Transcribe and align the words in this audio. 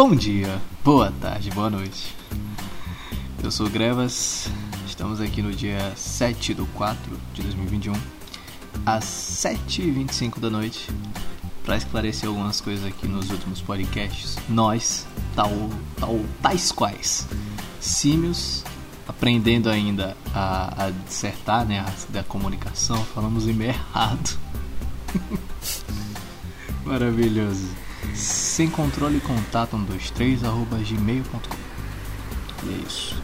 Bom 0.00 0.14
dia, 0.14 0.62
boa 0.84 1.10
tarde, 1.10 1.50
boa 1.50 1.68
noite. 1.68 2.14
Eu 3.42 3.50
sou 3.50 3.68
Grevas, 3.68 4.48
estamos 4.86 5.20
aqui 5.20 5.42
no 5.42 5.50
dia 5.50 5.92
7 5.96 6.54
de 6.54 6.62
4 6.62 7.18
de 7.34 7.42
2021, 7.42 7.94
às 8.86 9.02
7h25 9.04 10.38
da 10.38 10.48
noite, 10.48 10.88
para 11.64 11.76
esclarecer 11.76 12.28
algumas 12.28 12.60
coisas 12.60 12.86
aqui 12.86 13.08
nos 13.08 13.28
últimos 13.28 13.60
podcasts. 13.60 14.36
Nós, 14.48 15.04
tal, 15.34 15.50
tal, 15.96 16.20
tais 16.40 16.70
quais, 16.70 17.26
símios, 17.80 18.62
aprendendo 19.08 19.68
ainda 19.68 20.16
a, 20.32 20.84
a 20.84 20.90
dissertar 21.08 21.66
né, 21.66 21.80
a, 21.80 22.12
da 22.12 22.22
comunicação, 22.22 23.04
falamos 23.06 23.48
em 23.48 23.62
errado. 23.62 24.38
Maravilhoso. 26.86 27.87
Sem 28.14 28.68
controle 28.68 29.20
contato 29.20 29.70
123 29.70 30.44
arroba 30.44 30.76
gmail.com 30.78 31.56
E 32.66 32.74
é 32.74 32.76
isso. 32.86 33.20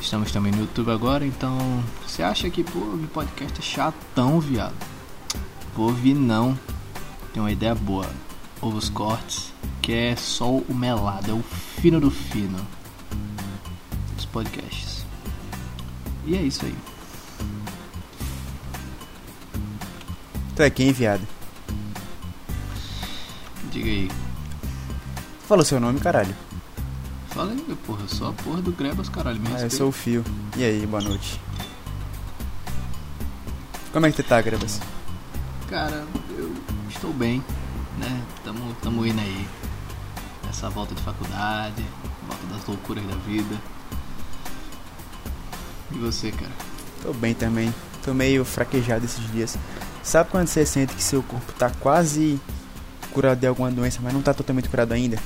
Estamos 0.00 0.30
também 0.30 0.52
no 0.52 0.60
YouTube 0.60 0.90
agora, 0.90 1.26
então 1.26 1.58
você 2.06 2.22
acha 2.22 2.48
que 2.48 2.62
pô, 2.62 2.78
o 2.78 3.08
podcast 3.12 3.58
é 3.58 3.62
chatão, 3.62 4.40
viado? 4.40 4.74
Vou 5.74 5.88
ouvir 5.88 6.14
não. 6.14 6.58
Tem 7.32 7.42
uma 7.42 7.52
ideia 7.52 7.74
boa. 7.74 8.08
Ouve 8.60 8.78
os 8.78 8.88
cortes, 8.88 9.52
que 9.82 9.92
é 9.92 10.16
só 10.16 10.50
o 10.50 10.74
melado, 10.74 11.30
é 11.30 11.34
o 11.34 11.42
fino 11.42 12.00
do 12.00 12.10
fino. 12.10 12.58
Os 14.16 14.24
podcasts. 14.24 15.04
E 16.26 16.36
é 16.36 16.42
isso 16.42 16.64
aí. 16.64 16.74
Tu 20.56 20.62
é 20.62 20.70
quem, 20.70 20.92
viado? 20.92 21.37
Diga 23.70 23.88
aí. 23.88 24.10
Falou 25.46 25.64
seu 25.64 25.80
nome, 25.80 26.00
caralho. 26.00 26.34
Fala 27.30 27.52
aí, 27.52 27.76
porra. 27.86 28.02
Eu 28.02 28.08
sou 28.08 28.28
a 28.28 28.32
porra 28.32 28.60
do 28.62 28.72
Grebas, 28.72 29.08
caralho. 29.08 29.40
Me 29.40 29.48
Ah, 29.54 29.60
eu 29.62 29.70
sou 29.70 29.88
o 29.88 29.92
Fio. 29.92 30.24
E 30.56 30.64
aí, 30.64 30.86
boa 30.86 31.02
noite. 31.02 31.40
Como 33.92 34.06
é 34.06 34.10
que 34.10 34.22
tu 34.22 34.26
tá, 34.28 34.40
Grebas? 34.40 34.80
Cara, 35.68 36.06
eu 36.36 36.52
estou 36.88 37.12
bem, 37.12 37.42
né? 37.98 38.22
Tamo, 38.44 38.74
tamo 38.82 39.06
indo 39.06 39.20
aí. 39.20 39.48
Essa 40.48 40.68
volta 40.70 40.94
de 40.94 41.02
faculdade, 41.02 41.84
volta 42.26 42.46
das 42.46 42.66
loucuras 42.66 43.04
da 43.04 43.14
vida. 43.16 43.56
E 45.92 45.98
você, 45.98 46.30
cara? 46.30 46.52
Tô 47.02 47.12
bem 47.12 47.34
também. 47.34 47.72
Tô 48.02 48.12
meio 48.14 48.44
fraquejado 48.44 49.04
esses 49.04 49.30
dias. 49.30 49.58
Sabe 50.02 50.30
quando 50.30 50.48
você 50.48 50.64
sente 50.64 50.94
que 50.94 51.02
seu 51.02 51.22
corpo 51.22 51.52
tá 51.52 51.70
quase 51.80 52.40
curado 53.08 53.38
de 53.40 53.46
alguma 53.46 53.70
doença, 53.70 53.98
mas 54.02 54.12
não 54.12 54.22
tá 54.22 54.32
totalmente 54.34 54.68
curado 54.68 54.92
ainda? 54.92 55.18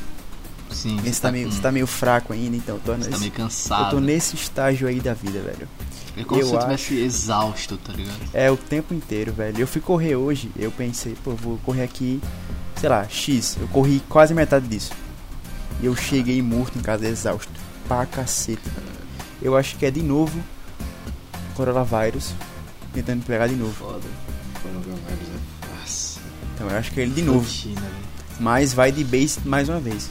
Sim, 0.71 0.97
Você 1.05 1.21
tá, 1.21 1.31
meio, 1.31 1.49
com- 1.49 1.55
você 1.55 1.61
tá 1.61 1.71
meio 1.71 1.87
fraco 1.87 2.33
ainda, 2.33 2.57
então 2.57 2.77
eu 2.77 2.81
tô, 2.81 2.93
você 2.93 2.99
nesse, 2.99 3.11
tá 3.11 3.19
meio 3.19 3.31
eu 3.31 3.37
cansado. 3.37 3.91
tô 3.91 4.01
nesse 4.01 4.35
estágio 4.37 4.89
aí 4.89 5.01
da 5.01 5.13
vida, 5.13 5.41
velho. 5.43 5.69
É 6.17 6.25
como 6.25 6.41
eu 6.41 6.47
se 6.47 6.53
eu 6.55 6.59
acho- 6.59 6.73
estivesse 6.75 7.05
exausto, 7.05 7.77
tá 7.77 7.93
ligado? 7.93 8.17
É 8.33 8.51
o 8.51 8.57
tempo 8.57 8.95
inteiro, 8.95 9.33
velho. 9.33 9.59
Eu 9.61 9.67
fui 9.67 9.81
correr 9.83 10.17
hoje, 10.17 10.51
eu 10.57 10.71
pensei, 10.71 11.15
pô, 11.23 11.33
vou 11.35 11.59
correr 11.59 11.83
aqui, 11.83 12.21
sei 12.77 12.89
lá, 12.89 13.07
X. 13.09 13.57
Eu 13.61 13.69
corri 13.69 14.03
quase 14.09 14.33
metade 14.35 14.67
disso. 14.67 14.93
E 15.83 15.87
eu 15.87 15.95
cheguei 15.97 16.41
morto 16.41 16.79
em 16.79 16.83
casa, 16.83 17.07
exausto. 17.07 17.53
Pra 17.87 18.07
cacete. 18.07 18.63
Eu 19.43 19.57
acho 19.57 19.77
que 19.77 19.85
é 19.85 19.91
de 19.91 20.03
novo 20.03 20.39
coronavírus 21.55 22.33
tentando 22.95 23.25
pegar 23.25 23.47
de 23.47 23.55
novo. 23.57 23.73
Foda. 23.75 24.01
Coronavírus 24.63 24.99
é 24.99 25.11
fácil. 25.11 25.62
Então 26.63 26.71
eu 26.71 26.79
acho 26.79 26.93
que 26.93 27.01
é 27.01 27.03
ele 27.03 27.13
de 27.13 27.23
novo. 27.23 27.41
Rotina, 27.41 27.81
velho. 27.81 27.93
Mas 28.39 28.73
vai 28.73 28.93
de 28.93 29.03
base 29.03 29.41
mais 29.45 29.69
uma 29.69 29.81
vez. 29.81 30.09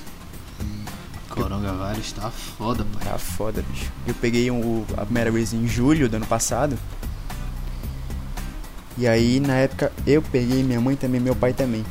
Coronavírus 1.29 2.11
tá 2.11 2.29
foda, 2.29 2.85
pai. 2.93 3.05
Tá 3.05 3.17
foda, 3.17 3.63
bicho. 3.71 3.89
Eu 4.05 4.13
peguei 4.15 4.51
um- 4.51 4.83
a 4.97 5.05
primeira 5.05 5.31
vez 5.31 5.53
em 5.53 5.65
julho 5.65 6.09
do 6.09 6.17
ano 6.17 6.25
passado. 6.25 6.77
E 8.97 9.07
aí, 9.07 9.39
na 9.39 9.53
época, 9.55 9.93
eu 10.05 10.21
peguei, 10.21 10.61
minha 10.61 10.81
mãe 10.81 10.97
também, 10.97 11.21
meu 11.21 11.35
pai 11.35 11.53
também. 11.53 11.85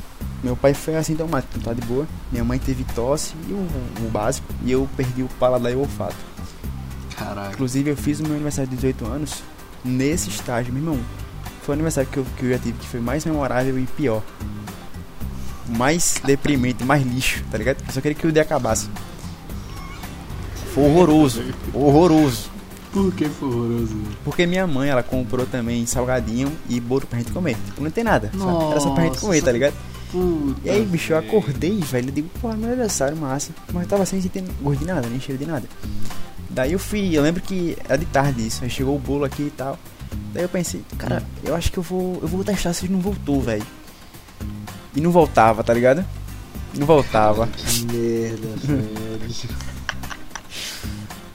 Meu 0.45 0.55
pai 0.55 0.75
foi 0.75 0.95
assintomático, 0.97 1.59
tá 1.61 1.73
de 1.73 1.81
boa. 1.83 2.07
Minha 2.31 2.45
mãe 2.45 2.59
teve 2.59 2.85
tosse 2.95 3.33
e 3.49 3.53
o, 3.53 3.67
o 4.07 4.11
básico. 4.11 4.47
E 4.63 4.71
eu 4.73 4.87
perdi 4.95 5.23
o 5.23 5.29
paladar 5.41 5.73
e 5.73 5.75
o 5.75 5.81
olfato. 5.81 6.17
Caralho. 7.17 7.53
Inclusive, 7.55 7.91
eu 7.91 7.97
fiz 7.97 8.21
o 8.21 8.25
meu 8.25 8.33
aniversário 8.35 8.69
de 8.69 8.77
18 8.77 9.07
anos 9.07 9.43
nesse 9.83 10.29
estágio, 10.29 10.71
meu 10.73 10.83
irmão. 10.83 11.01
Foi 11.71 11.75
o 11.77 11.79
aniversário 11.79 12.11
que 12.11 12.19
eu, 12.19 12.27
que 12.37 12.45
eu 12.47 12.51
já 12.51 12.59
tive 12.59 12.79
que 12.79 12.87
foi 12.89 12.99
mais 12.99 13.25
memorável 13.25 13.79
e 13.79 13.87
pior. 13.87 14.25
Mais 15.69 16.21
deprimente, 16.25 16.83
mais 16.83 17.07
lixo, 17.07 17.45
tá 17.49 17.57
ligado? 17.57 17.77
Eu 17.87 17.95
só 17.95 18.01
queria 18.01 18.17
que 18.17 18.27
o 18.27 18.33
dia 18.33 18.43
acabasse. 18.43 18.89
Foi 20.75 20.83
horroroso, 20.83 21.45
horroroso. 21.73 22.51
Por 22.93 23.15
que 23.15 23.29
foi 23.29 23.49
horroroso? 23.49 23.97
Porque 24.25 24.47
minha 24.47 24.67
mãe, 24.67 24.89
ela 24.89 25.05
comprou 25.05 25.47
também 25.47 25.87
salgadinho 25.87 26.51
e 26.69 26.81
bolo 26.81 27.07
pra 27.07 27.21
gente 27.21 27.31
comer. 27.31 27.57
Tipo, 27.67 27.85
não 27.85 27.91
tem 27.93 28.03
nada. 28.03 28.33
sabe? 28.37 28.71
Era 28.73 28.81
só 28.81 28.91
pra 28.91 29.05
gente 29.05 29.13
Nossa. 29.13 29.27
comer, 29.27 29.43
tá 29.43 29.53
ligado? 29.53 29.75
Puta 30.11 30.61
E 30.65 30.71
aí, 30.71 30.85
bicho, 30.85 31.13
eu 31.13 31.19
acordei, 31.19 31.79
velho. 31.79 32.09
Eu 32.09 32.13
digo, 32.13 32.31
pô, 32.41 32.49
meu 32.49 32.67
aniversário, 32.67 33.17
massa. 33.17 33.53
Mas 33.73 33.85
eu 33.85 33.89
tava 33.89 34.05
sem 34.05 34.21
sentir 34.21 34.43
gosto 34.61 34.81
de 34.81 34.87
nada, 34.87 35.07
nem 35.09 35.21
cheiro 35.21 35.39
de 35.39 35.47
nada. 35.47 35.69
Daí 36.51 36.73
eu 36.73 36.81
fui, 36.81 37.17
eu 37.17 37.23
lembro 37.23 37.41
que 37.41 37.79
era 37.85 37.97
de 37.97 38.07
tarde 38.07 38.45
isso. 38.45 38.65
Aí 38.65 38.71
chegou 38.71 38.97
o 38.97 38.99
bolo 38.99 39.25
aqui 39.25 39.45
e 39.45 39.51
tal. 39.51 39.79
Daí 40.33 40.43
eu 40.43 40.49
pensei, 40.49 40.85
cara, 40.99 41.23
eu 41.43 41.55
acho 41.55 41.71
que 41.73 41.79
eu 41.79 41.83
vou. 41.83 42.19
Eu 42.23 42.29
vou 42.29 42.45
testar 42.45 42.73
se 42.73 42.89
não 42.89 43.01
voltou, 43.01 43.41
velho. 43.41 43.67
E 44.95 45.01
não 45.01 45.11
voltava, 45.11 45.63
tá 45.63 45.73
ligado? 45.73 46.05
Não 46.77 46.87
voltava. 46.87 47.47
Que 47.47 47.85
merda, 47.85 48.49
velho. 48.63 49.21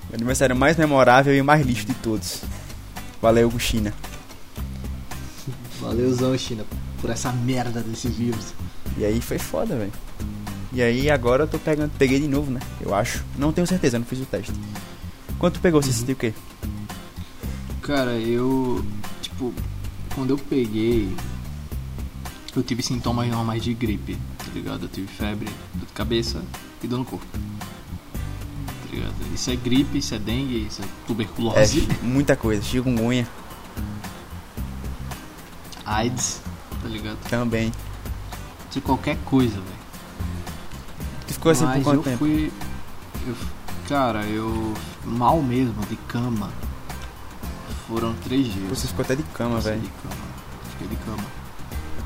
Meu 0.10 0.16
aniversário 0.16 0.56
mais 0.56 0.78
memorável 0.78 1.36
e 1.36 1.42
mais 1.42 1.66
lixo 1.66 1.86
de 1.86 1.94
todos. 1.96 2.42
Valeu, 3.22 3.52
China. 3.60 3.94
Valeuzão, 5.80 6.38
China, 6.38 6.66
por 7.02 7.10
essa 7.10 7.32
merda 7.32 7.82
desse 7.82 8.08
vírus. 8.08 8.54
E 8.98 9.06
aí 9.06 9.22
foi 9.22 9.38
foda, 9.38 9.76
velho. 9.76 9.92
E 10.72 10.82
aí 10.82 11.10
agora 11.10 11.44
eu 11.44 11.48
tô 11.48 11.60
pegando, 11.60 11.92
peguei 11.98 12.20
de 12.20 12.28
novo, 12.28 12.52
né? 12.52 12.60
Eu 12.82 12.94
acho. 12.94 13.24
Não 13.38 13.52
tenho 13.52 13.68
certeza, 13.68 14.00
não 14.00 14.06
fiz 14.06 14.20
o 14.20 14.26
teste. 14.26 14.54
Quando 15.38 15.54
tu 15.54 15.60
pegou, 15.60 15.82
você 15.82 15.92
sentiu 15.92 16.16
o 16.16 16.18
quê? 16.18 16.34
Cara, 17.86 18.14
eu. 18.14 18.84
Tipo, 19.22 19.54
quando 20.16 20.32
eu 20.32 20.38
peguei. 20.38 21.16
Eu 22.56 22.64
tive 22.64 22.82
sintomas 22.82 23.28
normais 23.30 23.62
de 23.62 23.74
gripe, 23.74 24.18
tá 24.38 24.46
ligado? 24.54 24.84
Eu 24.86 24.90
tive 24.90 25.08
febre, 25.08 25.50
dor 25.74 25.86
de 25.86 25.94
cabeça 25.94 26.42
e 26.82 26.88
dor 26.88 27.00
no 27.00 27.06
corpo. 27.06 27.26
Tá 27.28 28.90
ligado? 28.92 29.14
Isso 29.34 29.52
é 29.52 29.56
gripe, 29.58 29.98
isso 29.98 30.16
é 30.16 30.20
dengue, 30.20 30.66
isso 30.66 30.82
é 30.82 30.86
É, 30.86 30.88
tuberculose, 31.06 31.88
muita 32.02 32.36
coisa. 32.36 32.64
Chikungunya 32.64 33.28
AIDS, 35.86 36.42
tá 36.82 36.88
ligado? 36.88 37.18
também. 37.30 37.72
De 38.72 38.82
qualquer 38.82 39.18
coisa, 39.26 39.56
velho. 39.56 39.66
Tu 41.28 41.34
ficou 41.34 41.52
assim 41.52 41.66
Mas 41.66 41.76
por 41.76 41.84
quanto 41.84 41.98
eu 41.98 42.04
tempo? 42.04 42.18
fui. 42.18 42.52
Eu, 43.28 43.36
cara, 43.88 44.26
eu. 44.26 44.74
Mal 45.04 45.42
mesmo, 45.44 45.86
de 45.88 45.96
cama. 46.08 46.50
Foram 47.88 48.14
três 48.16 48.52
dias. 48.52 48.70
Você 48.70 48.88
ficou 48.88 49.04
até 49.06 49.16
de 49.16 49.24
cama, 49.24 49.60
velho. 49.60 49.82
de 49.82 49.88
cama. 49.88 50.16
Fiquei 50.72 50.88
de 50.88 50.96
cama. 51.04 51.24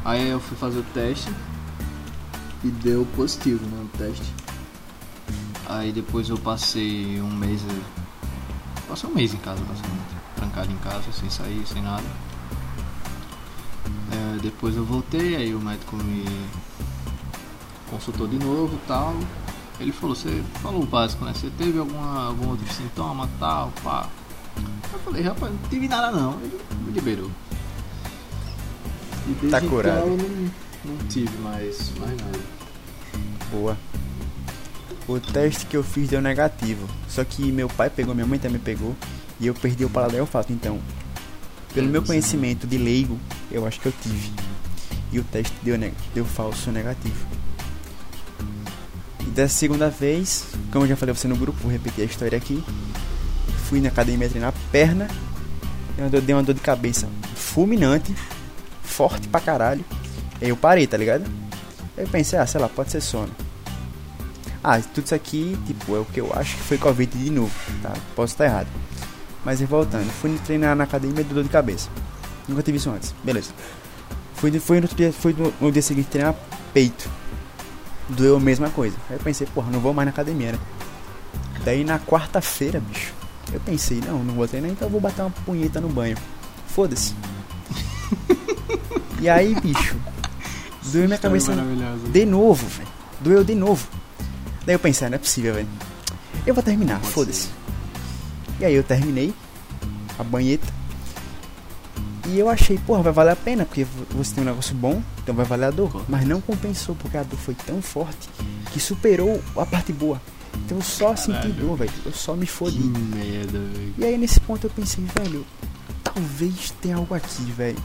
Aí 0.04 0.30
eu 0.30 0.40
fui 0.40 0.58
fazer 0.58 0.80
o 0.80 0.84
teste 0.94 1.34
e 2.64 2.68
deu 2.68 3.06
positivo, 3.16 3.66
né? 3.66 3.86
O 3.94 3.98
teste. 3.98 4.34
Aí 5.68 5.92
depois 5.92 6.30
eu 6.30 6.38
passei 6.38 7.22
um 7.22 7.30
mês. 7.30 7.62
Passei 8.88 9.10
um 9.10 9.14
mês 9.14 9.34
em 9.34 9.38
casa, 9.38 9.62
basicamente. 9.62 10.16
Trancado 10.36 10.72
em 10.72 10.78
casa, 10.78 11.12
sem 11.12 11.30
sair, 11.30 11.66
sem 11.68 11.82
nada. 11.82 12.04
É, 14.12 14.40
depois 14.42 14.76
eu 14.76 14.84
voltei, 14.84 15.36
aí 15.36 15.54
o 15.54 15.60
médico 15.60 15.96
me 15.96 16.26
consultou 17.90 18.28
de 18.28 18.38
novo 18.38 18.76
e 18.76 18.88
tal. 18.88 19.16
Ele 19.80 19.92
falou, 19.92 20.16
você 20.16 20.44
falou 20.62 20.84
o 20.84 20.86
básico, 20.86 21.24
né? 21.24 21.34
Você 21.34 21.50
teve 21.58 21.80
alguma, 21.80 22.26
algum 22.26 22.50
outro 22.50 22.68
sintoma 22.74 23.30
tal, 23.40 23.72
pá. 23.84 24.10
Eu 24.92 25.00
falei, 25.00 25.22
rapaz, 25.22 25.52
não 25.52 25.70
tive 25.70 25.88
nada 25.88 26.12
não. 26.12 26.40
Ele 26.42 26.60
me 26.86 26.92
liberou. 26.92 27.32
E 29.28 29.32
desde 29.34 29.50
Tá 29.50 29.62
curado. 29.62 30.08
Então, 30.08 30.18
não, 30.18 30.94
não 30.96 31.08
tive 31.08 31.38
mais, 31.40 31.92
mais 32.00 32.18
nada. 32.18 32.40
Boa. 33.52 33.78
O 35.08 35.20
teste 35.20 35.66
que 35.66 35.76
eu 35.76 35.84
fiz 35.84 36.10
deu 36.10 36.22
negativo. 36.22 36.88
Só 37.08 37.24
que 37.24 37.52
meu 37.52 37.68
pai 37.68 37.90
pegou, 37.90 38.14
minha 38.14 38.28
mãe 38.28 38.40
também 38.40 38.60
pegou. 38.60 38.96
E 39.40 39.48
eu 39.48 39.54
perdi 39.54 39.86
o 39.86 39.90
paladar 39.90 40.16
e 40.16 40.20
o 40.20 40.22
olfato. 40.22 40.52
Então, 40.52 40.80
pelo 41.74 41.88
meu 41.88 42.04
conhecimento 42.04 42.68
de 42.68 42.78
leigo, 42.78 43.18
eu 43.52 43.66
acho 43.66 43.80
que 43.80 43.88
eu 43.88 43.94
tive. 44.02 44.32
E 45.12 45.20
o 45.20 45.24
teste 45.24 45.56
deu, 45.64 45.76
deu 46.14 46.26
falso 46.26 46.72
negativo. 46.72 47.26
E 49.22 49.26
dessa 49.32 49.56
segunda 49.56 49.90
vez, 49.90 50.46
como 50.72 50.86
eu 50.86 50.90
já 50.90 50.96
falei 50.96 51.12
a 51.12 51.16
você 51.16 51.28
no 51.28 51.36
grupo, 51.36 51.60
vou 51.60 51.72
repetir 51.72 52.04
a 52.04 52.06
história 52.06 52.38
aqui. 52.38 52.64
Fui 53.70 53.80
na 53.80 53.90
academia 53.90 54.28
treinar 54.28 54.52
perna. 54.72 55.08
Dor, 56.10 56.22
deu 56.22 56.38
uma 56.38 56.42
dor 56.42 56.56
de 56.56 56.62
cabeça 56.62 57.08
fulminante. 57.36 58.16
Forte 58.82 59.28
pra 59.28 59.40
caralho. 59.40 59.86
Aí 60.42 60.50
eu 60.50 60.58
parei, 60.58 60.88
tá 60.88 60.98
ligado? 60.98 61.24
Aí 61.96 62.04
eu 62.04 62.08
pensei, 62.08 62.40
ah, 62.40 62.48
sei 62.48 62.60
lá, 62.60 62.68
pode 62.68 62.90
ser 62.90 63.00
sono. 63.00 63.30
Ah, 64.64 64.80
tudo 64.80 65.06
isso 65.06 65.14
aqui, 65.14 65.56
tipo, 65.68 65.96
é 65.96 66.00
o 66.00 66.06
que 66.06 66.20
eu 66.20 66.34
acho 66.34 66.58
que 66.58 66.64
foi 66.64 66.78
Covid 66.80 67.16
de 67.16 67.30
novo, 67.30 67.54
tá? 67.84 67.94
Posso 68.16 68.34
estar 68.34 68.46
errado. 68.46 68.68
Mas 69.46 69.62
voltando, 69.62 70.10
fui 70.14 70.36
treinar 70.46 70.76
na 70.76 70.86
academia 70.86 71.24
do 71.24 71.36
dor 71.36 71.44
de 71.44 71.50
cabeça. 71.50 71.90
Nunca 72.48 72.64
tive 72.64 72.78
isso 72.78 72.90
antes. 72.90 73.14
Beleza. 73.24 73.52
Fui, 74.34 74.52
fui, 74.60 74.82
no, 74.82 74.88
dia, 74.88 75.14
fui 75.14 75.36
no, 75.38 75.54
no 75.62 75.72
dia 75.72 75.84
seguinte 75.84 76.08
treinar 76.08 76.34
peito. 76.74 77.08
Doeu 78.10 78.38
a 78.38 78.40
mesma 78.40 78.72
coisa. 78.72 78.98
Aí 79.10 79.18
eu 79.18 79.24
pensei, 79.24 79.46
porra, 79.46 79.70
não 79.72 79.80
vou 79.80 79.94
mais 79.94 80.08
na 80.08 80.12
academia, 80.12 80.54
né? 80.54 80.60
Daí 81.64 81.84
na 81.84 82.00
quarta-feira, 82.00 82.80
bicho, 82.80 83.14
eu 83.54 83.60
pensei, 83.60 84.00
não, 84.06 84.24
não 84.24 84.34
vou 84.36 84.48
treinar, 84.48 84.72
então 84.72 84.88
eu 84.88 84.92
vou 84.92 85.02
bater 85.02 85.22
uma 85.22 85.32
punheta 85.32 85.82
no 85.82 85.90
banho. 85.90 86.18
Foda-se. 86.68 87.14
e 89.22 89.30
aí, 89.30 89.56
bicho, 89.56 89.98
doeu 90.92 91.06
minha 91.08 91.18
cabeça 91.18 91.54
de 92.12 92.26
novo, 92.26 92.68
velho. 92.68 92.90
Doeu 93.22 93.44
de 93.44 93.56
novo. 93.56 93.88
Daí 94.66 94.76
eu 94.76 94.80
pensei, 94.80 95.08
ah, 95.08 95.10
não 95.10 95.16
é 95.16 95.20
possível, 95.20 95.54
velho. 95.56 95.68
Eu 96.46 96.54
vou 96.54 96.64
terminar, 96.64 97.00
foda-se. 97.02 97.50
E 98.60 98.66
aí 98.66 98.74
eu 98.74 98.84
terminei 98.84 99.34
a 100.18 100.24
banheta. 100.24 100.68
E 102.28 102.38
eu 102.38 102.48
achei, 102.48 102.78
porra, 102.78 103.02
vai 103.02 103.12
valer 103.12 103.32
a 103.32 103.36
pena, 103.36 103.66
porque 103.66 103.88
você 104.12 104.36
tem 104.36 104.44
um 104.44 104.48
negócio 104.48 104.76
bom, 104.76 105.02
então 105.24 105.34
vai 105.34 105.46
valer 105.46 105.66
a 105.66 105.72
dor. 105.72 106.06
Mas 106.08 106.28
não 106.28 106.40
compensou, 106.40 106.96
porque 106.96 107.18
a 107.18 107.24
dor 107.24 107.40
foi 107.40 107.56
tão 107.56 107.82
forte 107.82 108.30
que 108.72 108.80
superou 108.80 109.42
a 109.58 109.66
parte 109.66 109.92
boa. 109.92 110.22
Então 110.66 110.78
eu 110.78 110.84
só 110.84 111.14
Caralho. 111.14 111.18
senti 111.18 111.48
dor, 111.60 111.78
velho. 111.78 111.92
Eu 112.06 112.12
só 112.12 112.36
me 112.36 112.46
fodi. 112.46 112.78
Que 112.78 112.88
merda, 112.88 113.60
velho. 113.60 113.94
E 113.98 114.06
aí 114.06 114.18
nesse 114.18 114.40
ponto 114.40 114.66
eu 114.66 114.70
pensei, 114.70 115.04
velho, 115.16 115.46
talvez 116.04 116.74
tenha 116.82 116.98
algo 116.98 117.14
aqui, 117.14 117.44
velho. 117.44 117.78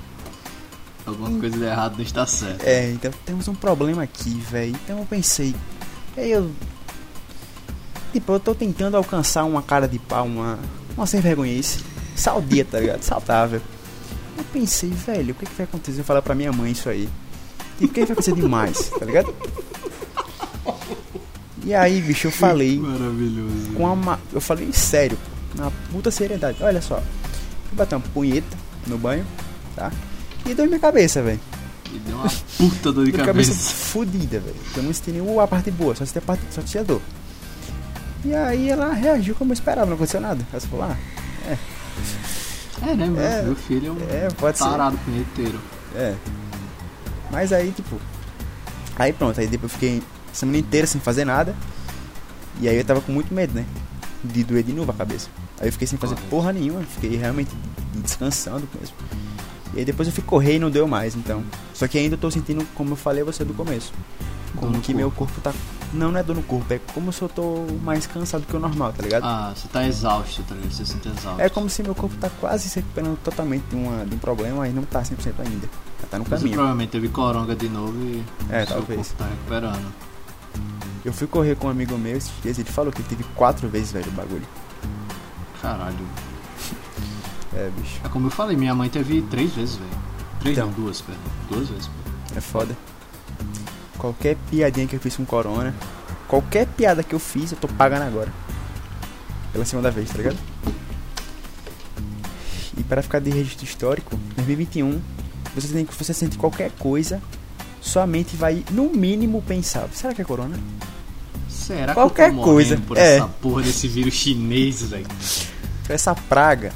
Alguma 1.06 1.28
hum. 1.28 1.40
coisa 1.40 1.56
de 1.56 1.64
errado 1.64 1.96
não 1.96 2.02
está 2.02 2.26
certa. 2.26 2.64
É, 2.64 2.90
então 2.90 3.12
temos 3.26 3.46
um 3.48 3.54
problema 3.54 4.02
aqui, 4.02 4.30
velho. 4.30 4.74
Então 4.84 4.98
eu 4.98 5.06
pensei. 5.06 5.54
Aí 6.16 6.30
eu. 6.30 6.50
Tipo, 8.12 8.32
eu 8.32 8.40
tô 8.40 8.54
tentando 8.54 8.96
alcançar 8.96 9.44
uma 9.44 9.62
cara 9.62 9.86
de 9.86 9.98
pau, 9.98 10.26
uma. 10.26 10.58
Uma 10.96 11.06
sem 11.06 11.20
vergonhice. 11.20 11.80
Saudia, 12.14 12.64
tá 12.64 12.78
ligado? 12.78 13.02
Saudável. 13.02 13.60
Eu 14.38 14.44
pensei, 14.52 14.90
velho, 14.90 15.32
o 15.32 15.34
que, 15.34 15.46
que 15.46 15.54
vai 15.54 15.64
acontecer? 15.64 16.00
Eu 16.00 16.04
falar 16.04 16.22
pra 16.22 16.34
minha 16.34 16.52
mãe 16.52 16.72
isso 16.72 16.88
aí. 16.88 17.08
E 17.80 17.86
o 17.86 17.88
que 17.88 18.00
vai 18.00 18.04
acontecer 18.04 18.34
demais, 18.34 18.90
tá 18.90 19.04
ligado? 19.04 19.34
E 21.64 21.74
aí, 21.74 22.00
bicho, 22.00 22.26
eu 22.28 22.32
falei. 22.32 22.78
Maravilhoso. 22.80 23.72
Com 23.74 23.92
uma, 23.92 24.20
eu 24.32 24.40
falei 24.40 24.72
sério, 24.72 25.18
na 25.54 25.70
puta 25.90 26.10
seriedade. 26.10 26.62
Olha 26.62 26.82
só. 26.82 26.96
Vou 26.96 27.74
bater 27.74 27.96
uma 27.96 28.04
punheta 28.12 28.56
no 28.86 28.98
banho, 28.98 29.26
tá? 29.74 29.90
E 30.46 30.54
deu 30.54 30.66
minha 30.66 30.78
cabeça, 30.78 31.22
velho. 31.22 31.40
E 31.92 31.98
deu 31.98 32.16
uma 32.16 32.30
puta 32.58 32.92
dor 32.92 33.06
de 33.06 33.12
cabeça. 33.12 33.50
cabeça 33.50 33.74
fodida, 33.74 34.40
velho. 34.40 34.56
Eu 34.76 34.82
não 34.82 34.92
senti 34.92 35.12
nenhuma 35.12 35.48
parte 35.48 35.70
boa, 35.70 35.94
só 35.94 36.04
tinha 36.04 36.20
parte, 36.20 36.42
só 36.50 36.60
tinha 36.60 36.84
dor. 36.84 37.00
E 38.24 38.34
aí 38.34 38.70
ela 38.70 38.92
reagiu 38.92 39.34
como 39.34 39.52
eu 39.52 39.54
esperava, 39.54 39.86
não 39.86 39.94
aconteceu 39.94 40.20
nada. 40.20 40.46
Ela 40.52 40.60
falou, 40.60 40.84
ah, 40.86 40.96
é. 41.48 41.58
É, 42.82 42.94
né, 42.94 43.06
meu, 43.06 43.22
é, 43.22 43.42
meu 43.42 43.56
filho 43.56 43.88
é 43.88 43.90
um 43.92 44.26
é, 44.26 44.28
pode 44.36 44.58
tarado 44.58 44.96
ser. 44.96 45.04
punheteiro. 45.04 45.60
É. 45.94 46.14
Mas 47.30 47.52
aí, 47.52 47.70
tipo. 47.72 47.98
Aí 48.96 49.12
pronto, 49.12 49.40
aí 49.40 49.46
depois 49.46 49.72
eu 49.72 49.78
fiquei 49.78 50.02
semana 50.34 50.58
inteira 50.58 50.86
sem 50.86 51.00
fazer 51.00 51.24
nada. 51.24 51.54
E 52.60 52.68
aí 52.68 52.76
eu 52.76 52.84
tava 52.84 53.00
com 53.00 53.12
muito 53.12 53.32
medo, 53.32 53.54
né? 53.54 53.64
De 54.22 54.44
doer 54.44 54.62
de 54.62 54.72
novo 54.72 54.90
a 54.90 54.94
cabeça. 54.94 55.28
Aí 55.60 55.68
eu 55.68 55.72
fiquei 55.72 55.86
sem 55.86 55.98
fazer 55.98 56.16
porra 56.30 56.52
nenhuma, 56.52 56.82
fiquei 56.82 57.16
realmente 57.16 57.50
descansando 57.94 58.68
mesmo. 58.78 58.94
E 59.74 59.80
aí 59.80 59.84
depois 59.84 60.06
eu 60.08 60.14
fui 60.14 60.22
correr 60.22 60.56
e 60.56 60.58
não 60.58 60.70
deu 60.70 60.86
mais, 60.86 61.14
então. 61.14 61.42
Só 61.72 61.88
que 61.88 61.98
ainda 61.98 62.14
eu 62.14 62.18
tô 62.18 62.30
sentindo, 62.30 62.66
como 62.74 62.92
eu 62.92 62.96
falei 62.96 63.22
a 63.22 63.24
você 63.24 63.44
do 63.44 63.54
começo. 63.54 63.92
Como 64.56 64.72
que 64.74 64.78
corpo. 64.78 64.94
meu 64.94 65.10
corpo 65.10 65.40
tá. 65.40 65.52
Não, 65.92 66.10
não 66.10 66.18
é 66.18 66.22
dor 66.22 66.36
no 66.36 66.42
corpo, 66.42 66.72
é 66.72 66.80
como 66.92 67.12
se 67.12 67.22
eu 67.22 67.28
tô 67.28 67.66
mais 67.82 68.06
cansado 68.06 68.44
que 68.46 68.56
o 68.56 68.58
normal, 68.58 68.92
tá 68.92 69.02
ligado? 69.02 69.24
Ah, 69.24 69.52
você 69.54 69.68
tá 69.68 69.86
exausto, 69.86 70.42
tá 70.42 70.54
ligado? 70.54 70.72
Você 70.72 70.84
se 70.84 70.92
sente 70.92 71.08
exausto. 71.08 71.40
É 71.40 71.48
como 71.48 71.68
se 71.68 71.82
meu 71.82 71.94
corpo 71.94 72.16
tá 72.16 72.30
quase 72.40 72.68
se 72.68 72.80
recuperando 72.80 73.16
totalmente 73.18 73.64
de, 73.70 73.76
uma, 73.76 74.04
de 74.04 74.14
um 74.14 74.18
problema, 74.18 74.66
e 74.68 74.72
não 74.72 74.82
tá 74.84 75.02
100% 75.02 75.34
ainda. 75.38 75.68
Tá 76.10 76.18
no 76.18 76.24
caminho. 76.24 76.48
Você 76.48 76.54
provavelmente 76.54 76.90
teve 76.90 77.08
coronga 77.08 77.56
de 77.56 77.68
novo 77.68 77.96
e. 77.96 78.24
É, 78.50 78.64
talvez. 78.64 79.12
tá 79.12 79.24
recuperando. 79.24 79.92
Eu 81.04 81.12
fui 81.12 81.26
correr 81.26 81.54
com 81.54 81.66
um 81.66 81.70
amigo 81.70 81.98
meu 81.98 82.16
esses 82.16 82.32
dias, 82.42 82.58
ele 82.58 82.70
falou 82.70 82.90
que 82.90 83.02
teve 83.02 83.22
quatro 83.34 83.68
vezes, 83.68 83.92
velho, 83.92 84.08
o 84.08 84.12
bagulho. 84.12 84.46
Caralho. 85.60 85.96
é, 87.52 87.70
bicho. 87.78 88.00
É 88.02 88.08
como 88.08 88.28
eu 88.28 88.30
falei, 88.30 88.56
minha 88.56 88.74
mãe 88.74 88.88
teve 88.88 89.20
três 89.22 89.52
vezes, 89.52 89.76
velho. 89.76 89.90
Três 90.40 90.56
então, 90.56 90.68
não, 90.68 90.74
duas, 90.74 91.02
perdão. 91.02 91.22
Duas 91.50 91.68
vezes, 91.68 91.90
É 92.34 92.40
foda. 92.40 92.74
Qualquer 93.98 94.36
piadinha 94.50 94.86
que 94.86 94.96
eu 94.96 95.00
fiz 95.00 95.14
com 95.16 95.26
corona, 95.26 95.74
qualquer 96.26 96.66
piada 96.66 97.02
que 97.02 97.14
eu 97.14 97.18
fiz, 97.18 97.52
eu 97.52 97.58
tô 97.58 97.68
pagando 97.68 98.02
agora. 98.02 98.32
Pela 99.52 99.64
segunda 99.66 99.90
vez, 99.90 100.10
tá 100.10 100.18
ligado? 100.18 100.38
E 102.76 102.82
para 102.82 103.02
ficar 103.02 103.20
de 103.20 103.30
registro 103.30 103.64
histórico, 103.64 104.16
2021, 104.36 105.00
você 105.54 105.68
tem 105.68 105.84
que 105.84 105.94
você 105.94 106.12
sente 106.12 106.36
qualquer 106.36 106.70
coisa, 106.72 107.22
sua 107.80 108.06
mente 108.06 108.36
vai 108.36 108.64
no 108.70 108.90
mínimo 108.90 109.42
pensar, 109.42 109.88
será 109.92 110.12
que 110.12 110.22
é 110.22 110.24
corona? 110.24 110.58
Será 111.64 111.94
qualquer 111.94 112.30
que 112.30 112.36
eu 112.36 112.40
tô 112.40 112.44
coisa 112.44 112.76
por 112.76 112.98
é. 112.98 113.16
essa 113.16 113.26
porra 113.26 113.62
desse 113.62 113.88
vírus 113.88 114.12
chinês, 114.12 114.82
velho? 114.82 115.06
Essa 115.88 116.14
praga. 116.14 116.72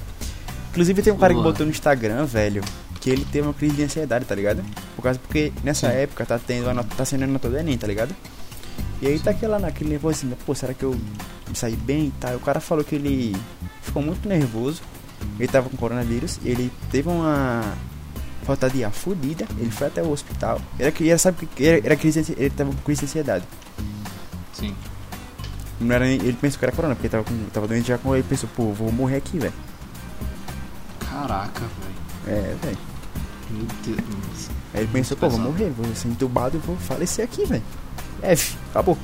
Inclusive 0.70 1.02
tem 1.02 1.12
um 1.12 1.18
cara 1.18 1.34
que 1.34 1.42
botou 1.42 1.66
no 1.66 1.72
Instagram, 1.72 2.24
velho, 2.24 2.62
que 2.98 3.10
ele 3.10 3.26
teve 3.30 3.46
uma 3.46 3.52
crise 3.52 3.76
de 3.76 3.82
ansiedade, 3.82 4.24
tá 4.24 4.34
ligado? 4.34 4.64
Por 4.96 5.02
causa 5.02 5.18
porque 5.18 5.52
nessa 5.62 5.90
Sim. 5.90 5.96
época 5.96 6.24
tá 6.24 6.38
tendo 6.38 6.70
a 6.70 6.82
tá 6.82 7.04
sendo 7.04 7.24
a 7.24 7.26
nota 7.26 7.50
do 7.50 7.58
ENEM, 7.58 7.76
tá 7.76 7.86
ligado? 7.86 8.14
E 9.02 9.06
aí 9.06 9.18
tá 9.18 9.30
aquele, 9.30 9.58
naquele 9.58 9.90
nervoso 9.90 10.18
assim, 10.18 10.36
pô, 10.46 10.54
será 10.54 10.72
que 10.72 10.84
eu 10.84 10.98
saí 11.52 11.76
bem 11.76 12.06
e 12.06 12.12
tal? 12.18 12.36
O 12.36 12.40
cara 12.40 12.58
falou 12.58 12.82
que 12.82 12.94
ele 12.94 13.36
ficou 13.82 14.02
muito 14.02 14.26
nervoso, 14.26 14.80
ele 15.38 15.48
tava 15.48 15.68
com 15.68 15.76
coronavírus, 15.76 16.40
ele 16.44 16.72
teve 16.90 17.10
uma 17.10 17.76
falta 18.44 18.70
de 18.70 18.82
ar 18.82 18.92
fodida, 18.92 19.46
ele 19.58 19.70
foi 19.70 19.88
até 19.88 20.02
o 20.02 20.10
hospital. 20.10 20.60
Era, 20.78 20.94
era 20.98 21.18
sabe 21.18 21.46
que 21.46 21.66
era, 21.66 21.86
era 21.86 21.96
crise, 21.96 22.34
ele 22.38 22.50
tava 22.50 22.70
com 22.70 22.82
crise 22.82 23.00
de 23.00 23.06
ansiedade. 23.06 23.44
Sim. 24.58 24.74
Não 25.80 25.94
era, 25.94 26.08
ele 26.08 26.32
pensou 26.32 26.58
que 26.58 26.64
era 26.64 26.74
corona, 26.74 26.94
porque 26.96 27.08
tava, 27.08 27.22
com, 27.22 27.44
tava 27.52 27.68
doente 27.68 27.86
já 27.86 27.98
com 27.98 28.14
ele 28.14 28.24
pensou, 28.28 28.48
pô, 28.56 28.72
vou 28.72 28.90
morrer 28.90 29.16
aqui, 29.16 29.38
velho. 29.38 29.52
Caraca, 30.98 31.60
velho. 31.60 32.38
É, 32.38 32.54
velho. 32.56 32.78
Meu 33.50 33.66
Deus. 33.84 34.50
Aí 34.74 34.80
ele 34.80 34.88
pensou, 34.92 35.16
pô, 35.16 35.28
vou 35.28 35.38
morrer, 35.38 35.70
vou 35.70 35.86
ser 35.94 36.08
entubado 36.08 36.56
e 36.56 36.60
vou 36.60 36.76
falecer 36.76 37.24
aqui, 37.24 37.44
velho. 37.44 37.62
F, 38.22 38.56
acabou. 38.70 38.98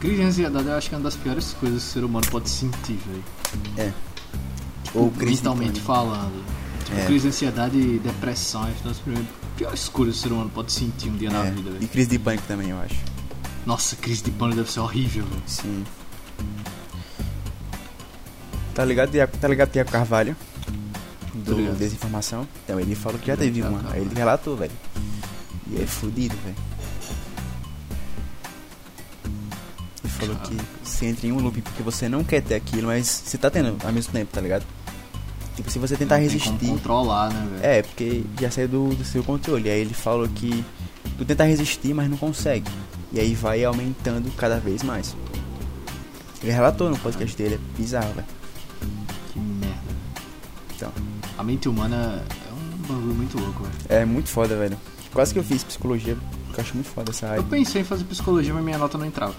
Crise 0.00 0.16
de 0.16 0.22
ansiedade 0.22 0.66
eu 0.66 0.74
acho 0.74 0.88
que 0.88 0.94
é 0.94 0.98
uma 0.98 1.04
das 1.04 1.16
piores 1.16 1.52
coisas 1.60 1.82
que 1.82 1.88
o 1.88 1.92
ser 1.92 2.04
humano 2.04 2.26
pode 2.30 2.48
sentir, 2.50 2.98
velho. 3.06 3.24
É. 3.76 3.92
Tipo, 4.82 4.98
Ou 4.98 5.12
mentalmente 5.16 5.80
falando. 5.80 6.44
Tipo, 6.84 6.98
é. 6.98 7.06
crise 7.06 7.22
de 7.22 7.28
ansiedade 7.28 7.78
e 7.78 7.98
depressão 7.98 8.66
é 8.66 8.70
uma 8.70 8.92
das 8.92 8.98
piores 9.60 9.88
coisas 9.90 10.14
que 10.14 10.20
o 10.20 10.22
ser 10.22 10.32
humano 10.32 10.50
pode 10.50 10.72
sentir 10.72 11.10
um 11.10 11.16
dia 11.16 11.28
é. 11.28 11.32
na 11.32 11.42
vida, 11.42 11.70
velho. 11.70 11.84
E 11.84 11.86
crise 11.86 12.08
de 12.08 12.18
pânico 12.18 12.44
também, 12.48 12.70
eu 12.70 12.80
acho. 12.80 12.96
Nossa, 13.66 13.94
crise 13.94 14.22
de 14.22 14.30
pânico 14.30 14.56
deve 14.56 14.72
ser 14.72 14.80
horrível, 14.80 15.24
velho. 15.24 15.42
Sim. 15.46 15.84
Tá 18.74 18.84
ligado, 18.84 19.10
tá 19.38 19.48
ligado 19.48 19.70
Tiago 19.70 19.90
Carvalho? 19.90 20.34
Do 21.34 21.76
Desinformação? 21.76 22.48
Então, 22.64 22.80
ele 22.80 22.94
falou 22.94 23.18
que 23.18 23.26
já 23.26 23.36
teve 23.36 23.62
uma. 23.62 23.92
Aí 23.92 24.00
ele 24.00 24.14
relatou, 24.14 24.56
velho. 24.56 24.72
E 25.66 25.80
é 25.80 25.86
fudido, 25.86 26.34
velho. 26.42 26.56
Ele 30.02 30.12
falou 30.12 30.36
que 30.36 30.56
você 30.82 31.06
entra 31.06 31.26
em 31.26 31.32
um 31.32 31.38
loop 31.38 31.60
porque 31.60 31.82
você 31.82 32.08
não 32.08 32.24
quer 32.24 32.42
ter 32.42 32.54
aquilo, 32.54 32.86
mas 32.86 33.06
você 33.06 33.36
tá 33.36 33.50
tendo 33.50 33.76
ao 33.84 33.92
mesmo 33.92 34.10
tempo, 34.10 34.32
tá 34.32 34.40
ligado? 34.40 34.64
Tipo, 35.60 35.70
se 35.70 35.78
você 35.78 35.94
tentar 35.94 36.16
não 36.16 36.22
resistir. 36.22 36.54
Tem 36.54 36.70
controlar, 36.70 37.30
né, 37.30 37.46
velho? 37.50 37.66
É, 37.66 37.82
porque 37.82 38.24
já 38.40 38.50
saiu 38.50 38.66
do, 38.66 38.94
do 38.94 39.04
seu 39.04 39.22
controle. 39.22 39.68
Aí 39.68 39.80
ele 39.80 39.92
falou 39.92 40.26
que 40.26 40.64
tu 41.18 41.24
tenta 41.26 41.44
resistir, 41.44 41.92
mas 41.92 42.08
não 42.08 42.16
consegue. 42.16 42.70
E 43.12 43.20
aí 43.20 43.34
vai 43.34 43.62
aumentando 43.62 44.34
cada 44.38 44.58
vez 44.58 44.82
mais. 44.82 45.14
Ele 46.42 46.50
relatou 46.50 46.88
no 46.88 46.98
podcast 46.98 47.36
dele, 47.36 47.56
é 47.56 47.78
bizarro, 47.78 48.10
velho. 48.14 48.26
Que 49.34 49.38
merda. 49.38 49.76
Então. 50.74 50.92
A 51.36 51.44
mente 51.44 51.68
humana 51.68 52.24
é 52.48 52.52
um 52.54 52.94
bagulho 52.94 53.14
muito 53.14 53.38
louco, 53.38 53.62
velho. 53.62 53.74
É 53.90 54.06
muito 54.06 54.30
foda, 54.30 54.56
velho. 54.56 54.78
Quase 55.12 55.34
que 55.34 55.40
eu 55.40 55.44
fiz 55.44 55.62
psicologia, 55.62 56.16
porque 56.46 56.60
eu 56.60 56.64
acho 56.64 56.74
muito 56.74 56.88
foda 56.88 57.10
essa 57.10 57.26
área. 57.26 57.40
Eu 57.40 57.44
pensei 57.44 57.82
em 57.82 57.84
fazer 57.84 58.04
psicologia, 58.04 58.54
mas 58.54 58.64
minha 58.64 58.78
nota 58.78 58.96
não 58.96 59.04
entrava. 59.04 59.34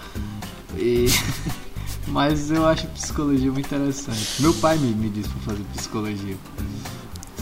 E... 0.76 1.06
Mas 2.08 2.50
eu 2.50 2.66
acho 2.66 2.86
psicologia 2.88 3.50
muito 3.50 3.66
interessante. 3.66 4.42
Meu 4.42 4.52
pai 4.54 4.76
me, 4.76 4.92
me 4.92 5.08
disse 5.08 5.28
pra 5.28 5.52
fazer 5.52 5.62
psicologia. 5.74 6.36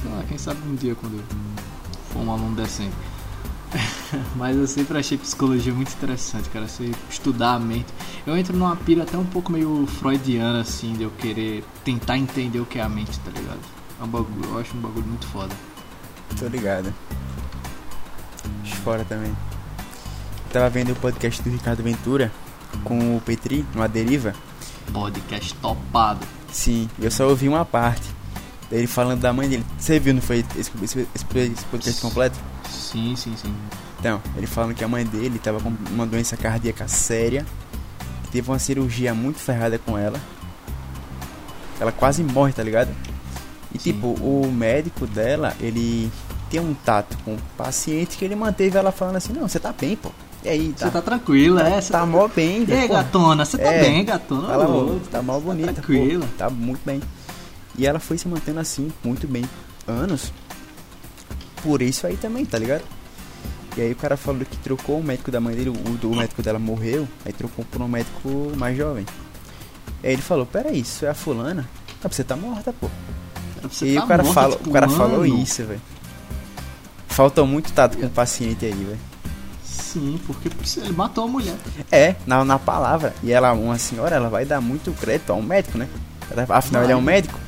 Sei 0.01 0.11
lá, 0.11 0.23
quem 0.29 0.39
sabe 0.39 0.61
um 0.69 0.75
dia 0.75 0.95
quando 0.95 1.15
eu 1.15 1.25
for 2.13 2.21
um 2.21 2.31
aluno 2.31 2.55
decente. 2.57 2.95
Mas 4.37 4.57
eu 4.57 4.67
sempre 4.67 4.99
achei 4.99 5.17
psicologia 5.17 5.73
muito 5.73 5.93
interessante, 5.93 6.49
cara. 6.51 6.67
Você 6.69 6.91
estudar 7.09 7.55
a 7.55 7.59
mente. 7.59 7.87
Eu 8.27 8.37
entro 8.37 8.57
numa 8.57 8.77
pira 8.77 9.03
até 9.03 9.17
um 9.17 9.25
pouco 9.25 9.51
meio 9.53 9.87
freudiana, 9.87 10.61
assim, 10.61 10.93
de 10.95 11.05
eu 11.05 11.11
querer 11.11 11.65
tentar 11.85 12.19
entender 12.19 12.61
o 12.61 12.67
que 12.67 12.79
é 12.79 12.83
a 12.83 12.89
mente, 12.89 13.19
tá 13.21 13.31
ligado? 13.31 13.61
É 14.01 14.05
um 14.05 14.09
bagulho, 14.09 14.51
eu 14.51 14.59
acho 14.59 14.77
um 14.77 14.81
bagulho 14.81 15.07
muito 15.07 15.27
foda. 15.27 15.55
Tô 16.39 16.47
ligado. 16.47 16.93
Fora 18.85 19.05
também. 19.05 19.35
tava 20.53 20.71
vendo 20.71 20.93
o 20.93 20.97
podcast 20.97 21.43
do 21.43 21.51
Ricardo 21.51 21.83
Ventura 21.83 22.33
com 22.83 23.17
o 23.17 23.21
Petri, 23.21 23.65
numa 23.75 23.89
deriva. 23.89 24.35
Podcast 24.93 25.55
topado. 25.55 26.27
Sim, 26.53 26.89
eu 26.99 27.11
só 27.11 27.29
ouvi 27.29 27.49
uma 27.49 27.65
parte. 27.65 28.09
Ele 28.71 28.87
falando 28.87 29.21
da 29.21 29.33
mãe 29.33 29.49
dele. 29.49 29.65
Você 29.79 29.99
viu, 29.99 30.15
não 30.15 30.23
foi 30.23 30.45
esse, 30.57 30.71
esse, 30.83 31.09
esse 31.15 31.65
podcast 31.67 32.01
completo? 32.01 32.39
Sim, 32.69 33.15
sim, 33.17 33.35
sim. 33.37 33.55
Então, 33.99 34.21
ele 34.37 34.47
falando 34.47 34.75
que 34.75 34.85
a 34.85 34.89
mãe 34.89 35.05
dele 35.05 35.39
tava 35.39 35.61
com 35.61 35.73
uma 35.91 36.07
doença 36.07 36.37
cardíaca 36.37 36.87
séria. 36.89 37.45
Teve 38.31 38.49
uma 38.49 38.59
cirurgia 38.59 39.13
muito 39.13 39.39
ferrada 39.39 39.79
com 39.79 39.99
ela. 39.99 40.21
Ela 41.81 41.91
quase 41.91 42.23
morre, 42.23 42.53
tá 42.53 42.63
ligado? 42.63 42.95
E 43.75 43.79
Sim. 43.79 43.93
tipo, 43.93 44.09
o 44.09 44.51
médico 44.53 45.07
dela, 45.07 45.55
ele 45.61 46.11
tem 46.51 46.61
um 46.61 46.75
tato 46.75 47.17
com 47.25 47.35
o 47.35 47.39
paciente 47.57 48.17
que 48.17 48.25
ele 48.25 48.35
manteve 48.35 48.77
ela 48.77 48.93
falando 48.93 49.17
assim, 49.17 49.33
não, 49.33 49.49
você 49.49 49.59
tá 49.59 49.73
bem, 49.73 49.97
pô. 49.97 50.11
E 50.43 50.49
aí, 50.49 50.73
tá, 50.73 50.87
Você 50.87 50.91
tá 50.93 51.03
tranquila, 51.03 51.69
é? 51.69 51.81
Você 51.81 51.93
tá 51.93 52.07
mó 52.07 52.27
bem, 52.29 52.65
E 52.67 52.73
aí, 52.73 52.89
gatona? 52.89 53.45
Você 53.45 53.59
tá 53.59 53.73
É. 53.73 53.81
bem, 53.81 54.05
gatona? 54.05 54.49
Fala, 54.49 54.69
Ô, 54.69 54.99
tá 55.11 55.21
mal 55.23 55.41
bonita, 55.41 55.75
tranquila. 55.75 56.25
pô, 56.27 56.33
tá 56.39 56.49
muito 56.49 56.81
bem. 56.85 57.01
E 57.77 57.87
ela 57.87 57.99
foi 58.01 58.17
se 58.17 58.27
mantendo 58.27 58.59
assim, 58.61 58.91
muito 59.05 59.27
bem, 59.29 59.45
anos. 59.87 60.33
Por 61.63 61.83
isso 61.83 62.07
aí 62.07 62.17
também, 62.17 62.45
tá 62.47 62.59
ligado? 62.59 62.83
E 63.77 63.83
aí 63.83 63.93
o 63.93 63.97
cara 63.97 64.17
falou 64.17 64.41
que 64.45 64.57
trocou 64.57 64.99
o 64.99 65.05
médico 65.05 65.31
da 65.31 65.41
mãe 65.41 65.55
dele, 65.55 65.71
o, 65.71 66.07
o 66.07 66.17
médico 66.17 66.43
dela 66.43 66.59
morreu, 66.59 67.07
aí 67.25 67.33
trocou 67.33 67.65
por 67.71 67.81
um 67.83 67.89
médico 67.89 68.53
mais 68.57 68.77
jovem. 68.77 69.05
Aí 70.03 70.13
ele 70.15 70.23
falou, 70.23 70.47
peraí, 70.47 70.81
isso 70.81 71.05
é 71.05 71.11
a 71.11 71.15
fulana? 71.15 71.69
Ah, 72.03 72.09
você 72.09 72.25
tá 72.25 72.35
morta, 72.35 72.73
pô. 72.73 72.89
Você 73.71 73.89
e 73.93 73.95
tá 73.97 74.05
o 74.05 74.09
cara, 74.09 74.23
morta, 74.23 74.41
fala, 74.41 74.57
tipo, 74.57 74.71
o 74.71 74.73
cara 74.73 74.87
mano. 74.87 74.99
falou 74.99 75.27
isso, 75.27 75.65
velho. 75.65 75.81
Falta 77.09 77.45
muito 77.45 77.71
tato 77.75 77.99
com 77.99 78.07
o 78.07 78.11
paciente 78.11 78.65
aí, 78.65 78.73
velho. 78.73 78.99
Sim, 79.71 80.21
porque 80.27 80.51
ele 80.81 80.93
matou 80.93 81.25
a 81.25 81.29
mulher. 81.29 81.57
É, 81.93 82.17
na, 82.27 82.45
na 82.45 82.59
palavra. 82.59 83.15
E 83.23 83.31
ela, 83.33 83.53
uma 83.53 83.79
senhora, 83.79 84.17
ela 84.17 84.29
vai 84.29 84.45
dar 84.45 84.61
muito 84.61 84.91
crédito 84.93 85.31
a 85.31 85.35
um 85.37 85.43
médico, 85.43 85.79
né? 85.79 85.89
Afinal, 86.49 86.83
ele 86.83 86.93
é 86.93 86.97
um 86.97 87.01
médico. 87.01 87.39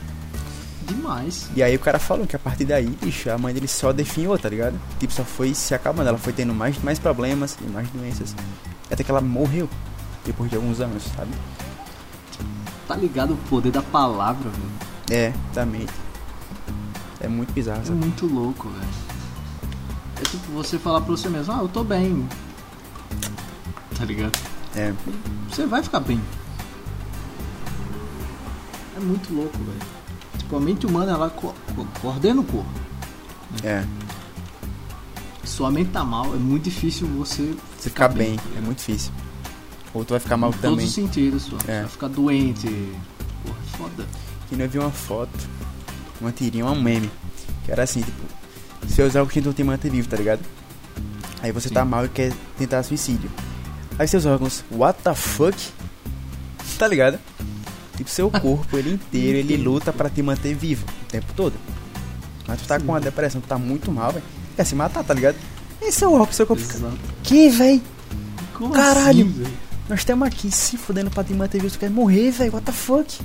Demais. 0.87 1.49
E 1.55 1.63
aí 1.63 1.75
o 1.75 1.79
cara 1.81 1.99
falou 1.99 2.27
que 2.27 2.37
a 2.37 2.39
partir 2.39 2.65
daí, 2.65 2.87
bicho, 2.87 3.31
a 3.31 3.39
mãe 3.39 3.53
dele 3.55 3.69
só 3.69 3.93
definhou, 3.93 4.39
tá 4.39 4.49
ligado? 4.49 4.79
Tipo, 4.99 5.13
só 5.13 5.25
foi 5.25 5.53
se 5.55 5.75
acabando. 5.75 6.09
Ela 6.09 6.19
foi 6.19 6.33
tendo 6.33 6.55
mais, 6.55 6.81
mais 6.83 6.99
problemas 6.99 7.57
e 7.61 7.65
mais 7.71 7.89
doenças. 7.91 8.35
Até 8.91 9.03
que 9.03 9.11
ela 9.11 9.21
morreu 9.21 9.69
depois 10.25 10.49
de 10.51 10.57
alguns 10.57 10.81
anos, 10.81 11.03
sabe? 11.17 11.31
Tá 12.87 12.97
ligado 12.97 13.35
o 13.35 13.37
poder 13.49 13.73
da 13.73 13.83
palavra, 13.83 14.49
velho? 14.51 14.73
É, 15.11 15.33
também. 15.53 15.87
É 17.21 17.29
muito 17.29 17.53
bizarro, 17.53 17.83
É 17.83 17.85
sabe? 17.87 17.99
muito 17.99 18.27
louco, 18.27 18.69
velho. 18.69 19.12
É 20.33 20.37
tipo 20.39 20.53
você 20.53 20.79
falar 20.79 21.01
pra 21.03 21.11
você 21.11 21.29
mesmo, 21.29 21.53
ah, 21.53 21.59
eu 21.61 21.69
tô 21.69 21.85
bem. 21.85 22.27
Tá 23.97 24.05
ligado? 24.05 24.39
É, 24.75 24.93
Você 25.51 25.67
vai 25.67 25.83
ficar 25.83 26.01
bem. 26.01 26.21
É 28.97 29.01
muito 29.01 29.33
louco, 29.35 29.59
velho. 29.59 29.79
Tipo, 30.39 30.57
a 30.57 30.61
mente 30.61 30.87
humana, 30.87 31.13
ela 31.13 31.29
co 31.31 31.55
co 31.75 31.85
coordena 32.01 32.41
o 32.41 32.45
corpo. 32.45 32.71
é. 33.63 33.85
Se 35.45 35.57
sua 35.57 35.71
mente 35.71 35.91
tá 35.91 36.03
mal, 36.05 36.33
é 36.35 36.39
muito 36.39 36.65
difícil 36.65 37.07
você 37.09 37.55
Você 37.79 37.91
ficar 37.91 38.09
bem, 38.09 38.39
é 38.57 38.61
muito 38.61 38.79
difícil. 38.79 39.13
Ou 39.93 40.05
tu 40.05 40.11
vai 40.11 40.21
ficar 40.21 40.37
mal 40.37 40.49
em 40.51 40.53
todos 40.53 40.71
também. 40.71 40.87
os 40.87 40.93
sentidos, 40.95 41.43
só. 41.43 41.57
Você 41.57 41.71
É. 41.71 41.81
vai 41.81 41.89
ficar 41.91 42.09
doente. 42.09 42.69
Porra, 43.45 43.57
é 43.59 43.77
foda. 43.77 44.07
E 44.51 44.59
eu 44.61 44.69
vi 44.71 44.79
uma 44.79 44.91
foto, 44.91 45.39
uma 46.21 46.31
tirinha, 46.33 46.65
um 46.65 46.81
meme. 46.81 47.11
Que 47.65 47.73
era 47.73 47.83
assim, 47.83 48.01
tipo, 48.03 48.23
seus 48.89 49.15
órgãos 49.15 49.33
tentam 49.35 49.53
te 49.53 49.63
manter 49.65 49.91
vivo, 49.91 50.09
tá 50.09 50.17
ligado? 50.17 50.41
Aí 51.43 51.51
você 51.51 51.69
Sim. 51.69 51.75
tá 51.75 51.85
mal 51.85 52.05
e 52.05 52.09
quer 52.09 52.33
tentar 52.59 52.83
suicídio. 52.83 53.31
Aí 53.99 54.07
seus 54.07 54.27
órgãos, 54.27 54.65
what 54.71 55.01
the 55.03 55.15
fuck? 55.15 55.57
Tá 56.79 56.87
ligado? 56.87 57.19
Tipo, 57.97 58.11
seu 58.11 58.31
corpo, 58.33 58.77
ele 58.77 58.95
inteiro, 58.95 59.39
ele 59.39 59.57
luta 59.57 59.93
pra 59.93 60.09
te 60.09 60.23
manter 60.23 60.55
vivo 60.55 60.85
o 61.03 61.11
tempo 61.11 61.33
todo. 61.35 61.55
Mas 62.47 62.61
tu 62.61 62.67
tá 62.67 62.79
Sim. 62.79 62.87
com 62.87 62.93
uma 62.93 63.01
depressão, 63.01 63.41
tu 63.41 63.47
tá 63.47 63.59
muito 63.59 63.91
mal, 63.91 64.13
velho. 64.13 64.25
Quer 64.57 64.65
se 64.65 64.75
matar, 64.75 65.03
tá 65.05 65.15
ligado? 65.15 65.37
E 65.81 65.91
seu 65.91 66.13
órgão, 66.13 66.33
seu 66.33 66.47
corpo 66.47 66.63
fica. 66.63 66.91
Que, 67.23 67.49
velho? 67.49 67.81
Caralho. 68.73 69.27
assim? 69.27 69.47
Nós 69.89 70.01
estamos 70.01 70.27
aqui 70.29 70.51
se 70.51 70.77
fudendo 70.77 71.11
pra 71.11 71.25
te 71.25 71.33
manter 71.35 71.61
vivo, 71.61 71.73
tu 71.73 71.79
quer 71.79 71.91
morrer, 71.91 72.31
velho? 72.31 72.53
What 72.53 72.65
the 72.65 72.73
fuck? 72.73 73.19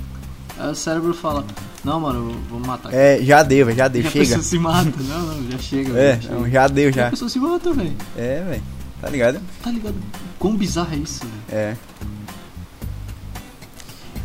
Aí 0.58 0.70
o 0.70 0.74
cérebro 0.74 1.14
fala, 1.14 1.44
não, 1.84 2.00
mano, 2.00 2.32
vou 2.48 2.60
matar. 2.60 2.92
É, 2.92 3.22
já 3.22 3.42
deu, 3.42 3.70
já 3.72 3.88
deu, 3.88 4.02
a 4.06 4.10
chega. 4.10 4.24
pessoa 4.24 4.42
se 4.42 4.58
mata. 4.58 4.92
Não, 4.98 5.22
não, 5.22 5.50
já 5.50 5.58
chega. 5.58 5.98
É, 5.98 6.20
já 6.20 6.30
não, 6.30 6.50
já 6.50 6.68
deu, 6.68 6.92
já. 6.92 7.06
a 7.06 7.10
pessoa 7.10 7.28
se 7.28 7.38
mata, 7.38 7.72
velho. 7.72 7.96
É, 8.16 8.42
velho. 8.42 8.62
Tá 9.00 9.08
ligado? 9.08 9.40
Tá 9.62 9.70
ligado? 9.70 9.94
Quão 10.38 10.56
bizarro 10.56 10.92
é 10.94 10.96
isso, 10.96 11.20
velho? 11.20 11.42
É. 11.50 11.76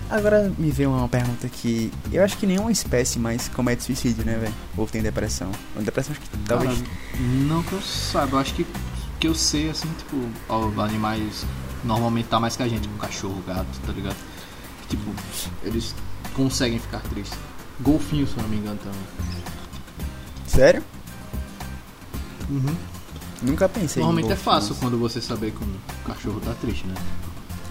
Agora 0.09 0.51
me 0.59 0.69
veio 0.69 0.91
uma 0.91 1.07
pergunta 1.07 1.47
que 1.49 1.91
eu 2.11 2.23
acho 2.23 2.37
que 2.37 2.45
nenhuma 2.45 2.71
espécie 2.71 3.17
mais 3.17 3.47
comete 3.47 3.83
suicídio, 3.83 4.23
né, 4.23 4.37
velho? 4.37 4.53
Ou 4.77 4.85
tem 4.85 5.01
depressão. 5.01 5.51
Depressão 5.79 6.11
acho 6.11 6.21
que 6.21 6.37
talvez. 6.45 6.71
Cara, 6.71 6.89
não 7.47 7.63
que 7.63 7.73
eu 7.73 7.81
saiba, 7.81 8.35
eu 8.35 8.39
acho 8.39 8.53
que 8.53 8.65
que 9.23 9.27
eu 9.29 9.33
sei, 9.33 9.69
assim, 9.69 9.87
tipo, 9.97 10.17
ó, 10.49 10.69
animais 10.81 11.45
normalmente 11.81 12.27
tá 12.27 12.41
mais 12.41 12.57
que 12.57 12.63
a 12.63 12.67
gente, 12.67 12.81
tipo 12.81 12.97
cachorro, 12.97 13.41
gato, 13.47 13.65
tá 13.85 13.93
ligado? 13.93 14.17
Tipo, 14.89 15.03
eles 15.63 15.95
conseguem 16.33 16.79
ficar 16.79 16.99
tristes. 17.01 17.37
Golfinho, 17.79 18.27
se 18.27 18.35
eu 18.37 18.43
não 18.43 18.49
me 18.49 18.57
engano, 18.57 18.79
também. 18.79 19.01
Sério? 20.45 20.83
Uhum. 22.49 22.75
Nunca 23.41 23.67
pensei. 23.67 24.01
Normalmente 24.01 24.31
é 24.31 24.35
fácil 24.35 24.75
quando 24.75 24.97
você 24.97 25.19
saber 25.19 25.51
que 25.51 25.63
um 25.63 25.73
cachorro 26.05 26.39
tá 26.39 26.53
triste, 26.61 26.85
né? 26.87 26.95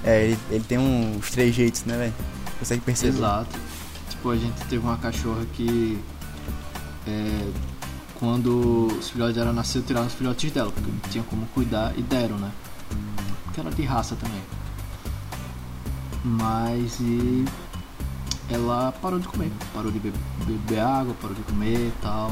É, 0.04 0.24
ele, 0.24 0.38
ele 0.50 0.64
tem 0.64 0.78
uns 0.78 1.30
três 1.30 1.54
jeitos, 1.54 1.84
né, 1.84 1.96
velho? 1.96 2.14
Consegue 2.58 2.82
perceber. 2.82 3.16
Exato. 3.16 3.58
Tipo, 4.10 4.30
a 4.30 4.36
gente 4.36 4.58
teve 4.66 4.84
uma 4.84 4.98
cachorra 4.98 5.44
que. 5.54 5.98
É, 7.06 7.48
quando 8.18 8.88
os 8.98 9.10
filhotes 9.10 9.34
dela 9.34 9.52
nasceram, 9.52 9.84
tiraram 9.84 10.06
os 10.06 10.14
filhotes 10.14 10.52
dela, 10.52 10.70
porque 10.70 10.90
não 10.90 11.10
tinha 11.10 11.24
como 11.24 11.46
cuidar 11.46 11.92
e 11.96 12.02
deram, 12.02 12.36
né? 12.36 12.52
Porque 13.44 13.60
era 13.60 13.70
de 13.70 13.82
raça 13.82 14.16
também. 14.16 14.40
Mas 16.24 17.00
e. 17.00 17.44
Ela 18.52 18.92
parou 19.00 19.18
de 19.18 19.26
comer, 19.28 19.50
parou 19.72 19.90
de 19.90 19.98
be- 19.98 20.12
beber 20.44 20.80
água, 20.80 21.14
parou 21.20 21.34
de 21.34 21.42
comer 21.42 21.88
e 21.88 21.92
tal. 22.02 22.30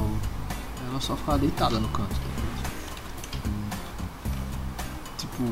Ela 0.88 1.00
só 1.00 1.16
ficava 1.16 1.38
deitada 1.38 1.78
no 1.80 1.88
canto. 1.88 2.10
tá? 2.14 2.30
Tipo, 5.18 5.44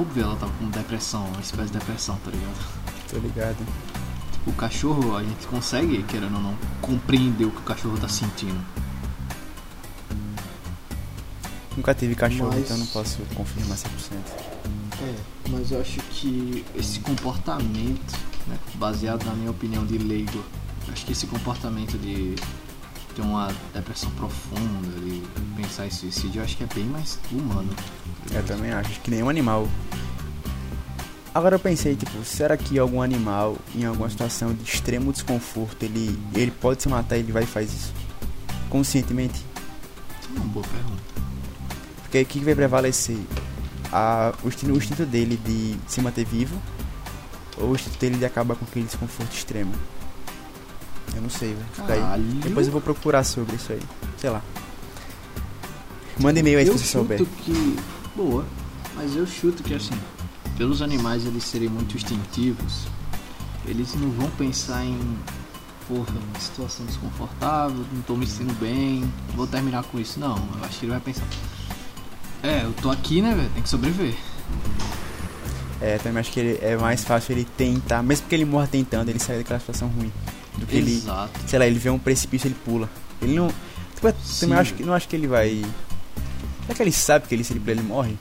óbvio 0.00 0.22
ela 0.24 0.36
tava 0.36 0.52
com 0.58 0.68
depressão, 0.70 1.26
uma 1.26 1.40
espécie 1.40 1.70
de 1.72 1.78
depressão, 1.78 2.16
tá 2.24 2.30
ligado? 2.30 2.66
Tô 3.10 3.18
ligado. 3.18 3.66
O 4.46 4.52
cachorro, 4.52 5.16
a 5.16 5.22
gente 5.22 5.46
consegue, 5.48 6.02
querendo 6.04 6.36
ou 6.36 6.42
não, 6.42 6.56
compreender 6.80 7.44
o 7.44 7.50
que 7.50 7.58
o 7.58 7.62
cachorro 7.62 7.98
tá 7.98 8.08
sentindo. 8.08 8.58
Nunca 11.76 11.94
tive 11.94 12.14
cachorro, 12.14 12.50
Mas- 12.52 12.64
então 12.64 12.78
não 12.78 12.86
posso 12.86 13.18
confirmar 13.34 13.76
100%. 13.76 14.14
É, 15.02 15.14
mas 15.50 15.70
eu 15.72 15.80
acho 15.80 15.98
que 16.10 16.64
esse 16.74 17.00
comportamento, 17.00 18.14
né, 18.50 18.58
baseado 18.74 19.24
na 19.24 19.32
minha 19.32 19.50
opinião 19.50 19.86
de 19.86 19.96
leigo, 19.96 20.44
acho 20.92 21.06
que 21.06 21.12
esse 21.12 21.26
comportamento 21.26 21.96
de 21.96 22.34
ter 23.14 23.22
uma 23.22 23.48
depressão 23.72 24.10
profunda, 24.12 25.00
de 25.00 25.22
pensar 25.56 25.86
em 25.86 25.90
suicídio, 25.90 26.40
eu 26.40 26.44
acho 26.44 26.56
que 26.56 26.64
é 26.64 26.68
bem 26.74 26.84
mais 26.84 27.18
humano. 27.30 27.70
Eu 28.32 28.44
também 28.44 28.72
acho 28.72 29.00
que 29.00 29.10
nenhum 29.10 29.28
animal. 29.28 29.68
Agora 31.32 31.54
eu 31.54 31.60
pensei, 31.60 31.94
tipo, 31.94 32.24
será 32.24 32.56
que 32.56 32.78
algum 32.78 33.00
animal, 33.00 33.56
em 33.74 33.84
alguma 33.84 34.10
situação 34.10 34.52
de 34.52 34.64
extremo 34.64 35.12
desconforto, 35.12 35.82
ele, 35.84 36.18
ele 36.34 36.50
pode 36.50 36.82
se 36.82 36.88
matar 36.88 37.16
e 37.16 37.20
ele 37.20 37.30
vai 37.30 37.44
e 37.44 37.46
faz 37.46 37.72
isso? 37.72 37.92
Conscientemente? 38.68 39.44
É 40.24 40.38
uma 40.38 40.46
boa 40.46 40.66
pergunta. 40.66 41.02
Porque 42.02 42.20
o 42.20 42.26
que 42.26 42.40
vai 42.40 42.54
prevalecer? 42.54 43.18
A, 43.92 44.32
o, 44.42 44.48
instinto, 44.48 44.72
o 44.72 44.76
instinto 44.76 45.06
dele 45.06 45.36
de 45.44 45.76
se 45.86 46.00
manter 46.00 46.24
vivo 46.24 46.60
ou 47.60 47.70
o 47.70 47.74
instinto 47.74 47.98
dele 47.98 48.16
de 48.16 48.24
acabar 48.24 48.56
com 48.56 48.64
aquele 48.64 48.86
desconforto 48.86 49.32
extremo? 49.32 49.72
Eu 51.14 51.22
não 51.22 51.30
sei, 51.30 51.54
velho. 51.54 51.66
Fica 51.72 51.92
aí. 51.92 52.00
Caralho. 52.00 52.22
Depois 52.22 52.66
eu 52.66 52.72
vou 52.72 52.80
procurar 52.80 53.24
sobre 53.24 53.56
isso 53.56 53.72
aí. 53.72 53.80
Sei 54.18 54.30
lá. 54.30 54.42
Manda 56.18 56.38
e-mail 56.38 56.58
aí 56.58 56.64
se 56.64 56.70
eu 56.70 56.78
você 56.78 56.84
chuto 56.84 56.98
souber. 56.98 57.26
que. 57.44 57.76
Boa. 58.14 58.44
Mas 58.96 59.16
eu 59.16 59.26
chuto 59.26 59.62
que 59.62 59.74
assim, 59.74 59.94
pelos 60.56 60.82
animais 60.82 61.24
eles 61.24 61.44
serem 61.44 61.68
muito 61.68 61.96
instintivos, 61.96 62.86
eles 63.66 63.94
não 63.94 64.10
vão 64.10 64.28
pensar 64.30 64.84
em 64.84 65.18
porra, 65.88 66.12
uma 66.30 66.38
situação 66.38 66.86
desconfortável, 66.86 67.84
não 67.92 68.02
tô 68.02 68.14
me 68.14 68.26
sentindo 68.26 68.54
bem, 68.60 69.10
vou 69.34 69.46
terminar 69.46 69.82
com 69.84 69.98
isso. 69.98 70.20
Não, 70.20 70.36
eu 70.36 70.64
acho 70.64 70.78
que 70.78 70.84
ele 70.84 70.92
vai 70.92 71.00
pensar. 71.00 71.26
É, 72.42 72.64
eu 72.64 72.72
tô 72.80 72.90
aqui, 72.90 73.20
né, 73.20 73.34
velho? 73.34 73.50
Tem 73.50 73.62
que 73.62 73.68
sobreviver. 73.68 74.14
É, 75.80 75.96
também 75.98 76.20
acho 76.20 76.30
que 76.30 76.40
ele, 76.40 76.58
é 76.60 76.76
mais 76.76 77.02
fácil 77.04 77.32
ele 77.32 77.46
tentar, 77.56 78.02
mesmo 78.02 78.28
que 78.28 78.34
ele 78.34 78.44
morra 78.44 78.66
tentando, 78.66 79.08
ele 79.08 79.18
sair 79.18 79.38
daquela 79.38 79.58
situação 79.58 79.88
ruim. 79.88 80.12
Do 80.58 80.66
que 80.66 80.76
ele, 80.76 80.96
Exato. 80.96 81.40
sei 81.46 81.58
lá, 81.58 81.66
ele 81.66 81.78
vê 81.78 81.88
um 81.88 81.98
precipício 81.98 82.48
ele 82.48 82.56
pula. 82.64 82.88
Ele 83.22 83.34
não. 83.34 83.48
Tipo, 83.94 84.12
Sim. 84.22 84.40
também 84.40 84.58
acho 84.58 84.74
que, 84.74 84.82
não 84.84 84.92
acho 84.92 85.08
que 85.08 85.16
ele 85.16 85.26
vai. 85.26 85.64
Será 86.62 86.74
que 86.74 86.82
ele 86.82 86.92
sabe 86.92 87.26
que 87.26 87.34
ele, 87.34 87.44
se 87.44 87.52
ele 87.52 87.60
pular, 87.60 87.72
ele 87.72 87.82
morre? 87.82 88.18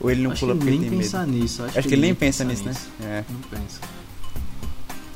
Ou 0.00 0.10
ele 0.10 0.22
não 0.22 0.32
acho 0.32 0.40
pula 0.40 0.52
que 0.52 0.58
porque 0.58 0.70
nem 0.70 0.80
tem 0.80 0.90
medo? 0.90 1.02
pensa 1.02 1.26
nisso. 1.26 1.62
Acho, 1.64 1.78
Acho 1.78 1.88
que 1.88 1.94
ele 1.94 2.02
nem 2.02 2.14
pensa 2.14 2.44
nisso, 2.44 2.64
né? 2.64 2.74
É. 3.00 3.24
Não 3.28 3.40
pensa. 3.40 3.80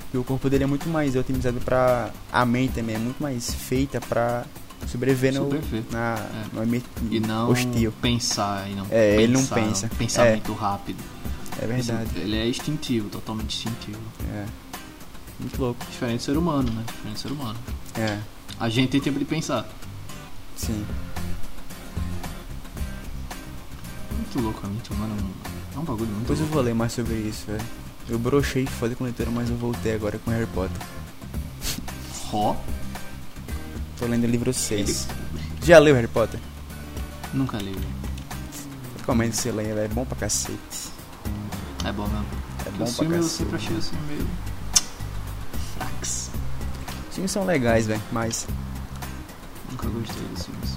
Porque 0.01 0.19
o 0.19 0.25
corpo 0.25 0.49
dele 0.51 0.65
é 0.65 0.67
muito 0.67 0.89
mais 0.89 1.15
otimizado 1.15 1.61
pra. 1.61 2.11
A 2.33 2.45
mente 2.45 2.75
também 2.75 2.97
é 2.97 2.99
muito 2.99 3.23
mais 3.23 3.55
feita 3.55 4.01
pra 4.01 4.45
sobreviver 4.87 5.33
no, 5.35 5.41
Sobreviver. 5.45 5.83
na, 5.91 6.15
É. 6.19 6.45
no 6.53 6.63
ambiente 6.63 6.87
E 7.11 7.21
não 7.21 7.51
hostil. 7.51 7.93
pensar. 8.01 8.69
E 8.71 8.75
não 8.75 8.87
É, 8.91 9.17
ele 9.23 9.33
não 9.33 9.41
pensar, 9.45 9.55
pensa. 9.55 9.89
Pensamento 9.97 10.53
rápido. 10.55 11.03
É 11.61 11.67
verdade. 11.67 12.11
Ele 12.17 12.37
é 12.37 12.49
instintivo, 12.49 13.09
totalmente 13.09 13.57
instintivo. 13.57 13.99
É. 14.35 14.47
Muito 15.41 15.61
louco. 15.61 15.85
Diferente 15.91 16.19
do 16.19 16.23
ser 16.23 16.37
humano, 16.37 16.71
né? 16.73 16.83
Diferente 16.87 17.15
do 17.15 17.21
ser 17.21 17.33
humano. 17.33 17.59
É, 17.95 18.19
A 18.61 18.69
gente 18.69 18.91
tem 18.91 19.01
tempo 19.01 19.19
de 19.19 19.25
pensar. 19.25 19.67
sim. 20.57 20.85
Muito 24.13 24.41
louco, 24.41 24.61
a 24.65 24.69
mente 24.69 24.91
humana 24.93 25.15
é 25.19 25.23
um, 25.23 25.79
é 25.79 25.79
um 25.81 25.85
bagulho 25.85 26.07
muito 26.11 26.21
Depois 26.23 26.39
eu 26.39 26.45
louco. 26.47 26.55
vou 26.55 26.63
ler 26.65 26.75
mais 26.75 26.93
sobre 26.93 27.15
isso, 27.15 27.45
velho. 27.47 27.65
Eu 28.09 28.19
brochei 28.19 28.67
foda 28.67 28.95
com 28.95 29.05
leitura, 29.05 29.31
mas 29.31 29.51
eu 29.51 29.57
voltei 29.57 29.95
agora 29.95 30.19
com 30.19 30.31
Harry 30.31 30.47
Potter. 30.47 30.77
Ró? 32.31 32.57
Tô 33.99 34.07
lendo 34.07 34.25
o 34.25 34.27
livro 34.27 34.53
6. 34.53 35.09
Já 35.63 35.79
leu 35.79 35.95
Harry 35.95 36.07
Potter? 36.09 36.39
Nunca 37.33 37.57
li, 37.59 37.73
velho. 37.73 37.87
Recomendo 38.99 39.31
que 39.31 39.37
você 39.37 39.51
leia. 39.53 39.73
É 39.75 39.89
bom 39.89 40.05
pra 40.05 40.17
cacete. 40.17 40.59
É 41.85 41.93
bom 41.93 42.07
mesmo. 42.09 42.27
É 42.67 42.71
bom 42.71 42.85
Os 42.85 42.95
pra 42.97 43.05
filmes 43.07 43.17
eu 43.17 43.23
cacete. 43.23 43.37
sempre 43.39 43.57
achei 43.57 43.77
assim 43.77 43.97
meio. 44.09 44.27
fracos. 45.79 46.31
Os 47.09 47.15
filmes 47.15 47.31
são 47.31 47.45
legais, 47.45 47.87
velho, 47.87 48.03
mas 48.13 48.47
Nunca 49.71 49.89
gostei 49.89 50.23
dos 50.29 50.45
filmes. 50.45 50.71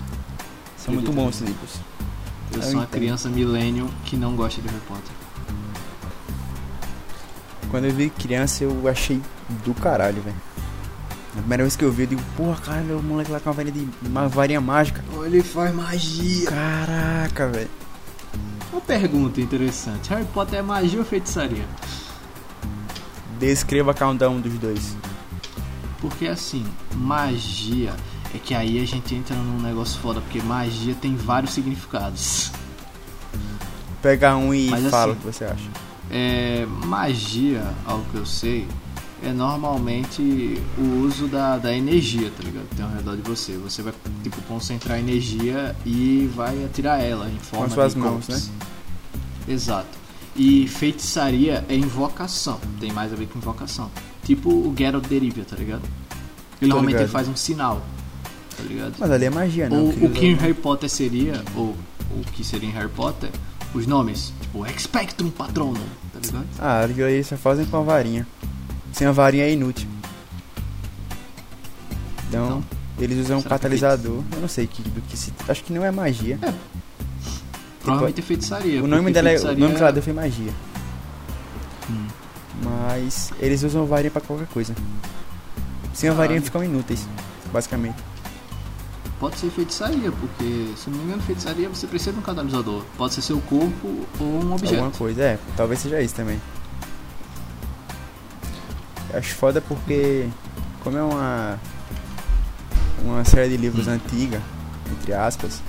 são 0.78 0.94
muito 0.94 1.12
bons 1.12 1.36
os 1.36 1.42
livros. 1.42 1.72
Eu, 2.52 2.58
Eu 2.58 2.62
sou 2.64 2.72
uma 2.74 2.84
entendo. 2.84 3.00
criança 3.00 3.30
millennial 3.30 3.90
que 4.06 4.16
não 4.18 4.36
gosta 4.36 4.62
de 4.62 4.68
Harry 4.68 4.82
Potter. 4.88 5.12
Quando 7.70 7.86
eu 7.86 7.94
vi 7.94 8.10
criança, 8.10 8.64
eu 8.64 8.88
achei 8.88 9.22
do 9.64 9.74
caralho, 9.76 10.22
velho. 10.22 10.36
A 11.36 11.40
primeira 11.40 11.64
vez 11.64 11.76
que 11.76 11.86
eu 11.86 11.92
vi, 11.92 12.04
eu 12.04 12.08
digo, 12.08 12.22
porra, 12.36 12.60
cara, 12.60 12.82
o 12.98 13.04
moleque 13.04 13.32
lá 13.32 13.40
com 13.40 13.50
uma 13.50 13.56
varinha 13.56 13.74
de 13.74 14.08
uma 14.08 14.28
varinha 14.28 14.60
mágica. 14.62 15.04
Ele 15.24 15.44
faz 15.44 15.74
magia. 15.74 16.50
Caraca, 16.50 17.48
velho. 17.48 17.70
Uma 18.72 18.82
pergunta 18.82 19.40
interessante: 19.40 20.10
Harry 20.10 20.26
Potter 20.34 20.60
é 20.60 20.62
magia 20.62 21.00
ou 21.00 21.06
feitiçaria? 21.06 21.66
Descreva 23.40 23.94
cada 23.94 24.30
um 24.30 24.40
dos 24.42 24.54
dois. 24.54 24.96
Porque 26.02 26.28
assim, 26.28 26.66
magia 26.96 27.94
é 28.34 28.38
que 28.38 28.54
aí 28.54 28.82
a 28.82 28.86
gente 28.86 29.14
entra 29.16 29.36
num 29.36 29.62
negócio 29.62 30.00
foda, 30.00 30.22
porque 30.22 30.42
magia 30.42 30.96
tem 30.96 31.16
vários 31.16 31.54
significados. 31.54 32.52
Pega 34.02 34.36
um 34.36 34.54
e 34.54 34.70
Mas 34.70 34.90
fala 34.90 35.12
assim- 35.12 35.14
o 35.14 35.16
que 35.22 35.26
você 35.26 35.46
acha. 35.46 35.70
É, 36.12 36.66
magia, 36.86 37.64
ao 37.86 38.00
que 38.12 38.16
eu 38.16 38.26
sei, 38.26 38.68
é 39.24 39.32
normalmente 39.32 40.62
o 40.78 41.06
uso 41.06 41.28
da, 41.28 41.58
da 41.58 41.76
energia, 41.76 42.32
tá 42.36 42.44
ligado? 42.44 42.68
Que 42.70 42.76
tem 42.76 42.86
ao 42.86 42.92
redor 42.92 43.16
de 43.16 43.22
você. 43.22 43.54
Você 43.58 43.82
vai, 43.82 43.94
tipo, 44.24 44.42
concentrar 44.44 45.00
energia 45.00 45.76
e 45.86 46.30
vai 46.36 46.64
atirar 46.64 47.04
ela 47.04 47.30
em 47.30 47.40
forma 47.40 47.66
as 47.68 47.74
suas 47.74 47.94
de 47.94 48.00
mãos, 48.00 48.28
golpes. 48.28 48.48
né? 48.48 48.54
Exato. 49.48 49.98
E 50.36 50.68
feitiçaria 50.68 51.66
é 51.68 51.76
invocação. 51.76 52.60
Tem 52.80 52.92
mais 52.92 53.12
a 53.12 53.16
ver 53.16 53.28
com 53.28 53.40
invocação. 53.40 53.92
Tipo 54.24 54.50
o 54.50 54.74
Geralt 54.78 55.08
de 55.08 55.20
Rivia, 55.20 55.44
tá 55.44 55.56
ligado? 55.56 55.84
Ele 56.62 56.70
normalmente 56.70 56.94
ligado. 56.94 57.06
ele 57.06 57.12
faz 57.12 57.28
um 57.28 57.36
sinal, 57.36 57.82
tá 58.56 58.64
ligado? 58.64 58.94
Mas 59.00 59.12
ali 59.12 59.26
é 59.26 59.30
magia, 59.30 59.70
não? 59.70 59.86
Ou 59.86 59.90
o 59.90 60.10
que 60.12 60.26
em 60.26 60.36
Harry 60.36 60.54
Potter 60.54 60.90
seria, 60.90 61.44
ou 61.56 61.76
o 62.12 62.22
que 62.34 62.44
seria 62.44 62.70
em 62.70 62.72
Harry 62.72 62.90
Potter, 62.90 63.30
os 63.74 63.88
nomes, 63.88 64.34
tipo 64.42 64.66
Expectrum 64.66 65.30
Patronum, 65.30 65.74
tá 66.14 66.20
ligado? 66.24 66.48
Ah, 66.60 66.84
aquilo 66.84 67.08
aí 67.08 67.24
só 67.24 67.38
fazem 67.38 67.66
com 67.66 67.78
a 67.78 67.82
varinha. 67.82 68.28
Sem 68.92 69.08
a 69.08 69.12
varinha 69.12 69.44
é 69.46 69.54
inútil. 69.54 69.88
Então, 72.28 72.46
Então, 72.48 72.64
eles 73.00 73.18
usam 73.26 73.38
um 73.38 73.42
é 73.42 73.44
catalisador. 73.44 74.24
Eu 74.34 74.42
não 74.42 74.48
sei 74.48 74.68
que, 74.68 74.82
do 74.84 75.02
que 75.02 75.18
se. 75.18 75.34
Acho 75.48 75.64
que 75.64 75.74
não 75.74 75.84
é 75.84 75.92
magia. 75.92 76.38
Provavelmente 77.82 78.20
é 78.20 78.24
feitiçaria. 78.24 78.84
o 78.84 78.88
nome 78.88 79.12
dela 79.12 79.30
é. 79.30 79.32
O 79.34 79.36
feitiçaria- 79.36 79.60
nome 79.64 79.76
que 79.76 79.82
ela 79.82 79.92
deu 79.92 80.04
foi 80.04 80.14
magia. 80.14 80.52
Hum. 81.90 82.08
Mas 82.64 83.32
eles 83.40 83.64
usam 83.64 83.86
varinha 83.86 84.12
pra 84.12 84.22
qualquer 84.22 84.48
coisa. 84.48 84.76
Sem 85.94 86.10
a 86.10 86.14
varinha 86.14 86.40
Caralho. 86.40 86.46
ficam 86.46 86.64
inúteis, 86.64 87.08
basicamente. 87.52 87.98
Pode 89.20 89.38
ser 89.38 89.50
feitiçaria, 89.50 90.12
porque 90.12 90.74
se 90.78 90.90
não 90.90 90.98
me 90.98 91.06
engano, 91.06 91.22
feitiçaria 91.24 91.68
você 91.68 91.88
precisa 91.88 92.14
de 92.14 92.20
um 92.20 92.22
catalisador. 92.22 92.84
Pode 92.98 93.14
ser 93.16 93.22
seu 93.22 93.40
corpo 93.42 94.06
ou 94.20 94.26
um 94.46 94.54
objeto. 94.54 94.76
Alguma 94.76 94.92
coisa, 94.92 95.22
é. 95.24 95.40
Talvez 95.58 95.80
seja 95.82 96.02
isso 96.02 96.16
também. 96.16 96.40
Acho 99.14 99.36
foda 99.36 99.62
porque, 99.62 100.28
como 100.84 100.98
é 100.98 101.04
uma. 101.04 101.60
Uma 103.04 103.24
série 103.24 103.50
de 103.50 103.58
livros 103.58 103.88
Hum. 103.88 103.92
antiga, 103.92 104.42
entre 104.92 105.14
aspas, 105.14 105.62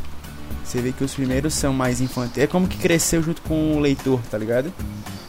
você 0.64 0.81
vê 0.81 0.90
que 0.90 1.05
os 1.05 1.14
primeiros 1.14 1.55
são 1.55 1.72
mais 1.72 2.00
infantis. 2.00 2.38
É 2.38 2.46
como 2.46 2.66
que 2.66 2.76
cresceu 2.76 3.22
junto 3.22 3.40
com 3.42 3.76
o 3.76 3.79
leitor, 3.81 4.20
tá 4.29 4.37
ligado? 4.37 4.72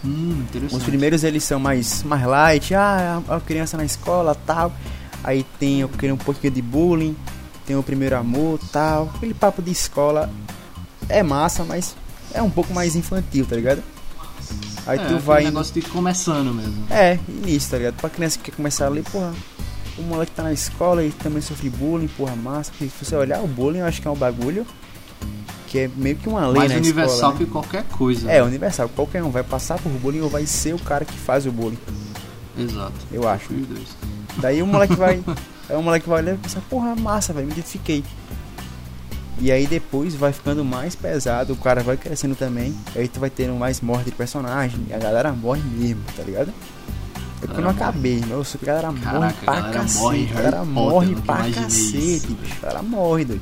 Hum. 0.03 0.43
Os 0.71 0.81
primeiros 0.83 1.23
eles 1.23 1.43
são 1.43 1.59
mais, 1.59 2.01
mais 2.01 2.25
light, 2.25 2.73
ah, 2.73 3.21
a 3.29 3.35
a 3.35 3.39
criança 3.39 3.77
na 3.77 3.85
escola 3.85 4.33
tal. 4.47 4.73
Aí 5.23 5.45
tem 5.59 5.83
um 5.83 6.17
pouquinho 6.17 6.51
de 6.51 6.61
bullying, 6.61 7.15
tem 7.67 7.75
o 7.75 7.83
primeiro 7.83 8.17
amor 8.17 8.59
tal. 8.71 9.11
Aquele 9.15 9.35
papo 9.35 9.61
de 9.61 9.69
escola 9.69 10.27
é 11.07 11.21
massa, 11.21 11.63
mas 11.63 11.95
é 12.33 12.41
um 12.41 12.49
pouco 12.49 12.73
mais 12.73 12.95
infantil, 12.95 13.45
tá 13.45 13.55
ligado? 13.55 13.83
Aí 14.87 14.99
é, 14.99 15.05
tu 15.05 15.19
vai. 15.19 15.41
indo- 15.41 15.51
negócio 15.51 15.73
de 15.73 15.81
começando 15.89 16.53
mesmo. 16.53 16.85
É, 16.89 17.17
início, 17.27 17.71
tá 17.71 17.77
ligado? 17.77 17.95
Pra 17.95 18.09
criança 18.09 18.37
que 18.37 18.45
quer 18.51 18.55
começar 18.57 18.85
a 18.85 18.89
ler, 18.89 19.03
porra, 19.03 19.33
o 19.97 20.01
moleque 20.03 20.31
tá 20.31 20.43
na 20.43 20.53
escola 20.53 21.03
e 21.03 21.11
também 21.11 21.41
sofre 21.41 21.69
bullying, 21.69 22.07
porra, 22.07 22.35
massa. 22.35 22.71
Porque 22.71 22.85
se 22.85 23.05
você 23.05 23.15
olhar 23.15 23.41
o 23.43 23.47
bullying, 23.47 23.79
eu 23.79 23.85
acho 23.85 24.01
que 24.01 24.07
é 24.07 24.11
um 24.11 24.15
bagulho 24.15 24.65
que 25.67 25.79
é 25.79 25.89
meio 25.95 26.15
que 26.17 26.27
uma 26.27 26.45
lei 26.47 26.57
Mais 26.59 26.71
na 26.71 26.77
universal 26.79 27.15
escola. 27.15 27.33
né? 27.33 27.37
que 27.39 27.45
qualquer 27.45 27.83
coisa. 27.85 28.29
É, 28.31 28.43
universal. 28.43 28.89
Qualquer 28.89 29.23
um 29.23 29.29
vai 29.31 29.43
passar 29.43 29.77
por 29.79 29.89
bullying 29.91 30.19
ou 30.21 30.29
vai 30.29 30.45
ser 30.45 30.73
o 30.75 30.79
cara 30.79 31.05
que 31.05 31.17
faz 31.17 31.45
o 31.45 31.51
bullying, 31.51 31.77
Exato. 32.57 32.93
eu 33.11 33.27
acho. 33.27 33.47
Daí 34.37 34.61
o 34.61 34.67
moleque 34.67 34.95
vai. 34.95 35.23
Aí 35.69 35.75
o 35.77 35.81
moleque 35.81 36.09
vai 36.09 36.21
olhar 36.21 36.33
e 36.35 36.37
pensa, 36.37 36.61
porra, 36.69 36.93
massa, 36.95 37.31
velho, 37.31 37.45
me 37.47 37.53
identifiquei. 37.53 38.03
E 39.41 39.51
aí 39.51 39.65
depois 39.65 40.13
vai 40.13 40.31
ficando 40.31 40.63
mais 40.63 40.95
pesado, 40.95 41.53
o 41.53 41.55
cara 41.57 41.81
vai 41.81 41.97
crescendo 41.97 42.35
também. 42.35 42.75
Aí 42.95 43.07
tu 43.07 43.19
vai 43.19 43.29
tendo 43.29 43.55
mais 43.55 43.81
morte 43.81 44.05
de 44.05 44.11
personagem. 44.11 44.85
E 44.87 44.93
a 44.93 44.99
galera 44.99 45.31
morre 45.33 45.61
mesmo, 45.63 46.01
tá 46.15 46.21
ligado? 46.21 46.53
É 47.41 47.47
porque 47.47 47.59
eu 47.59 47.63
não 47.63 47.71
acabei, 47.71 48.19
mas 48.21 48.29
eu 48.29 48.43
sei 48.43 48.59
que 48.59 48.69
a 48.69 48.73
galera 48.75 48.91
morre 48.91 49.03
Caraca, 49.33 49.33
pra 49.43 49.53
a 49.53 49.55
galera 49.61 49.79
cacete. 49.81 49.99
morre 50.03 50.29
a 50.29 50.33
galera 50.35 50.63
morre 50.65 51.15
pra 51.15 51.35
cacete, 51.51 52.15
isso. 52.17 52.27
bicho. 52.35 52.55
A 52.61 52.65
galera 52.67 52.83
morre, 52.83 53.25
doido. 53.25 53.41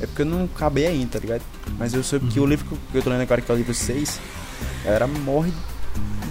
É 0.00 0.06
porque 0.06 0.22
eu 0.22 0.26
não 0.26 0.44
acabei 0.44 0.86
ainda, 0.86 1.12
tá 1.12 1.18
ligado? 1.18 1.42
Mas 1.78 1.94
eu 1.94 2.04
soube 2.04 2.26
que 2.28 2.38
o 2.38 2.42
Uhum. 2.42 2.48
livro 2.50 2.66
que 2.92 2.98
eu 2.98 3.02
tô 3.02 3.08
lendo 3.10 3.22
agora, 3.22 3.40
que 3.40 3.50
é 3.50 3.54
o 3.54 3.58
livro 3.58 3.72
6, 3.72 4.20
a 4.82 4.84
galera 4.84 5.06
morre 5.06 5.52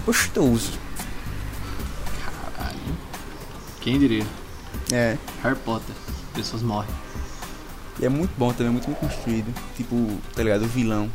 gostoso. 0.06 0.78
Caralho. 2.24 2.78
Quem 3.80 3.98
diria? 3.98 4.24
É. 4.92 5.18
Harry 5.42 5.56
Potter. 5.64 5.94
Pessoas 6.32 6.62
morrem. 6.62 6.88
E 8.00 8.06
é 8.06 8.08
muito 8.08 8.30
bom 8.38 8.52
também, 8.52 8.72
muito 8.72 8.86
bem 8.86 8.94
construído. 8.96 9.52
Tipo, 9.76 10.06
tá 10.34 10.42
ligado? 10.42 10.62
O 10.64 10.68
vilão. 10.68 11.08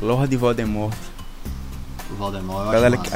Lord 0.00 0.36
Voldemort. 0.36 0.94
O 2.10 2.14
Voldemort, 2.14 2.66
eu 2.66 2.72
galera, 2.72 3.00
acho 3.00 3.14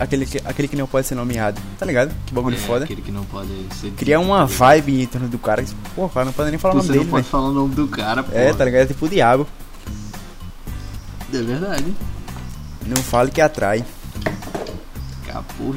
aquele, 0.00 0.24
que- 0.26 0.40
aquele 0.44 0.68
que 0.68 0.76
não 0.76 0.86
pode 0.86 1.06
ser 1.06 1.14
nomeado. 1.14 1.60
Tá 1.78 1.84
ligado? 1.84 2.14
Que 2.26 2.32
bagulho 2.32 2.56
É, 2.56 2.58
foda. 2.60 2.84
Aquele 2.84 3.02
que 3.02 3.10
não 3.12 3.24
pode 3.24 3.50
ser 3.78 3.90
Cria 3.92 4.16
dito, 4.16 4.26
uma 4.26 4.46
vibe 4.46 5.02
em 5.02 5.06
torno 5.06 5.28
do 5.28 5.38
cara. 5.38 5.62
Pô, 5.94 6.06
o 6.06 6.08
cara 6.08 6.24
não 6.26 6.32
pode 6.32 6.50
nem 6.50 6.58
falar 6.58 6.74
o 6.74 6.78
Você 6.78 6.86
nome 6.88 6.96
não 6.96 7.02
dele, 7.04 7.10
pode 7.10 7.22
velho. 7.24 7.30
falar 7.30 7.48
o 7.48 7.52
nome 7.52 7.74
do 7.74 7.86
cara, 7.88 8.22
pô. 8.22 8.32
É, 8.34 8.52
tá 8.54 8.64
ligado? 8.64 8.82
É 8.82 8.86
tipo 8.86 9.04
o 9.04 9.08
diabo. 9.08 9.46
É 11.32 11.42
verdade. 11.42 11.94
Não 12.86 12.96
fale 13.02 13.30
que 13.30 13.40
atrai. 13.42 13.84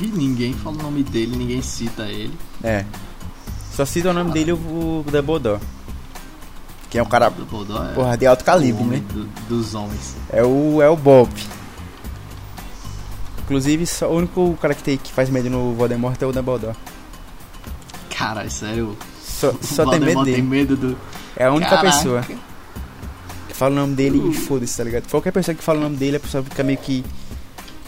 E 0.01 0.07
ninguém 0.07 0.53
fala 0.53 0.77
o 0.77 0.81
nome 0.83 1.03
dele, 1.03 1.35
ninguém 1.35 1.61
cita 1.61 2.03
ele. 2.03 2.33
É. 2.63 2.85
Só 3.75 3.85
cita 3.85 4.09
o 4.09 4.13
nome 4.13 4.31
dele 4.31 4.53
o, 4.53 4.55
o 4.55 5.05
Dumbledore. 5.11 5.59
Que 6.91 6.99
é 6.99 7.01
um 7.03 7.05
cara, 7.05 7.29
Dumbledore 7.29 7.89
é 7.89 7.93
porra, 7.93 8.17
de 8.17 8.27
alto 8.27 8.43
calibre, 8.43 8.83
homem 8.83 8.99
né? 8.99 9.05
do- 9.13 9.25
dos 9.47 9.73
homens. 9.73 10.15
É 10.29 10.43
o, 10.43 10.79
é 10.81 10.89
o 10.89 10.95
Bob. 10.95 11.29
Inclusive, 13.43 13.85
só, 13.85 14.09
o 14.09 14.17
único 14.17 14.57
cara 14.61 14.73
que, 14.75 14.83
tem, 14.83 14.97
que 14.97 15.11
faz 15.11 15.29
medo 15.29 15.49
no 15.49 15.73
Voldemort 15.73 16.21
é 16.21 16.25
o 16.25 16.31
Dumbledore. 16.31 16.75
Cara, 18.15 18.49
sério. 18.49 18.95
Só, 19.23 19.53
só 19.61 19.85
tem 19.89 19.99
medo 19.99 20.13
Voldemort 20.13 20.25
tem 20.25 20.33
dele. 20.35 20.47
medo 20.47 20.75
do. 20.77 20.97
É 21.35 21.45
a 21.45 21.51
única 21.51 21.69
Caraca. 21.75 21.97
pessoa 21.97 22.21
que 23.47 23.53
fala 23.53 23.71
o 23.73 23.75
nome 23.75 23.95
dele 23.95 24.17
Uh. 24.19 24.31
e 24.31 24.33
foda-se, 24.33 24.77
tá 24.77 24.83
ligado? 24.83 25.09
Qualquer 25.09 25.31
pessoa 25.31 25.55
que 25.55 25.63
fala 25.63 25.79
o 25.79 25.81
nome 25.83 25.95
dele, 25.97 26.17
a 26.17 26.19
pessoa 26.19 26.43
fica 26.43 26.61
meio 26.63 26.77
que 26.77 27.03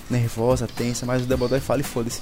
nervosa, 0.09 0.67
tensa, 0.67 1.05
mas 1.05 1.23
o 1.23 1.25
Dumbledore 1.25 1.61
fala 1.61 1.81
e 1.81 1.83
foda-se. 1.83 2.21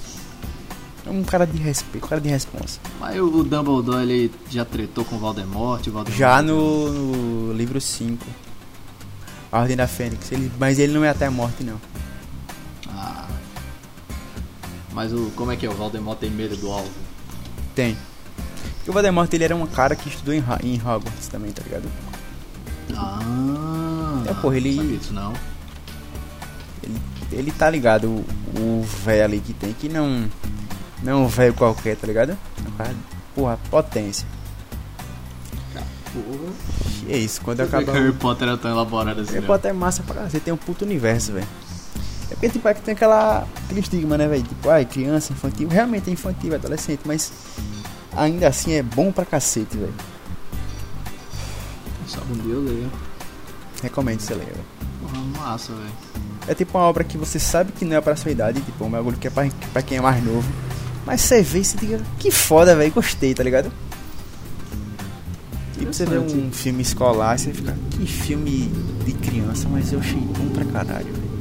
Um 1.12 1.22
cara 1.24 1.46
de 1.46 1.58
respeito, 1.58 2.04
um 2.04 2.08
cara 2.08 2.20
de 2.20 2.28
responsa. 2.28 2.80
Mas 2.98 3.18
o 3.20 3.44
Dumbledore 3.44 4.02
ele 4.02 4.32
já 4.48 4.64
tretou 4.64 5.04
com 5.04 5.16
o 5.16 5.18
Voldemort, 5.18 5.86
o 5.86 5.90
Voldemort 5.92 6.18
Já 6.18 6.40
no, 6.40 6.90
no 6.90 7.52
livro 7.52 7.80
5. 7.80 8.24
A 9.50 9.60
Ordem 9.60 9.76
da 9.76 9.86
Fênix. 9.86 10.32
Ele, 10.32 10.50
mas 10.58 10.78
ele 10.78 10.92
não 10.94 11.04
é 11.04 11.10
até 11.10 11.26
a 11.26 11.30
morte, 11.30 11.62
não. 11.62 11.78
Ah. 12.88 13.28
Mas 14.94 15.12
o. 15.12 15.30
Como 15.36 15.52
é 15.52 15.56
que 15.56 15.66
é? 15.66 15.68
O 15.68 15.74
Valdemort 15.74 16.18
tem 16.18 16.30
medo 16.30 16.56
do 16.56 16.70
alvo? 16.70 16.90
Tem. 17.74 17.96
O 18.88 18.92
Voldemort 18.92 19.30
ele 19.34 19.44
era 19.44 19.54
um 19.54 19.66
cara 19.66 19.94
que 19.94 20.08
estudou 20.08 20.32
em, 20.34 20.42
em 20.62 20.76
Hogwarts 20.80 21.28
também, 21.28 21.52
tá 21.52 21.62
ligado? 21.62 21.88
Ah. 22.96 24.22
É, 24.26 24.34
porra, 24.34 24.56
ele- 24.56 24.70
não 24.76 24.82
sabia 24.82 24.98
disso, 24.98 25.12
não. 25.12 25.32
Ele, 26.82 27.00
ele 27.32 27.50
tá 27.52 27.68
ligado, 27.70 28.08
o- 28.08 28.24
o 28.58 28.82
velho 29.04 29.24
ali 29.24 29.40
que 29.40 29.52
tem, 29.52 29.72
que 29.72 29.88
não. 29.88 30.28
Não 31.02 31.12
é 31.12 31.16
um 31.16 31.26
velho 31.26 31.54
qualquer, 31.54 31.96
tá 31.96 32.06
ligado? 32.06 32.32
É 32.78 32.94
porra, 33.34 33.58
potência. 33.70 34.26
Porra. 36.12 36.52
E 37.06 37.12
é 37.12 37.16
isso, 37.16 37.40
quando 37.40 37.60
acaba. 37.60 37.92
Harry 37.92 38.12
Potter 38.12 38.48
era 38.48 38.56
tão 38.56 38.70
elaborado 38.70 39.20
assim? 39.20 39.30
Harry 39.30 39.40
né? 39.40 39.46
Potter 39.46 39.70
é 39.70 39.74
massa 39.74 40.02
pra 40.02 40.14
cacete, 40.14 40.44
tem 40.44 40.54
um 40.54 40.58
puto 40.58 40.84
universo, 40.84 41.32
velho. 41.32 41.46
É 42.30 42.34
porque, 42.34 42.48
tipo, 42.48 42.68
é 42.68 42.74
que 42.74 42.82
tem 42.82 42.94
aquela, 42.94 43.46
aquele 43.64 43.80
estigma, 43.80 44.16
né, 44.16 44.28
velho? 44.28 44.42
Tipo, 44.42 44.70
ai, 44.70 44.84
criança, 44.84 45.32
infantil. 45.32 45.68
Realmente 45.68 46.08
é 46.08 46.12
infantil, 46.12 46.52
é 46.52 46.56
adolescente, 46.56 47.00
mas 47.04 47.32
ainda 48.16 48.48
assim 48.48 48.72
é 48.72 48.82
bom 48.82 49.10
pra 49.10 49.24
cacete, 49.24 49.76
velho. 49.76 49.94
Só 52.06 52.20
um 52.20 52.34
dia 52.38 52.54
eu 52.54 52.62
leio. 52.62 52.92
Recomendo 53.82 54.20
você 54.20 54.34
ler, 54.34 54.46
velho. 54.46 54.64
Porra, 55.00 55.46
massa, 55.46 55.72
velho. 55.72 55.92
É 56.46 56.54
tipo 56.54 56.76
uma 56.76 56.84
obra 56.84 57.04
que 57.04 57.16
você 57.16 57.38
sabe 57.38 57.72
que 57.72 57.84
não 57.84 57.96
é 57.96 58.00
pra 58.00 58.16
sua 58.16 58.30
idade, 58.30 58.60
tipo, 58.60 58.84
um 58.84 58.90
bagulho 58.90 59.16
que 59.16 59.26
é 59.26 59.30
pra, 59.30 59.48
pra 59.72 59.82
quem 59.82 59.98
é 59.98 60.00
mais 60.00 60.22
novo. 60.22 60.48
Mas 61.04 61.22
você 61.22 61.42
vê 61.42 61.60
e 61.60 61.64
você 61.64 61.76
diga, 61.76 62.00
que 62.18 62.30
foda, 62.30 62.76
velho, 62.76 62.92
gostei, 62.92 63.34
tá 63.34 63.42
ligado? 63.42 63.72
Tipo, 65.78 65.92
você 65.92 66.06
vê 66.06 66.18
um 66.18 66.52
filme 66.52 66.82
escolar 66.82 67.34
e 67.34 67.38
você 67.38 67.52
fica, 67.52 67.76
que 67.90 68.06
filme 68.06 68.70
de 69.04 69.12
criança, 69.14 69.68
mas 69.68 69.92
eu 69.92 69.98
achei 69.98 70.20
bom 70.20 70.48
pra 70.50 70.64
caralho, 70.64 71.06
velho. 71.06 71.32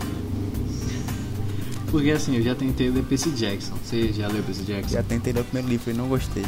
Porque 1.92 2.10
assim, 2.10 2.38
eu 2.38 2.42
já 2.42 2.56
tentei 2.56 2.90
ler 2.90 3.04
Percy 3.04 3.32
Jackson. 3.32 3.74
Você 3.84 4.14
já 4.14 4.28
leu 4.30 4.42
Percy 4.42 4.64
Jackson? 4.64 4.96
Já 4.96 5.04
tentei 5.04 5.34
ler 5.34 5.42
o 5.42 5.44
primeiro 5.44 5.68
livro 5.68 5.92
e 5.92 5.94
não 5.94 6.08
gostei. 6.08 6.46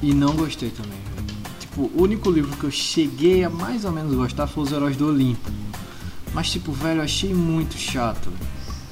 E 0.00 0.14
não 0.14 0.34
gostei 0.36 0.70
também. 0.70 0.98
Tipo, 1.58 1.82
o 1.82 2.02
único 2.02 2.30
livro 2.30 2.56
que 2.56 2.64
eu 2.64 2.70
cheguei 2.70 3.42
a 3.42 3.50
mais 3.50 3.84
ou 3.84 3.90
menos 3.90 4.14
gostar 4.14 4.46
foi 4.46 4.62
Os 4.62 4.72
Heróis 4.72 4.96
do 4.96 5.08
Olimpo. 5.08 5.50
Mas, 6.32 6.50
tipo, 6.50 6.70
velho, 6.70 7.00
eu 7.00 7.04
achei 7.04 7.34
muito 7.34 7.76
chato. 7.76 8.32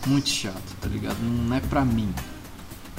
Muito 0.06 0.28
chato, 0.28 0.76
tá 0.80 0.88
ligado? 0.88 1.16
Não 1.22 1.56
é 1.56 1.60
pra 1.60 1.84
mim, 1.84 2.12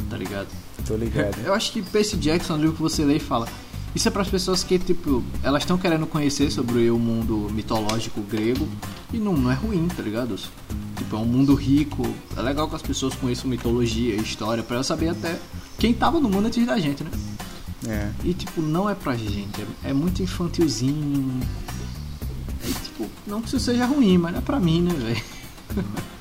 tá 0.10 0.17
ligado? 0.17 0.47
Tô 0.86 0.95
ligado. 0.95 1.38
Eu 1.43 1.53
acho 1.53 1.71
que 1.71 1.81
Percy 1.81 2.17
Jackson 2.17 2.53
é 2.53 2.55
um 2.57 2.60
livro 2.60 2.75
que 2.75 2.81
você 2.81 3.03
lê 3.03 3.17
e 3.17 3.19
fala. 3.19 3.47
Isso 3.95 4.07
é 4.07 4.12
para 4.12 4.21
as 4.21 4.29
pessoas 4.29 4.63
que, 4.63 4.77
tipo, 4.77 5.23
elas 5.41 5.63
estão 5.63 5.77
querendo 5.77 6.05
conhecer 6.05 6.51
sobre 6.51 6.89
o 6.91 6.99
mundo 6.99 7.49
mitológico 7.51 8.21
grego 8.21 8.67
e 9.12 9.17
não, 9.17 9.33
não 9.33 9.51
é 9.51 9.55
ruim, 9.55 9.88
tá 9.88 10.03
ligado? 10.03 10.36
Tipo, 10.97 11.15
é 11.15 11.19
um 11.19 11.25
mundo 11.25 11.55
rico. 11.55 12.03
É 12.36 12.41
legal 12.41 12.69
que 12.69 12.75
as 12.75 12.81
pessoas 12.81 13.15
conheçam 13.15 13.49
mitologia, 13.49 14.15
história, 14.15 14.62
pra 14.62 14.75
elas 14.75 14.88
saber 14.88 15.10
até 15.10 15.39
quem 15.79 15.93
tava 15.93 16.19
no 16.19 16.29
mundo 16.29 16.47
antes 16.47 16.65
da 16.65 16.77
gente, 16.77 17.03
né? 17.03 17.10
É. 17.88 18.12
E, 18.23 18.33
tipo, 18.33 18.62
não 18.62 18.89
é 18.89 18.93
pra 18.93 19.15
gente. 19.15 19.62
É, 19.83 19.89
é 19.89 19.93
muito 19.93 20.21
infantilzinho. 20.21 21.39
É, 22.63 22.67
tipo, 22.83 23.10
não 23.25 23.41
que 23.41 23.47
isso 23.47 23.60
seja 23.60 23.86
ruim, 23.86 24.17
mas 24.17 24.31
não 24.33 24.39
é 24.39 24.41
pra 24.43 24.60
mim, 24.60 24.81
né, 24.81 24.93
velho? 24.93 25.23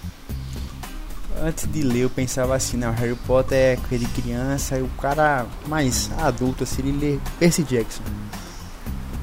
Antes 1.43 1.67
de 1.71 1.83
ler, 1.83 2.01
eu 2.01 2.11
pensava 2.11 2.55
assim, 2.55 2.77
não, 2.77 2.93
Harry 2.93 3.15
Potter 3.27 3.59
é 3.59 3.97
de 3.97 4.07
criança, 4.07 4.79
e 4.79 4.83
o 4.83 4.89
cara 5.01 5.47
mais 5.67 6.11
adulto, 6.19 6.65
assim, 6.65 6.83
ele 6.83 6.93
lê 6.93 7.19
Percy 7.39 7.63
Jackson. 7.63 8.03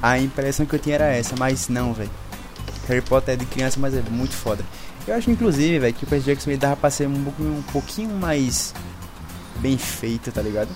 A 0.00 0.18
impressão 0.18 0.64
que 0.64 0.74
eu 0.74 0.78
tinha 0.78 0.94
era 0.94 1.06
essa, 1.06 1.34
mas 1.36 1.68
não, 1.68 1.92
velho. 1.92 2.10
Harry 2.88 3.00
Potter 3.02 3.34
é 3.34 3.36
de 3.36 3.46
criança, 3.46 3.80
mas 3.80 3.94
é 3.94 4.02
muito 4.10 4.34
foda. 4.34 4.64
Eu 5.06 5.14
acho, 5.14 5.30
inclusive, 5.30 5.78
velho, 5.78 5.94
que 5.94 6.04
o 6.04 6.06
Percy 6.06 6.26
Jackson 6.26 6.50
ele 6.50 6.58
dava 6.58 6.76
pra 6.76 6.90
ser 6.90 7.08
um 7.08 7.24
pouquinho, 7.24 7.52
um 7.52 7.62
pouquinho 7.62 8.10
mais 8.10 8.74
bem 9.56 9.76
feito, 9.76 10.30
tá 10.30 10.40
ligado? 10.40 10.68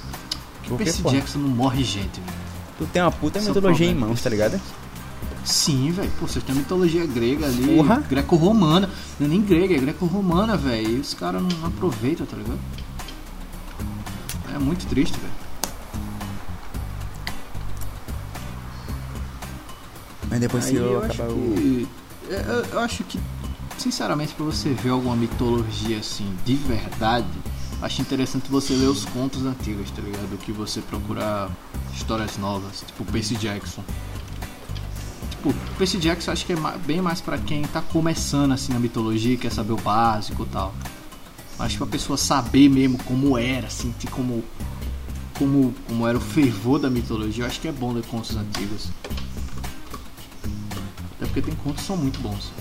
Que 0.63 0.71
Porque, 0.71 0.85
Percy 0.85 1.03
porra, 1.03 1.17
Jackson 1.17 1.39
não 1.39 1.49
morre 1.49 1.85
gente, 1.85 2.21
velho. 2.21 2.39
tu 2.79 2.87
tem 2.87 3.01
uma 3.03 3.13
puta 3.13 3.41
mitologia 3.41 3.87
em 3.87 3.95
mãos, 3.95 4.21
tá 4.23 4.29
ligado? 4.31 4.61
Sim, 5.45 5.91
velho. 5.93 6.11
Pô, 6.21 6.27
você 6.27 6.41
tem 6.41 6.55
a 6.55 6.59
mitologia 6.59 7.07
grega 7.07 7.47
ali, 7.47 7.77
Porra. 7.77 8.01
greco-romana. 8.09 8.91
Não 9.19 9.27
é 9.27 9.31
nem 9.31 9.41
grega, 9.41 9.75
é 9.75 9.79
greco-romana, 9.79 10.57
velho. 10.57 10.97
E 10.97 11.01
os 11.01 11.15
caras 11.15 11.43
não 11.43 11.67
aproveitam, 11.67 12.27
tá 12.27 12.37
ligado? 12.37 12.59
É 14.55 14.59
muito 14.59 14.87
triste, 14.87 15.19
velho. 15.19 15.33
Mas 20.31 20.41
depois 20.41 20.65
Aí 20.67 20.71
se 20.73 20.77
eu 20.77 20.85
eu 20.93 21.03
acho 21.03 21.23
acabar 21.23 21.31
o. 21.33 21.55
que. 21.55 21.89
é, 22.31 22.45
Eu, 22.47 22.65
eu 22.73 22.81
acho 22.81 23.05
que, 23.05 23.19
sinceramente, 23.79 24.35
pra 24.35 24.45
você 24.45 24.71
ver 24.75 24.91
alguma 24.91 25.17
mitologia 25.17 25.99
assim, 25.99 26.31
de 26.45 26.55
verdade, 26.55 27.27
acho 27.81 28.03
interessante 28.03 28.51
você 28.51 28.75
ler 28.75 28.89
os 28.89 29.05
contos 29.07 29.45
antigos, 29.47 29.91
tá 29.91 30.03
ligado? 30.03 30.29
Do 30.29 30.37
que 30.37 30.53
você 30.53 30.81
procurar 30.83 31.51
histórias 31.95 32.37
novas, 32.37 32.83
tipo 32.87 33.05
Percy 33.11 33.37
Jackson. 33.37 33.83
Tipo, 35.39 35.55
Percy 35.79 35.99
Jackson 35.99 36.31
eu 36.31 36.33
acho 36.33 36.45
que 36.45 36.53
é 36.53 36.57
bem 36.85 37.01
mais 37.01 37.21
pra 37.21 37.39
quem 37.39 37.63
tá 37.63 37.81
começando 37.81 38.53
assim 38.53 38.73
na 38.73 38.81
mitologia, 38.81 39.37
quer 39.37 39.53
saber 39.53 39.73
o 39.73 39.77
básico 39.77 40.43
e 40.43 40.47
tal. 40.47 40.75
Acho 41.59 41.75
que 41.75 41.79
pra 41.79 41.87
pessoa 41.87 42.17
saber 42.17 42.69
mesmo 42.69 42.99
como 43.05 43.39
era, 43.39 43.71
sentir 43.71 44.09
como, 44.11 44.43
como, 45.39 45.73
como 45.87 46.07
era 46.07 46.19
o 46.19 46.21
fervor 46.21 46.81
da 46.81 46.91
mitologia, 46.91 47.45
eu 47.45 47.47
acho 47.47 47.61
que 47.61 47.69
é 47.69 47.73
bom 47.73 47.93
ler 47.93 48.05
contos 48.07 48.37
antigos. 48.37 48.89
Até 51.17 51.27
porque 51.27 51.43
tem 51.43 51.55
contos 51.55 51.83
que 51.83 51.87
são 51.87 51.97
muito 51.97 52.19
bons. 52.19 52.53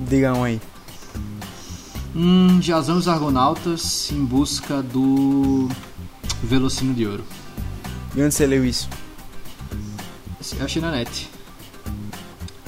Diga 0.00 0.34
um 0.34 0.44
aí. 0.44 0.60
Hum, 2.14 2.60
Jazão 2.60 2.96
e 2.96 2.98
os 2.98 3.08
Argonautas 3.08 4.10
em 4.12 4.22
busca 4.22 4.82
do 4.82 5.68
Velocino 6.42 6.92
de 6.92 7.06
Ouro. 7.06 7.24
E 8.14 8.22
onde 8.22 8.34
você 8.34 8.46
leu 8.46 8.66
isso? 8.66 8.88
Eu 10.58 10.64
achei 10.64 10.82
na 10.82 10.90
net. 10.90 11.39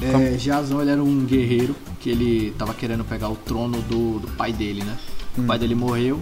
É? 0.04 0.38
Jazão 0.38 0.80
ele 0.80 0.90
era 0.90 1.02
um 1.02 1.24
guerreiro 1.24 1.74
que 2.00 2.10
ele 2.10 2.54
tava 2.58 2.74
querendo 2.74 3.04
pegar 3.04 3.28
o 3.28 3.36
trono 3.36 3.80
do, 3.82 4.18
do 4.18 4.28
pai 4.36 4.52
dele, 4.52 4.82
né? 4.82 4.96
Hum. 5.38 5.44
O 5.44 5.46
pai 5.46 5.58
dele 5.58 5.74
morreu 5.74 6.20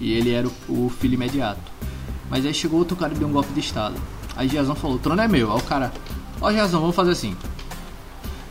e 0.00 0.12
ele 0.12 0.32
era 0.32 0.48
o, 0.48 0.86
o 0.86 0.88
filho 0.88 1.14
imediato. 1.14 1.60
Mas 2.30 2.44
aí 2.44 2.54
chegou 2.54 2.78
outro 2.78 2.96
cara 2.96 3.14
e 3.14 3.16
deu 3.16 3.28
um 3.28 3.32
golpe 3.32 3.52
de 3.52 3.60
estado. 3.60 3.96
Aí 4.36 4.48
Jazão 4.48 4.74
falou: 4.74 4.96
o 4.96 4.98
trono 4.98 5.20
é 5.20 5.28
meu. 5.28 5.52
Aí 5.52 5.58
o 5.58 5.62
cara: 5.62 5.92
Ó, 6.40 6.52
Jazão, 6.52 6.80
vamos 6.80 6.96
fazer 6.96 7.10
assim. 7.10 7.36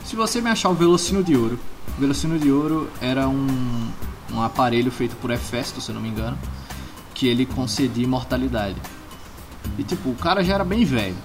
Se 0.04 0.16
você 0.16 0.42
me 0.42 0.50
achar 0.50 0.70
o 0.70 0.74
Velocino 0.74 1.24
de 1.24 1.36
Ouro, 1.36 1.60
o 1.98 2.02
Velocino 2.02 2.40
de 2.40 2.52
Ouro 2.52 2.90
era 3.02 3.28
um, 3.28 3.92
um 4.32 4.42
aparelho 4.42 4.92
feito 4.92 5.16
por 5.18 5.32
Hefesto, 5.32 5.82
se 5.82 5.90
eu 5.90 5.96
não 5.96 6.02
me 6.02 6.10
engano, 6.10 6.38
que 7.14 7.28
ele 7.28 7.46
concedia 7.46 8.04
imortalidade. 8.04 8.78
E 9.78 9.84
tipo, 9.84 10.10
o 10.10 10.16
cara 10.16 10.44
já 10.44 10.56
era 10.56 10.64
bem 10.64 10.86
velho. 10.86 11.16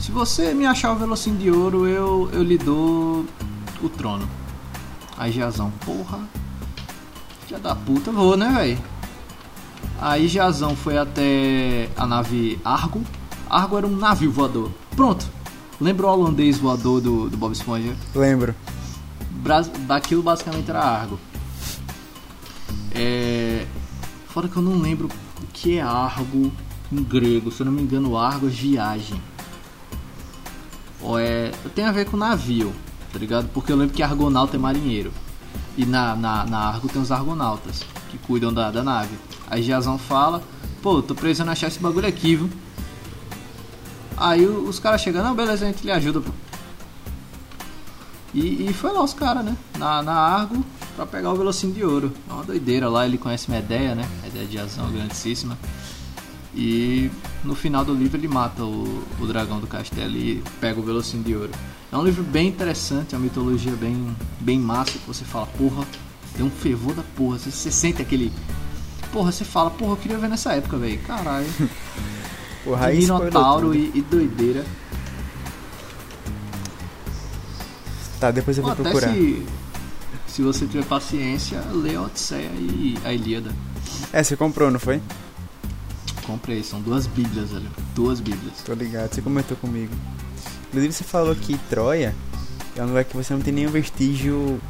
Se 0.00 0.10
você 0.10 0.54
me 0.54 0.66
achar 0.66 0.92
o 0.92 0.96
Velocino 0.96 1.36
de 1.38 1.50
Ouro, 1.50 1.86
eu, 1.86 2.28
eu 2.32 2.42
lhe 2.42 2.56
dou 2.58 3.24
o 3.82 3.88
trono. 3.88 4.28
Aí 5.16 5.30
Jazão, 5.30 5.70
porra. 5.84 6.20
Já 7.48 7.58
da 7.58 7.74
puta, 7.74 8.10
vou, 8.10 8.36
né, 8.36 8.48
velho? 8.50 8.78
Aí 10.00 10.26
Jazão 10.28 10.74
foi 10.74 10.96
até 10.96 11.90
a 11.96 12.06
nave 12.06 12.58
Argo. 12.64 13.02
Argo 13.48 13.76
era 13.76 13.86
um 13.86 13.94
navio 13.96 14.32
voador. 14.32 14.70
Pronto. 14.96 15.26
Lembra 15.80 16.06
o 16.06 16.10
holandês 16.10 16.58
voador 16.58 17.00
do, 17.00 17.28
do 17.28 17.36
Bob 17.36 17.52
Esponja? 17.52 17.94
Lembro. 18.14 18.54
Bras- 19.30 19.68
daquilo 19.86 20.22
basicamente 20.22 20.70
era 20.70 20.80
Argo. 20.80 21.18
É. 22.94 23.66
Fora 24.28 24.48
que 24.48 24.56
eu 24.56 24.62
não 24.62 24.78
lembro 24.78 25.08
o 25.42 25.46
que 25.52 25.76
é 25.78 25.82
Argo 25.82 26.50
em 26.90 27.02
grego. 27.02 27.50
Se 27.50 27.60
eu 27.60 27.66
não 27.66 27.72
me 27.72 27.82
engano, 27.82 28.16
Argo 28.16 28.46
é 28.46 28.50
viagem. 28.50 29.20
Ou 31.02 31.18
é. 31.18 31.50
Tem 31.74 31.84
a 31.84 31.92
ver 31.92 32.06
com 32.06 32.16
navio, 32.16 32.74
tá 33.12 33.18
ligado? 33.18 33.48
Porque 33.52 33.72
eu 33.72 33.76
lembro 33.76 33.94
que 33.94 34.02
Argonauta 34.02 34.56
é 34.56 34.58
marinheiro. 34.58 35.12
E 35.76 35.84
na, 35.86 36.14
na, 36.14 36.44
na 36.44 36.58
Argo 36.58 36.88
tem 36.88 37.00
os 37.00 37.12
Argonautas, 37.12 37.82
que 38.10 38.18
cuidam 38.18 38.52
da, 38.52 38.70
da 38.70 38.82
nave. 38.82 39.16
Aí 39.48 39.62
Jazão 39.62 39.98
fala: 39.98 40.42
Pô, 40.82 41.00
tô 41.02 41.14
precisando 41.14 41.50
achar 41.50 41.68
esse 41.68 41.78
bagulho 41.78 42.06
aqui, 42.08 42.36
viu? 42.36 42.50
Aí 44.16 44.44
os 44.44 44.78
caras 44.78 45.00
chegam: 45.00 45.24
Não, 45.24 45.34
beleza, 45.34 45.64
a 45.64 45.68
gente 45.68 45.84
lhe 45.84 45.90
ajuda. 45.90 46.22
E, 48.32 48.68
e 48.68 48.72
foi 48.72 48.92
lá 48.92 49.02
os 49.02 49.12
caras, 49.14 49.44
né? 49.44 49.56
Na, 49.78 50.02
na 50.02 50.12
Argo 50.12 50.64
pra 50.94 51.06
pegar 51.06 51.32
o 51.32 51.36
Velocino 51.36 51.72
de 51.72 51.84
Ouro. 51.84 52.12
É 52.28 52.32
uma 52.32 52.44
doideira 52.44 52.88
lá, 52.88 53.06
ele 53.06 53.18
conhece 53.18 53.50
Medeia, 53.50 53.94
né? 53.94 54.08
Medeia 54.22 54.46
de 54.46 54.58
Azão, 54.58 54.90
grandíssima. 54.92 55.58
E 56.54 57.10
no 57.44 57.54
final 57.54 57.84
do 57.84 57.94
livro 57.94 58.18
ele 58.18 58.28
mata 58.28 58.64
o, 58.64 59.04
o 59.20 59.26
dragão 59.26 59.60
do 59.60 59.66
castelo 59.66 60.16
e 60.16 60.42
pega 60.60 60.80
o 60.80 60.82
Velocino 60.82 61.22
de 61.22 61.34
Ouro. 61.34 61.50
É 61.92 61.96
um 61.96 62.04
livro 62.04 62.22
bem 62.22 62.48
interessante, 62.48 63.14
é 63.14 63.18
uma 63.18 63.24
mitologia 63.24 63.72
bem, 63.72 64.16
bem 64.40 64.58
massa 64.58 64.92
que 64.92 65.06
você 65.06 65.24
fala, 65.24 65.46
porra, 65.46 65.84
tem 66.36 66.44
um 66.44 66.50
fervor 66.50 66.94
da 66.94 67.02
porra. 67.16 67.38
Você, 67.38 67.50
você 67.50 67.70
sente 67.70 68.00
aquele. 68.00 68.32
Porra, 69.12 69.32
você 69.32 69.44
fala, 69.44 69.70
porra, 69.70 69.92
eu 69.92 69.96
queria 69.96 70.18
ver 70.18 70.28
nessa 70.28 70.52
época, 70.52 70.76
velho. 70.76 70.98
Caralho. 71.00 71.46
Porra, 72.62 72.88
Minotauro 72.88 73.74
e, 73.74 73.90
e 73.94 74.02
doideira. 74.02 74.64
Tá, 78.20 78.30
depois 78.30 78.58
eu 78.58 78.62
vou 78.62 78.76
procurar. 78.76 79.14
se, 79.14 79.46
se 80.26 80.42
você 80.42 80.66
tiver 80.66 80.84
paciência, 80.84 81.58
lê 81.72 81.96
a 81.96 82.02
Odisseia 82.02 82.50
e 82.54 82.98
a 83.02 83.14
Ilíada. 83.14 83.50
É, 84.12 84.22
você 84.22 84.36
comprou, 84.36 84.70
não 84.70 84.78
foi? 84.78 85.00
Comprei, 86.30 86.62
são 86.62 86.80
duas 86.80 87.06
bíblias, 87.06 87.50
velho. 87.50 87.68
Duas 87.94 88.20
bíblias. 88.20 88.54
Tô 88.64 88.72
ligado, 88.72 89.12
você 89.14 89.20
comentou 89.20 89.56
comigo. 89.56 89.92
Inclusive 90.68 90.92
você 90.92 91.04
falou 91.04 91.34
que 91.34 91.58
Troia 91.68 92.14
é 92.76 92.82
um 92.82 92.86
lugar 92.86 93.04
que 93.04 93.16
você 93.16 93.32
não 93.34 93.40
tem 93.40 93.52
nenhum 93.52 93.70
vestígio. 93.70 94.60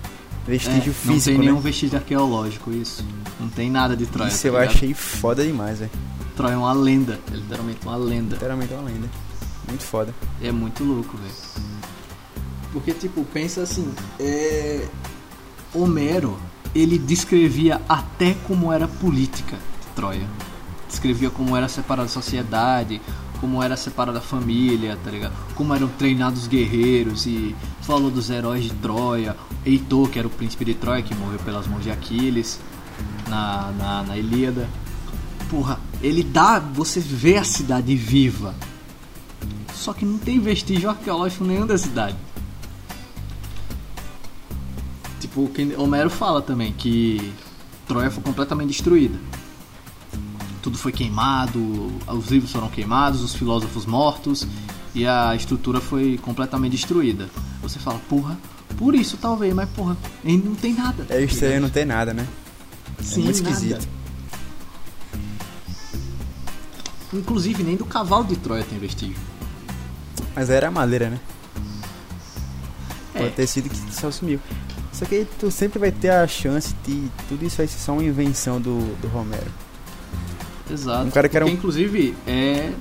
Vestígio 0.47 0.81
É, 0.83 1.07
não 1.07 1.15
físico, 1.15 1.25
tem 1.25 1.39
né? 1.39 1.45
nenhum 1.45 1.61
vestígio 1.61 1.99
arqueológico, 1.99 2.73
isso. 2.73 3.05
Não 3.39 3.49
tem 3.49 3.71
nada 3.71 3.95
de 3.95 4.07
Troia. 4.07 4.29
Isso 4.29 4.43
tá 4.43 4.49
eu 4.49 4.53
ligado? 4.59 4.75
achei 4.75 4.95
foda 4.95 5.45
demais, 5.45 5.79
velho. 5.81 5.91
Troia 6.35 6.55
é 6.55 6.57
uma 6.57 6.73
lenda, 6.73 7.19
é 7.31 7.37
literalmente 7.37 7.81
uma 7.87 7.97
lenda. 7.97 8.35
Literalmente 8.37 8.73
uma 8.73 8.83
lenda. 8.83 9.09
Muito 9.69 9.85
foda. 9.85 10.15
É 10.43 10.51
muito 10.51 10.83
louco, 10.83 11.17
velho. 11.19 11.35
Porque, 12.73 12.93
tipo, 12.93 13.23
pensa 13.27 13.63
assim, 13.63 13.93
é... 14.19 14.89
Homero, 15.75 16.39
ele 16.75 16.99
descrevia 16.99 17.81
até 17.89 18.35
como 18.47 18.73
era 18.73 18.89
política 18.89 19.57
de 19.57 19.87
Troia. 19.95 20.27
Descrevia 20.91 21.31
como 21.31 21.57
era 21.57 21.69
separada 21.69 22.07
a 22.07 22.11
sociedade, 22.11 23.01
como 23.41 23.63
era 23.63 23.77
separada 23.77 24.19
a 24.19 24.21
família, 24.21 24.99
tá 25.03 25.11
ligado? 25.11 25.33
Como 25.55 25.73
eram 25.73 25.87
treinados 25.89 26.43
os 26.43 26.49
guerreiros 26.49 27.27
e 27.27 27.55
falou 27.81 28.11
dos 28.11 28.29
heróis 28.29 28.65
de 28.65 28.71
Troia. 28.71 29.37
Heitor, 29.65 30.11
que 30.11 30.19
era 30.19 30.27
o 30.27 30.31
príncipe 30.31 30.65
de 30.65 30.75
Troia, 30.75 31.03
que 31.03 31.15
morreu 31.15 31.39
pelas 31.39 31.67
mãos 31.67 31.83
de 31.83 31.91
Aquiles 31.91 32.61
na, 33.29 33.73
na, 33.79 34.03
na 34.03 34.17
Ilíada. 34.19 34.69
Porra, 35.49 35.79
ele 36.03 36.23
dá, 36.23 36.59
você 36.59 36.99
vê 37.01 37.39
a 37.39 37.45
cidade 37.45 37.95
viva. 37.95 38.55
Só 39.73 39.93
que 39.93 40.05
não 40.05 40.19
tem 40.19 40.39
vestígio 40.41 40.91
arqueológico 40.91 41.45
nenhum 41.45 41.67
da 41.67 41.79
cidade. 41.79 42.17
Tipo, 45.21 45.51
Homero 45.79 46.11
fala 46.11 46.43
também 46.43 46.73
que 46.73 47.33
Troia 47.87 48.11
foi 48.11 48.23
completamente 48.23 48.69
destruída. 48.69 49.19
Tudo 50.63 50.77
foi 50.77 50.93
queimado, 50.93 51.61
os 52.07 52.29
livros 52.29 52.53
foram 52.53 52.69
queimados, 52.69 53.23
os 53.23 53.35
filósofos 53.35 53.87
mortos 53.87 54.47
e 54.95 55.07
a 55.07 55.35
estrutura 55.35 55.81
foi 55.81 56.19
completamente 56.19 56.73
destruída. 56.73 57.29
Você 57.63 57.79
fala, 57.79 57.99
porra, 58.09 58.39
por 58.77 58.95
isso 58.95 59.17
talvez, 59.17 59.55
mas 59.55 59.69
porra, 59.71 59.97
não 60.25 60.55
tem 60.55 60.75
nada. 60.75 61.07
É 61.09 61.23
estranho 61.23 61.61
não 61.61 61.71
ter 61.71 61.85
nada, 61.85 62.13
né? 62.13 62.27
Sim, 63.01 63.23
muito 63.23 63.43
nada. 63.43 63.55
esquisito. 63.55 63.89
Inclusive, 67.13 67.63
nem 67.63 67.77
do 67.77 67.85
cavalo 67.85 68.25
de 68.25 68.37
Troia 68.37 68.63
tem 68.63 68.79
vestígio. 68.79 69.17
Mas 70.35 70.49
era 70.49 70.71
madeira, 70.71 71.11
né? 71.11 71.21
É. 73.15 73.19
Pode 73.21 73.35
ter 73.35 73.47
sido 73.47 73.69
que 73.69 73.77
só 73.93 74.11
sumiu. 74.11 74.39
Só 74.93 75.05
que 75.05 75.15
aí 75.17 75.29
tu 75.39 75.51
sempre 75.51 75.79
vai 75.79 75.91
ter 75.91 76.11
a 76.11 76.27
chance 76.27 76.75
de 76.87 77.11
tudo 77.29 77.45
isso 77.45 77.57
vai 77.57 77.67
ser 77.67 77.79
só 77.79 77.93
uma 77.93 78.05
invenção 78.05 78.61
do, 78.61 78.97
do 79.01 79.09
Romero. 79.09 79.51
Exato. 80.71 81.07
Um 81.07 81.11
cara 81.11 81.29
que 81.29 81.37
era 81.37 81.45
Porque, 81.45 81.57
um- 81.57 81.59
inclusive, 81.59 82.15
é. 82.27 82.73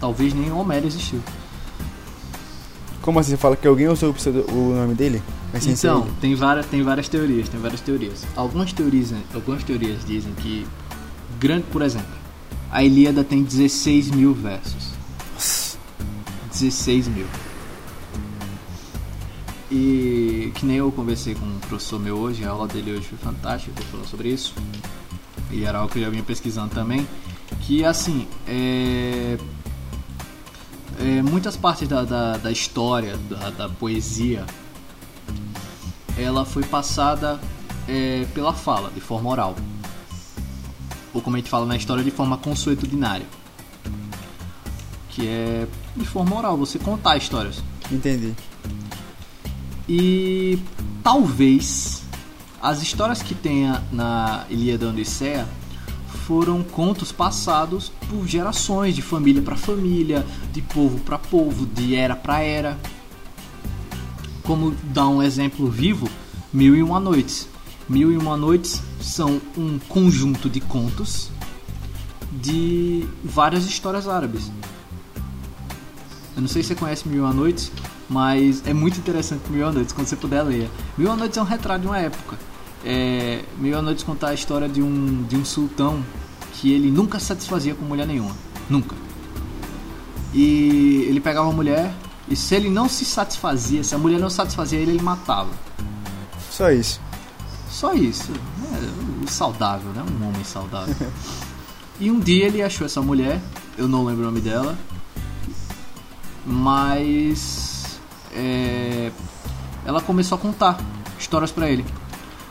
Talvez 0.00 0.32
nem 0.32 0.50
Homero 0.52 0.86
existiu. 0.86 1.20
Como 3.02 3.18
assim 3.18 3.30
você 3.30 3.36
fala 3.36 3.56
que 3.56 3.66
alguém 3.66 3.88
usou 3.88 4.14
o 4.52 4.74
nome 4.74 4.94
dele? 4.94 5.22
Então, 5.66 6.06
tem 6.20 6.34
várias, 6.34 6.66
tem 6.66 6.82
várias 6.82 7.08
teorias, 7.08 7.48
tem 7.48 7.58
várias 7.58 7.80
teorias. 7.80 8.24
Algumas 8.36 8.72
teorias, 8.72 9.12
algumas 9.34 9.64
teorias 9.64 10.04
dizem 10.04 10.32
que, 10.34 10.66
grande, 11.40 11.64
por 11.72 11.80
exemplo, 11.82 12.06
a 12.70 12.84
Ilíada 12.84 13.24
tem 13.24 13.42
16 13.42 14.10
mil 14.10 14.34
versos. 14.34 14.92
16 16.52 17.08
mil. 17.08 17.26
E 19.70 20.50
que 20.54 20.64
nem 20.64 20.76
eu 20.76 20.90
conversei 20.90 21.34
com 21.34 21.44
um 21.44 21.58
professor 21.60 21.98
meu 22.00 22.16
hoje, 22.16 22.44
a 22.44 22.50
aula 22.50 22.66
dele 22.66 22.92
hoje 22.92 23.02
foi 23.02 23.18
fantástica, 23.18 23.72
ele 23.80 23.88
falou 23.90 24.06
sobre 24.06 24.28
isso. 24.30 24.54
E 25.50 25.64
era 25.64 25.78
algo 25.78 25.92
que 25.92 25.98
eu 25.98 26.04
já 26.04 26.10
vinha 26.10 26.22
pesquisando 26.22 26.74
também. 26.74 27.06
Que 27.62 27.84
assim, 27.84 28.26
é, 28.46 29.38
é, 31.00 31.22
muitas 31.22 31.56
partes 31.56 31.88
da, 31.88 32.04
da, 32.04 32.36
da 32.36 32.50
história, 32.50 33.16
da, 33.16 33.50
da 33.50 33.68
poesia, 33.68 34.44
ela 36.16 36.44
foi 36.44 36.64
passada 36.64 37.40
é, 37.86 38.26
pela 38.34 38.52
fala, 38.52 38.90
de 38.90 39.00
forma 39.00 39.30
oral. 39.30 39.56
Ou 41.14 41.22
como 41.22 41.36
a 41.36 41.38
gente 41.38 41.48
fala 41.48 41.64
na 41.66 41.76
história, 41.76 42.04
de 42.04 42.10
forma 42.10 42.36
consuetudinária. 42.36 43.26
Que 45.10 45.26
é 45.26 45.66
de 45.96 46.04
forma 46.04 46.36
oral, 46.36 46.56
você 46.56 46.78
contar 46.78 47.16
histórias. 47.16 47.62
Entendi. 47.90 48.34
E 49.88 50.58
talvez 51.02 52.02
as 52.60 52.82
histórias 52.82 53.22
que 53.22 53.34
tenha 53.34 53.82
na 53.92 54.44
Ilíada 54.50 54.86
e 54.86 54.88
Odisseia 54.88 55.46
foram 56.26 56.62
contos 56.62 57.12
passados 57.12 57.92
por 58.10 58.26
gerações, 58.26 58.94
de 58.94 59.02
família 59.02 59.40
para 59.40 59.56
família, 59.56 60.26
de 60.52 60.60
povo 60.60 60.98
para 61.00 61.18
povo, 61.18 61.66
de 61.66 61.94
era 61.94 62.16
para 62.16 62.40
era. 62.40 62.78
Como 64.42 64.72
dar 64.84 65.08
um 65.08 65.22
exemplo 65.22 65.70
vivo, 65.70 66.08
Mil 66.52 66.74
e 66.76 66.82
Uma 66.82 66.98
Noites. 66.98 67.48
Mil 67.88 68.12
e 68.12 68.16
Uma 68.16 68.36
Noites 68.36 68.82
são 69.00 69.40
um 69.56 69.78
conjunto 69.78 70.50
de 70.50 70.60
contos 70.60 71.30
de 72.30 73.06
várias 73.24 73.64
histórias 73.64 74.06
árabes. 74.08 74.50
Eu 76.36 76.42
não 76.42 76.48
sei 76.48 76.62
se 76.62 76.68
você 76.68 76.74
conhece 76.74 77.08
Mil 77.08 77.18
e 77.18 77.20
Uma 77.20 77.32
Noites, 77.32 77.72
mas 78.08 78.62
é 78.66 78.74
muito 78.74 78.98
interessante 78.98 79.50
Mil 79.50 79.60
e 79.60 79.62
Uma 79.64 79.72
Noites, 79.72 79.92
quando 79.92 80.06
você 80.06 80.16
puder 80.16 80.42
ler. 80.42 80.70
Mil 80.96 81.06
e 81.06 81.10
Uma 81.10 81.16
Noites 81.16 81.38
é 81.38 81.42
um 81.42 81.46
retrato 81.46 81.80
de 81.80 81.86
uma 81.86 81.98
época. 81.98 82.47
É, 82.84 83.42
Mil 83.58 83.80
Noites 83.82 84.04
conta 84.04 84.28
a 84.28 84.34
história 84.34 84.68
de 84.68 84.82
um, 84.82 85.24
de 85.24 85.36
um 85.36 85.44
sultão 85.44 86.02
que 86.54 86.72
ele 86.72 86.90
nunca 86.90 87.18
satisfazia 87.18 87.74
com 87.74 87.84
mulher 87.84 88.06
nenhuma. 88.06 88.34
Nunca. 88.68 88.94
E 90.32 91.06
ele 91.08 91.20
pegava 91.20 91.46
uma 91.46 91.54
mulher 91.54 91.92
e 92.28 92.36
se 92.36 92.54
ele 92.54 92.68
não 92.68 92.88
se 92.88 93.04
satisfazia, 93.04 93.82
se 93.82 93.94
a 93.94 93.98
mulher 93.98 94.20
não 94.20 94.28
satisfazia 94.28 94.78
ele, 94.78 94.92
ele 94.92 95.02
matava. 95.02 95.50
Só 96.50 96.70
isso. 96.70 97.00
Só 97.70 97.94
isso. 97.94 98.32
É, 98.32 99.24
o 99.24 99.28
saudável, 99.28 99.90
né? 99.92 100.02
Um 100.02 100.28
homem 100.28 100.44
saudável. 100.44 100.94
e 101.98 102.10
um 102.10 102.20
dia 102.20 102.46
ele 102.46 102.62
achou 102.62 102.84
essa 102.84 103.00
mulher, 103.00 103.40
eu 103.76 103.88
não 103.88 104.04
lembro 104.04 104.22
o 104.22 104.26
nome 104.26 104.40
dela, 104.40 104.76
mas 106.44 107.98
é, 108.32 109.10
ela 109.84 110.00
começou 110.00 110.36
a 110.36 110.40
contar 110.40 110.78
histórias 111.18 111.50
pra 111.50 111.68
ele. 111.70 111.84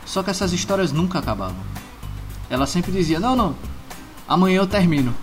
Só 0.08 0.24
que 0.24 0.32
essas 0.32 0.52
histórias 0.54 0.91
nunca 0.91 1.20
acabavam. 1.20 1.62
Ela 2.50 2.65
sempre 2.65 2.91
dizia: 2.91 3.20
Não, 3.20 3.36
não, 3.36 3.56
amanhã 4.28 4.58
eu 4.62 4.65
termino. 4.67 5.13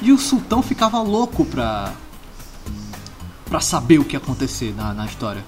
E 0.00 0.10
o 0.12 0.18
sultão 0.18 0.62
ficava 0.62 1.02
louco 1.02 1.44
pra, 1.44 1.92
pra 3.46 3.60
saber 3.60 3.98
o 3.98 4.04
que 4.04 4.14
ia 4.14 4.18
acontecer 4.18 4.72
na, 4.74 4.94
na 4.94 5.04
história. 5.04 5.44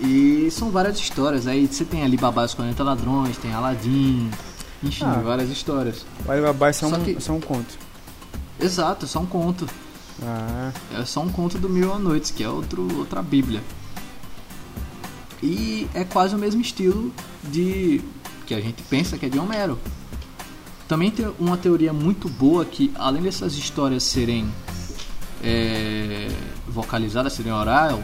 E 0.00 0.48
são 0.50 0.70
várias 0.70 0.98
histórias. 0.98 1.46
Aí 1.46 1.66
você 1.66 1.84
tem 1.84 2.02
ali 2.02 2.16
Babá 2.16 2.42
e 2.42 2.46
os 2.46 2.54
40 2.54 2.82
Ladrões, 2.84 3.36
tem 3.38 3.52
Aladdin, 3.52 4.30
enfim, 4.82 5.04
Ah. 5.04 5.20
várias 5.24 5.48
histórias. 5.50 6.04
O 6.26 6.30
Alibaba 6.30 6.68
é 6.68 6.72
só, 6.72 6.88
Só 6.90 6.96
um, 6.96 7.04
que- 7.04 7.20
só 7.20 7.32
um 7.32 7.40
conto. 7.40 7.78
Exato, 8.60 9.04
é 9.06 9.08
só 9.08 9.20
um 9.20 9.26
conto. 9.26 9.66
Ah, 10.22 10.70
É 10.98 11.04
só 11.04 11.20
um 11.22 11.28
conto 11.28 11.58
do 11.58 11.68
Mil 11.68 11.98
Noites, 11.98 12.30
que 12.30 12.42
é 12.44 12.48
outro, 12.48 12.86
outra 12.98 13.22
bíblia. 13.22 13.62
E 15.42 15.88
é 15.94 16.04
quase 16.04 16.34
o 16.34 16.38
mesmo 16.38 16.60
estilo 16.60 17.12
de 17.44 18.00
que 18.46 18.54
a 18.54 18.60
gente 18.60 18.82
pensa 18.84 19.18
que 19.18 19.26
é 19.26 19.28
de 19.28 19.38
Homero. 19.38 19.78
Também 20.88 21.10
tem 21.10 21.26
uma 21.38 21.56
teoria 21.56 21.92
muito 21.92 22.28
boa 22.28 22.64
que, 22.64 22.92
além 22.94 23.22
dessas 23.22 23.54
histórias 23.54 24.04
serem 24.04 24.48
é, 25.42 26.28
vocalizadas, 26.68 27.32
serem 27.32 27.52
oral, 27.52 28.02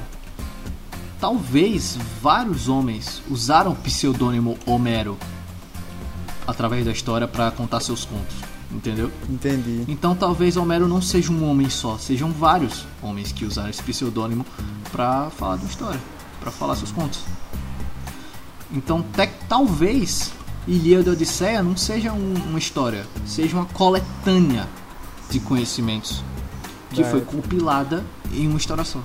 talvez 1.20 1.96
vários 2.20 2.68
homens 2.68 3.22
usaram 3.30 3.72
o 3.72 3.76
pseudônimo 3.76 4.58
Homero 4.66 5.16
através 6.44 6.84
da 6.84 6.90
história 6.90 7.28
para 7.28 7.52
contar 7.52 7.78
seus 7.78 8.04
contos, 8.04 8.34
entendeu? 8.70 9.10
entendi. 9.30 9.84
Então 9.86 10.14
talvez 10.16 10.56
Homero 10.56 10.88
não 10.88 11.00
seja 11.00 11.30
um 11.30 11.48
homem 11.48 11.70
só, 11.70 11.96
sejam 11.98 12.32
vários 12.32 12.84
homens 13.00 13.30
que 13.30 13.44
usaram 13.44 13.70
esse 13.70 13.82
pseudônimo 13.82 14.44
para 14.90 15.30
falar 15.30 15.56
da 15.56 15.66
história, 15.66 16.00
para 16.42 16.50
falar 16.50 16.74
seus 16.76 16.90
contos. 16.90 17.20
Então 18.72 19.02
te- 19.02 19.30
talvez 19.48 20.32
Ilíada 20.66 21.10
e 21.10 21.12
Odisseia 21.12 21.62
não 21.62 21.76
seja 21.76 22.12
um- 22.12 22.34
uma 22.48 22.58
história, 22.58 23.06
seja 23.26 23.56
uma 23.56 23.66
coletânea 23.66 24.68
de 25.30 25.40
conhecimentos 25.40 26.22
que 26.90 27.02
Da 27.02 27.10
foi 27.10 27.20
compilada 27.22 28.04
em 28.32 28.46
uma 28.48 28.58
história 28.58 28.84
só. 28.84 29.00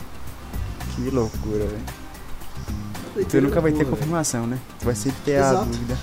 Que 0.95 1.09
loucura, 1.09 1.65
velho. 1.67 3.25
Tu 3.27 3.41
nunca 3.41 3.59
vai 3.61 3.71
ter 3.71 3.85
confirmação, 3.85 4.45
né? 4.45 4.59
Tu 4.79 4.85
vai 4.85 4.95
sempre 4.95 5.19
ter 5.25 5.37
a 5.37 5.49
Exato. 5.49 5.65
dúvida. 5.65 5.97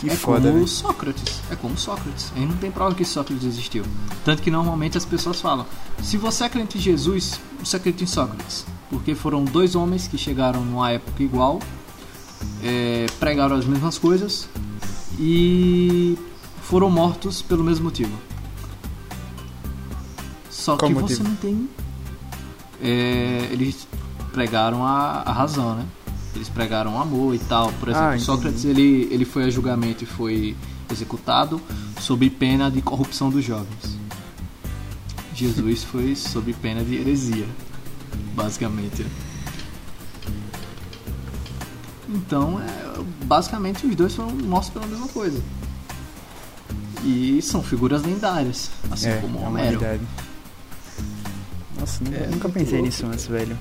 Que 0.00 0.10
é 0.10 0.16
foda, 0.16 0.50
como. 0.52 0.68
Sócrates. 0.68 1.40
É 1.50 1.56
como 1.56 1.76
Sócrates. 1.76 2.30
A 2.34 2.38
gente 2.38 2.50
não 2.50 2.56
tem 2.58 2.70
prova 2.70 2.94
que 2.94 3.04
Sócrates 3.04 3.44
existiu. 3.44 3.84
Tanto 4.24 4.42
que 4.42 4.50
normalmente 4.50 4.96
as 4.96 5.04
pessoas 5.04 5.40
falam: 5.40 5.66
se 6.02 6.16
você 6.16 6.44
acredita 6.44 6.76
em 6.78 6.80
Jesus, 6.80 7.40
você 7.62 7.76
acredita 7.76 8.04
em 8.04 8.06
Sócrates. 8.06 8.64
Porque 8.90 9.14
foram 9.14 9.44
dois 9.44 9.74
homens 9.74 10.06
que 10.06 10.16
chegaram 10.16 10.64
numa 10.64 10.90
época 10.92 11.22
igual, 11.22 11.60
é, 12.62 13.06
pregaram 13.18 13.56
as 13.56 13.64
mesmas 13.66 13.98
coisas 13.98 14.48
e 15.18 16.16
foram 16.62 16.88
mortos 16.90 17.42
pelo 17.42 17.64
mesmo 17.64 17.84
motivo. 17.84 18.12
Só 20.50 20.76
Qual 20.76 20.88
que 20.90 20.94
motivo? 20.94 21.18
você 21.22 21.28
não 21.28 21.36
tem. 21.36 21.68
é, 22.82 23.48
eles 23.52 23.86
pregaram 24.32 24.84
a, 24.84 25.22
a 25.24 25.32
razão, 25.32 25.74
né? 25.76 25.84
Eles 26.34 26.48
pregaram 26.48 27.00
amor 27.00 27.34
e 27.34 27.38
tal. 27.38 27.72
Por 27.80 27.88
exemplo, 27.88 28.08
Ah. 28.08 28.18
Sócrates 28.18 28.64
ele, 28.64 29.08
ele 29.10 29.24
foi 29.24 29.44
a 29.44 29.50
julgamento 29.50 30.04
e 30.04 30.06
foi 30.06 30.56
executado 30.92 31.60
sob 32.00 32.28
pena 32.30 32.70
de 32.70 32.82
corrupção 32.82 33.30
dos 33.30 33.44
jovens. 33.44 33.96
Jesus 35.34 35.82
foi 35.90 36.14
sob 36.14 36.52
pena 36.54 36.84
de 36.84 36.94
heresia, 36.96 37.46
basicamente. 38.34 39.06
Então, 42.08 42.60
é, 42.60 43.02
basicamente, 43.24 43.86
os 43.86 43.94
dois 43.96 44.14
foram 44.14 44.30
mortos 44.30 44.70
pela 44.70 44.86
mesma 44.86 45.08
coisa. 45.08 45.40
E 47.04 47.40
são 47.42 47.62
figuras 47.62 48.02
lendárias, 48.02 48.70
assim 48.90 49.08
é, 49.08 49.16
como 49.18 49.38
a 49.38 49.48
Homero. 49.48 49.78
humanidade. 49.78 50.02
Nossa, 51.78 52.02
nunca, 52.04 52.16
É, 52.16 52.26
nunca 52.28 52.48
pensei 52.48 52.72
louco. 52.74 52.86
nisso 52.86 53.06
antes, 53.06 53.26
velho. 53.26 53.56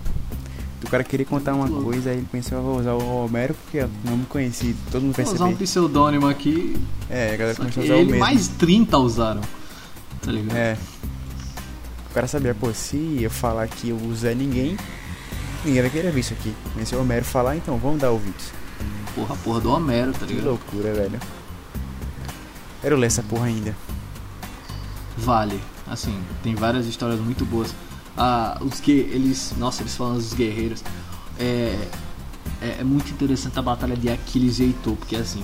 O 0.84 0.90
cara 0.90 1.04
queria 1.04 1.26
contar 1.26 1.54
uma 1.56 1.66
louco. 1.66 1.86
coisa, 1.86 2.12
aí 2.12 2.18
ele 2.18 2.28
pensou, 2.32 2.62
vou 2.62 2.80
usar 2.80 2.94
o 2.94 3.26
Homero 3.26 3.54
porque 3.56 3.80
é 3.80 3.86
um 4.06 4.10
nome 4.12 4.26
conhecido, 4.28 4.78
todo 4.92 5.02
mundo 5.04 5.16
vai 5.16 5.26
Vou 5.26 5.34
usar 5.34 5.46
um 5.46 5.56
pseudônimo 5.56 6.28
aqui, 6.28 6.76
É, 7.10 7.34
a 7.34 7.38
galera 7.38 7.58
começou 7.58 7.82
a 7.82 7.86
usar 7.86 7.96
o 7.96 8.06
mesmo. 8.06 8.18
mais 8.20 8.48
30 8.48 8.98
usaram. 9.00 9.42
Tá 10.22 10.32
ligado? 10.32 10.56
É. 10.56 10.78
Cara 12.16 12.28
sabia, 12.28 12.56
pô, 12.56 12.74
se 12.74 13.18
eu 13.22 13.30
falar 13.30 13.68
que 13.68 13.90
eu 13.90 13.98
uso 13.98 14.26
é 14.26 14.34
ninguém, 14.34 14.78
ninguém 15.66 15.82
vai 15.82 15.92
querer 15.92 16.14
ver 16.14 16.22
isso 16.22 16.32
aqui. 16.32 16.56
Mas 16.74 16.88
se 16.88 16.96
o 16.96 17.02
Homero 17.02 17.26
falar, 17.26 17.58
então 17.58 17.78
vamos 17.78 18.00
dar 18.00 18.10
ouvidos. 18.10 18.54
Porra, 19.14 19.36
porra 19.44 19.60
do 19.60 19.70
Homero, 19.70 20.14
tá 20.14 20.20
Que 20.26 20.28
ligado? 20.28 20.46
loucura, 20.46 20.94
velho. 20.94 21.20
Quero 22.82 22.96
ler 22.96 23.08
essa 23.08 23.22
porra 23.22 23.48
ainda. 23.48 23.76
Vale. 25.18 25.60
Assim, 25.86 26.18
tem 26.42 26.56
várias 26.56 26.86
histórias 26.86 27.20
muito 27.20 27.44
boas. 27.44 27.76
Ah, 28.18 28.60
os 28.62 28.80
que 28.80 28.92
eles, 28.94 29.54
nossa, 29.58 29.82
eles 29.82 29.94
falam 29.98 30.14
dos 30.16 30.34
guerreiros. 30.34 30.86
É, 31.38 31.78
é, 32.62 32.78
é 32.80 32.84
muito 32.86 33.12
interessante 33.12 33.60
a 33.60 33.62
batalha 33.62 33.98
de 33.98 34.08
Aquiles 34.10 34.60
e 34.60 34.64
Heitor, 34.64 34.96
porque 34.96 35.18
assim, 35.18 35.44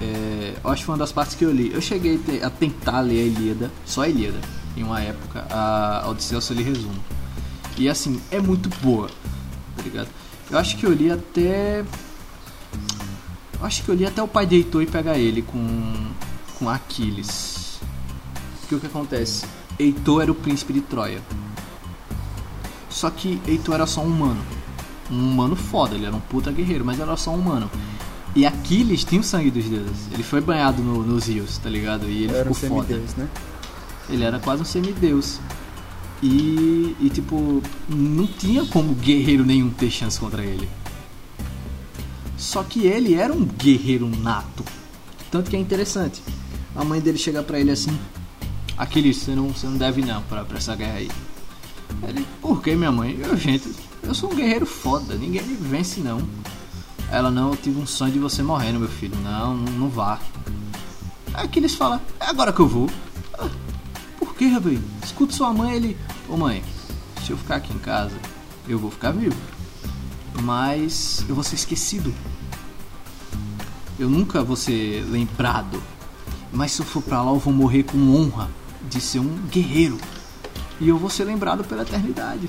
é, 0.00 0.54
eu 0.64 0.70
acho 0.70 0.80
que 0.80 0.86
foi 0.86 0.94
uma 0.94 1.00
das 1.00 1.12
partes 1.12 1.34
que 1.34 1.44
eu 1.44 1.52
li. 1.52 1.70
Eu 1.70 1.82
cheguei 1.82 2.18
a 2.42 2.48
tentar 2.48 3.02
ler 3.02 3.20
a 3.20 3.24
Ilíada, 3.24 3.70
só 3.84 4.04
a 4.04 4.08
Ilíada, 4.08 4.40
em 4.80 4.84
uma 4.84 5.00
época. 5.00 5.46
A 5.50 6.06
Odisseia 6.08 6.36
eu 6.38 6.40
só 6.42 6.54
li 6.54 6.62
resumo. 6.62 6.98
E 7.76 7.88
assim, 7.88 8.20
é 8.30 8.40
muito 8.40 8.68
boa, 8.82 9.08
tá 9.76 9.82
ligado? 9.82 10.08
Eu 10.50 10.58
acho 10.58 10.76
que 10.76 10.84
eu 10.86 10.92
li 10.92 11.10
até. 11.10 11.84
Eu 13.60 13.66
acho 13.66 13.82
que 13.82 13.88
eu 13.88 13.94
li 13.94 14.06
até 14.06 14.22
o 14.22 14.28
pai 14.28 14.46
de 14.46 14.56
Heitor 14.56 14.82
e 14.82 14.86
pegar 14.86 15.18
ele 15.18 15.42
com, 15.42 16.10
com 16.58 16.68
Aquiles. 16.68 17.80
Porque 18.60 18.74
o 18.74 18.80
que 18.80 18.86
acontece? 18.86 19.44
Heitor 19.78 20.22
era 20.22 20.32
o 20.32 20.34
príncipe 20.34 20.72
de 20.72 20.80
Troia. 20.80 21.20
Só 22.90 23.10
que 23.10 23.40
Heitor 23.46 23.74
era 23.76 23.86
só 23.86 24.00
um 24.00 24.06
humano. 24.06 24.42
Um 25.10 25.30
humano 25.32 25.56
foda, 25.56 25.94
ele 25.94 26.04
era 26.06 26.14
um 26.14 26.20
puta 26.20 26.50
guerreiro, 26.52 26.84
mas 26.84 27.00
era 27.00 27.16
só 27.16 27.30
um 27.30 27.36
humano. 27.38 27.70
E 28.36 28.44
Aquiles 28.46 29.04
tinha 29.04 29.20
o 29.20 29.24
sangue 29.24 29.50
dos 29.50 29.64
deuses. 29.64 30.08
Ele 30.12 30.22
foi 30.22 30.40
banhado 30.40 30.82
no- 30.82 31.02
nos 31.02 31.26
rios, 31.26 31.58
tá 31.58 31.68
ligado? 31.70 32.06
E 32.08 32.24
ele 32.24 32.34
Era 32.34 32.50
um 32.50 32.54
ficou 32.54 32.76
foda. 32.78 32.88
semideus, 32.88 33.14
né? 33.16 33.28
Ele 34.08 34.24
era 34.24 34.38
quase 34.38 34.62
um 34.62 34.64
semideus. 34.64 35.38
E, 36.22 36.96
e 37.00 37.10
tipo, 37.10 37.62
não 37.88 38.26
tinha 38.26 38.64
como 38.66 38.94
guerreiro 38.94 39.44
nenhum 39.44 39.70
ter 39.70 39.90
chance 39.90 40.18
contra 40.18 40.44
ele. 40.44 40.68
Só 42.36 42.62
que 42.62 42.86
ele 42.86 43.14
era 43.14 43.32
um 43.32 43.44
guerreiro 43.44 44.08
nato. 44.08 44.64
Tanto 45.30 45.50
que 45.50 45.56
é 45.56 45.58
interessante. 45.58 46.22
A 46.74 46.84
mãe 46.84 47.00
dele 47.00 47.18
chega 47.18 47.42
pra 47.42 47.58
ele 47.58 47.70
assim: 47.70 47.96
Aquiles, 48.76 49.16
você 49.18 49.34
não, 49.34 49.48
você 49.48 49.66
não 49.66 49.76
deve 49.76 50.02
não 50.02 50.22
pra, 50.22 50.44
pra 50.44 50.58
essa 50.58 50.74
guerra 50.74 50.94
aí. 50.94 51.10
Ele, 52.06 52.24
por 52.40 52.62
que 52.62 52.74
minha 52.76 52.92
mãe? 52.92 53.18
Eu, 53.20 53.36
gente, 53.36 53.68
eu 54.02 54.14
sou 54.14 54.32
um 54.32 54.34
guerreiro 54.34 54.66
foda, 54.66 55.14
ninguém 55.14 55.42
me 55.42 55.54
vence 55.54 56.00
não. 56.00 56.22
Ela, 57.10 57.30
não, 57.30 57.50
eu 57.50 57.56
tive 57.56 57.80
um 57.80 57.86
sonho 57.86 58.12
de 58.12 58.18
você 58.18 58.42
morrendo, 58.42 58.78
meu 58.78 58.88
filho. 58.88 59.16
Não, 59.22 59.56
não, 59.56 59.88
vá. 59.88 60.20
Aquiles 61.34 61.74
fala: 61.74 62.00
É 62.20 62.26
agora 62.26 62.52
que 62.52 62.60
eu 62.60 62.68
vou. 62.68 62.88
"Ah, 64.38 64.60
por 64.60 64.60
que, 64.62 64.68
velho? 64.68 64.82
Escuta 65.04 65.32
sua 65.32 65.52
mãe, 65.52 65.74
ele. 65.74 65.96
Ô 66.28 66.36
mãe, 66.36 66.62
se 67.24 67.32
eu 67.32 67.36
ficar 67.36 67.56
aqui 67.56 67.74
em 67.74 67.78
casa, 67.78 68.16
eu 68.68 68.78
vou 68.78 68.90
ficar 68.90 69.10
vivo. 69.10 69.36
Mas 70.42 71.24
eu 71.28 71.34
vou 71.34 71.42
ser 71.42 71.56
esquecido. 71.56 72.14
Eu 73.98 74.08
nunca 74.08 74.44
vou 74.44 74.54
ser 74.54 75.04
lembrado. 75.10 75.82
Mas 76.52 76.72
se 76.72 76.80
eu 76.80 76.86
for 76.86 77.02
pra 77.02 77.22
lá, 77.22 77.32
eu 77.32 77.38
vou 77.38 77.52
morrer 77.52 77.82
com 77.82 77.98
honra 78.14 78.48
de 78.88 79.00
ser 79.00 79.18
um 79.18 79.36
guerreiro. 79.50 79.98
E 80.80 80.88
eu 80.88 80.96
vou 80.96 81.10
ser 81.10 81.24
lembrado 81.24 81.64
pela 81.64 81.82
eternidade. 81.82 82.48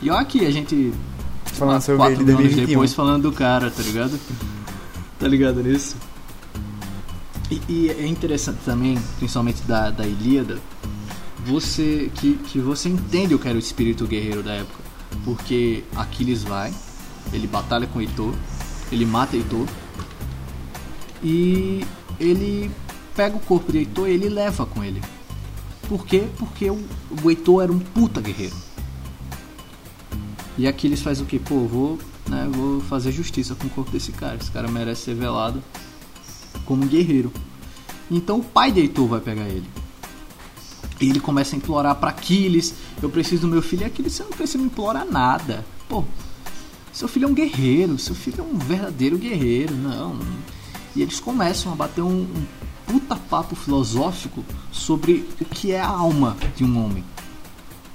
E 0.00 0.08
olha 0.08 0.20
aqui, 0.20 0.46
a 0.46 0.50
gente. 0.50 0.92
Falando 1.46 1.82
sobre 1.82 1.96
quatro 1.96 2.14
ele 2.14 2.22
em 2.22 2.26
mil 2.26 2.36
anos 2.36 2.44
2021. 2.44 2.66
depois 2.66 2.94
falando 2.94 3.22
do 3.22 3.32
cara, 3.32 3.70
tá 3.70 3.82
ligado? 3.82 4.20
Tá 5.18 5.26
ligado 5.26 5.62
nisso? 5.62 5.96
E, 7.50 7.62
e 7.68 7.90
é 7.90 8.06
interessante 8.06 8.58
também, 8.64 8.98
principalmente 9.18 9.62
da, 9.62 9.90
da 9.90 10.06
Ilíada, 10.06 10.58
você 11.44 12.10
que, 12.16 12.34
que 12.34 12.58
você 12.58 12.88
entende 12.88 13.34
o 13.34 13.38
que 13.38 13.48
era 13.48 13.56
o 13.56 13.60
espírito 13.60 14.06
guerreiro 14.06 14.42
da 14.42 14.54
época. 14.54 14.84
Porque 15.24 15.84
Aquiles 15.94 16.42
vai, 16.42 16.74
ele 17.32 17.46
batalha 17.46 17.86
com 17.86 18.00
Heitor, 18.00 18.34
ele 18.90 19.06
mata 19.06 19.36
Heitor 19.36 19.66
e 21.22 21.84
ele 22.18 22.70
pega 23.14 23.36
o 23.36 23.40
corpo 23.40 23.70
de 23.70 23.78
Heitor 23.78 24.08
e 24.08 24.12
ele 24.12 24.28
leva 24.28 24.66
com 24.66 24.82
ele. 24.82 25.00
Por 25.88 26.04
quê? 26.04 26.26
Porque 26.36 26.68
o, 26.68 26.84
o 27.22 27.30
Heitor 27.30 27.62
era 27.62 27.72
um 27.72 27.78
puta 27.78 28.20
guerreiro. 28.20 28.54
E 30.58 30.66
Aquiles 30.66 31.00
faz 31.00 31.20
o 31.20 31.24
que? 31.24 31.38
Pô, 31.38 31.66
vou, 31.66 31.98
né, 32.28 32.48
vou 32.50 32.80
fazer 32.80 33.12
justiça 33.12 33.54
com 33.54 33.66
o 33.66 33.70
corpo 33.70 33.90
desse 33.90 34.10
cara. 34.10 34.36
Esse 34.36 34.50
cara 34.50 34.68
merece 34.68 35.02
ser 35.02 35.14
velado 35.14 35.62
como 36.66 36.84
um 36.84 36.88
guerreiro. 36.88 37.32
Então 38.10 38.40
o 38.40 38.44
pai 38.44 38.70
de 38.70 38.80
Heitor 38.80 39.06
vai 39.06 39.20
pegar 39.20 39.48
ele. 39.48 39.66
E 41.00 41.08
ele 41.08 41.20
começa 41.20 41.54
a 41.54 41.58
implorar 41.58 41.94
para 41.96 42.10
Aquiles: 42.10 42.74
Eu 43.02 43.08
preciso 43.08 43.42
do 43.42 43.48
meu 43.48 43.62
filho. 43.62 43.82
E 43.82 43.84
Aquiles, 43.86 44.12
você 44.12 44.22
não 44.22 44.30
precisa 44.30 44.58
me 44.58 44.64
implorar 44.64 45.06
nada. 45.06 45.64
Pô, 45.88 46.04
seu 46.92 47.08
filho 47.08 47.26
é 47.26 47.28
um 47.28 47.34
guerreiro. 47.34 47.98
Seu 47.98 48.14
filho 48.14 48.40
é 48.40 48.42
um 48.42 48.58
verdadeiro 48.58 49.18
guerreiro. 49.18 49.74
Não. 49.74 50.18
E 50.94 51.02
eles 51.02 51.20
começam 51.20 51.72
a 51.72 51.76
bater 51.76 52.02
um, 52.02 52.22
um 52.22 52.46
puta 52.86 53.16
papo 53.16 53.54
filosófico 53.54 54.44
sobre 54.72 55.28
o 55.40 55.44
que 55.44 55.72
é 55.72 55.80
a 55.80 55.88
alma 55.88 56.36
de 56.56 56.64
um 56.64 56.84
homem. 56.84 57.04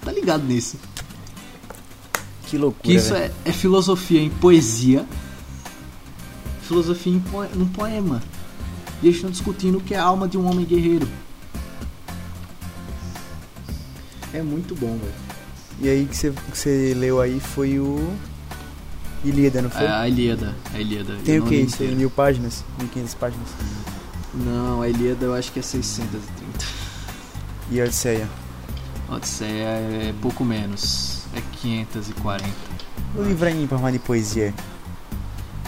Tá 0.02 0.12
ligado 0.12 0.44
nisso? 0.44 0.78
Que 2.46 2.58
loucura. 2.58 2.84
Que 2.84 2.94
isso 2.94 3.14
velho. 3.14 3.34
é, 3.46 3.50
é 3.50 3.54
filosofia 3.54 4.22
em 4.22 4.30
poesia, 4.30 5.06
filosofia 6.64 7.14
em 7.14 7.24
num 7.58 7.68
poema. 7.68 8.22
E 9.02 9.08
eles 9.08 9.16
estão 9.16 9.32
discutindo 9.32 9.78
o 9.78 9.82
que 9.82 9.94
é 9.94 9.98
a 10.00 10.04
alma 10.04 10.28
de 10.28 10.38
um 10.38 10.50
homem 10.50 10.66
guerreiro. 10.66 11.08
É 14.34 14.42
muito 14.42 14.76
bom, 14.76 14.98
velho. 14.98 15.14
E 15.82 15.90
aí 15.90 16.06
que 16.06 16.16
você, 16.16 16.32
que 16.32 16.58
você 16.58 16.94
leu 16.96 17.20
aí 17.20 17.40
foi 17.40 17.80
o. 17.80 18.14
Ilíada, 19.24 19.62
não 19.62 19.70
foi? 19.70 19.84
É 19.84 19.92
a 19.92 20.08
Ilíada. 20.08 20.56
A 20.74 20.80
Ilíada. 20.80 21.16
Tem 21.24 21.40
o 21.40 21.46
que? 21.46 21.56
Isso 21.56 21.82
aí, 21.84 21.94
mil 21.94 22.10
páginas? 22.10 22.64
1500 22.80 23.14
páginas. 23.16 23.48
Não, 24.34 24.82
a 24.82 24.88
Ilíada 24.90 25.26
eu 25.26 25.34
acho 25.34 25.52
que 25.52 25.60
é 25.60 25.62
630. 25.62 26.66
E 27.72 27.82
a 27.82 27.84
Odisseia? 27.86 28.28
A 29.10 29.16
Odisseia 29.16 29.66
é 29.68 30.14
pouco 30.22 30.44
menos. 30.46 31.24
É 31.36 31.42
540. 31.62 32.46
O 33.16 33.22
livro 33.24 33.48
é 33.48 33.52
em 33.52 33.68
forma 33.68 33.92
de 33.92 34.00
poesia. 34.00 34.54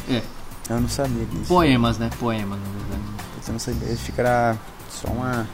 É, 0.10 0.22
Eu 0.70 0.80
não 0.82 0.90
sabia 0.90 1.26
disso. 1.26 1.46
poemas, 1.48 1.98
né? 1.98 2.10
Poemas, 2.20 2.60
na 2.60 2.66
verdade. 2.80 3.03
Sabia. 3.60 3.88
Esse 3.90 4.04
ficará 4.04 4.58
só 4.90 5.08
uma, 5.10 5.48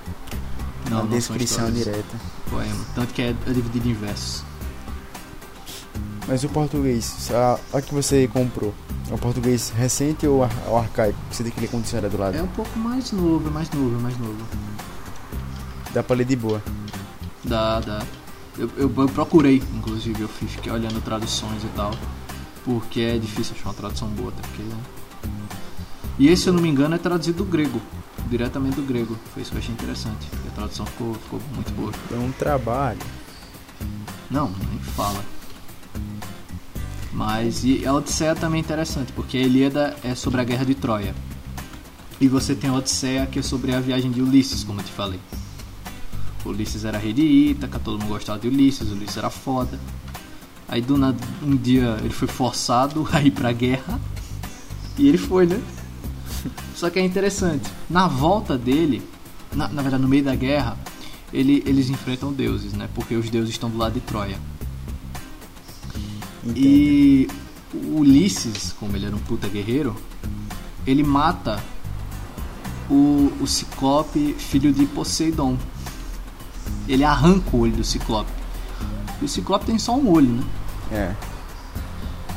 uma 0.87 1.01
não 1.01 1.07
descrição 1.07 1.71
direta. 1.71 2.17
Poema. 2.49 2.85
Tanto 2.95 3.13
que 3.13 3.21
é 3.21 3.33
dividido 3.47 3.89
em 3.89 3.93
versos. 3.93 4.43
Mas 6.27 6.43
o 6.43 6.49
português, 6.49 7.31
a, 7.31 7.77
a 7.77 7.81
que 7.81 7.93
você 7.93 8.27
comprou, 8.27 8.73
é 9.09 9.13
o 9.13 9.17
português 9.17 9.69
recente 9.75 10.27
ou 10.27 10.43
ar- 10.43 10.51
o 10.67 10.77
arcaico? 10.77 11.17
Você 11.31 11.43
tem 11.43 11.51
que 11.51 11.59
ler 11.59 11.69
com 11.69 11.81
dicionário 11.81 12.09
do 12.15 12.21
lado? 12.21 12.37
É 12.37 12.41
um 12.43 12.47
pouco 12.47 12.77
mais 12.77 13.11
novo, 13.11 13.47
é 13.47 13.51
mais 13.51 13.69
novo, 13.71 13.95
é 13.97 14.01
mais 14.01 14.17
novo. 14.19 14.35
Dá 15.91 16.03
pra 16.03 16.15
ler 16.15 16.25
de 16.25 16.35
boa. 16.35 16.61
Dá, 17.43 17.79
dá. 17.79 18.03
Eu, 18.57 18.69
eu, 18.77 18.93
eu 18.95 19.09
procurei, 19.09 19.63
inclusive, 19.75 20.21
eu 20.21 20.27
fiquei 20.27 20.71
olhando 20.71 21.01
traduções 21.03 21.63
e 21.63 21.67
tal. 21.75 21.91
Porque 22.63 22.99
é 23.01 23.17
difícil 23.17 23.55
achar 23.57 23.69
uma 23.69 23.73
tradução 23.73 24.07
boa, 24.09 24.29
até 24.29 24.41
porque. 24.47 24.61
né? 24.61 24.77
E 26.19 26.27
esse, 26.27 26.43
se 26.43 26.49
eu 26.49 26.53
não 26.53 26.61
me 26.61 26.67
engano, 26.67 26.93
é 26.93 26.97
traduzido 26.97 27.45
do 27.45 27.49
grego. 27.49 27.81
Diretamente 28.29 28.75
do 28.75 28.81
grego. 28.81 29.17
Foi 29.33 29.41
isso 29.41 29.51
que 29.51 29.57
eu 29.57 29.61
achei 29.61 29.73
interessante. 29.73 30.27
A 30.49 30.51
tradução 30.51 30.85
ficou, 30.85 31.13
ficou 31.13 31.39
muito 31.55 31.71
boa. 31.71 31.93
É 32.11 32.15
um 32.15 32.31
trabalho. 32.33 32.99
Não, 34.29 34.51
nem 34.69 34.79
fala. 34.79 35.23
Mas 37.13 37.63
e 37.63 37.85
a 37.85 37.93
Odisseia 37.93 38.35
também 38.35 38.59
é 38.59 38.63
interessante, 38.63 39.13
porque 39.13 39.37
a 39.37 39.41
Ilíada 39.41 39.95
é 40.03 40.13
sobre 40.13 40.41
a 40.41 40.43
guerra 40.43 40.65
de 40.65 40.75
Troia. 40.75 41.15
E 42.19 42.27
você 42.27 42.53
tem 42.53 42.69
a 42.69 42.73
Odisseia 42.73 43.25
que 43.25 43.39
é 43.39 43.41
sobre 43.41 43.73
a 43.73 43.79
viagem 43.79 44.11
de 44.11 44.21
Ulisses, 44.21 44.63
como 44.63 44.81
eu 44.81 44.83
te 44.83 44.91
falei. 44.91 45.19
Ulisses 46.45 46.83
era 46.83 46.97
rei 46.97 47.13
de 47.13 47.21
Ítaca, 47.21 47.79
todo 47.79 47.97
mundo 47.97 48.09
gostava 48.09 48.37
de 48.37 48.47
Ulisses, 48.47 48.91
Ulisses 48.91 49.15
era 49.15 49.29
foda. 49.29 49.79
Aí 50.67 50.81
do 50.81 50.97
nada, 50.97 51.17
um 51.41 51.55
dia 51.55 51.97
ele 52.01 52.13
foi 52.13 52.27
forçado 52.27 53.07
a 53.11 53.21
ir 53.23 53.31
pra 53.31 53.53
guerra. 53.53 53.99
E 54.97 55.07
ele 55.07 55.17
foi, 55.17 55.45
né? 55.45 55.59
Só 56.79 56.89
que 56.89 56.97
é 56.97 57.03
interessante, 57.03 57.69
na 57.89 58.07
volta 58.07 58.57
dele, 58.57 59.05
na, 59.53 59.67
na 59.67 59.81
verdade 59.81 60.01
no 60.01 60.07
meio 60.07 60.23
da 60.23 60.33
guerra, 60.33 60.77
ele, 61.33 61.61
eles 61.65 61.89
enfrentam 61.89 62.31
deuses, 62.31 62.71
né? 62.71 62.87
Porque 62.95 63.15
os 63.15 63.29
deuses 63.29 63.49
estão 63.49 63.69
do 63.69 63.77
lado 63.77 63.95
de 63.95 63.99
Troia. 63.99 64.39
Entendo. 66.41 66.57
E 66.57 67.27
o 67.73 67.97
Ulisses, 67.99 68.73
como 68.79 68.95
ele 68.95 69.05
era 69.07 69.13
um 69.13 69.19
puta 69.19 69.45
guerreiro, 69.49 69.93
ele 70.87 71.03
mata 71.03 71.61
o, 72.89 73.29
o 73.41 73.45
Ciclope, 73.45 74.33
filho 74.39 74.71
de 74.71 74.85
Poseidon. 74.85 75.57
Ele 76.87 77.03
arranca 77.03 77.57
o 77.57 77.59
olho 77.59 77.75
do 77.75 77.83
Ciclope. 77.83 78.31
E 79.21 79.25
o 79.25 79.27
Ciclope 79.27 79.65
tem 79.65 79.77
só 79.77 79.97
um 79.97 80.09
olho, 80.09 80.29
né? 80.29 80.43
É. 80.93 81.15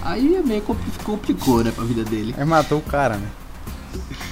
Aí 0.02 0.34
é 0.34 0.42
meio 0.42 0.62
compli- 0.62 0.92
complicou, 1.04 1.62
né, 1.62 1.70
pra 1.70 1.84
vida 1.84 2.02
dele. 2.02 2.34
Aí 2.36 2.44
matou 2.44 2.78
o 2.78 2.82
cara, 2.82 3.18
né? 3.18 3.30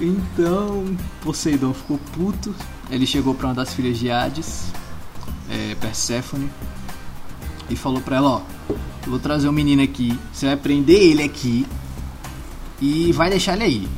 Então, 0.00 0.96
Poseidon 1.20 1.74
ficou 1.74 1.98
puto. 2.12 2.54
Ele 2.90 3.06
chegou 3.06 3.34
pra 3.34 3.48
uma 3.48 3.54
das 3.54 3.74
filhas 3.74 3.98
de 3.98 4.10
Hades, 4.10 4.72
é, 5.48 5.76
e 7.68 7.76
falou 7.76 8.00
pra 8.00 8.16
ela: 8.16 8.30
Ó, 8.30 8.42
eu 9.04 9.10
vou 9.10 9.18
trazer 9.18 9.48
um 9.48 9.52
menino 9.52 9.82
aqui, 9.82 10.18
você 10.32 10.46
vai 10.46 10.56
prender 10.56 11.00
ele 11.00 11.22
aqui 11.22 11.66
e 12.80 13.12
vai 13.12 13.30
deixar 13.30 13.54
ele 13.54 13.64
aí. 13.64 13.88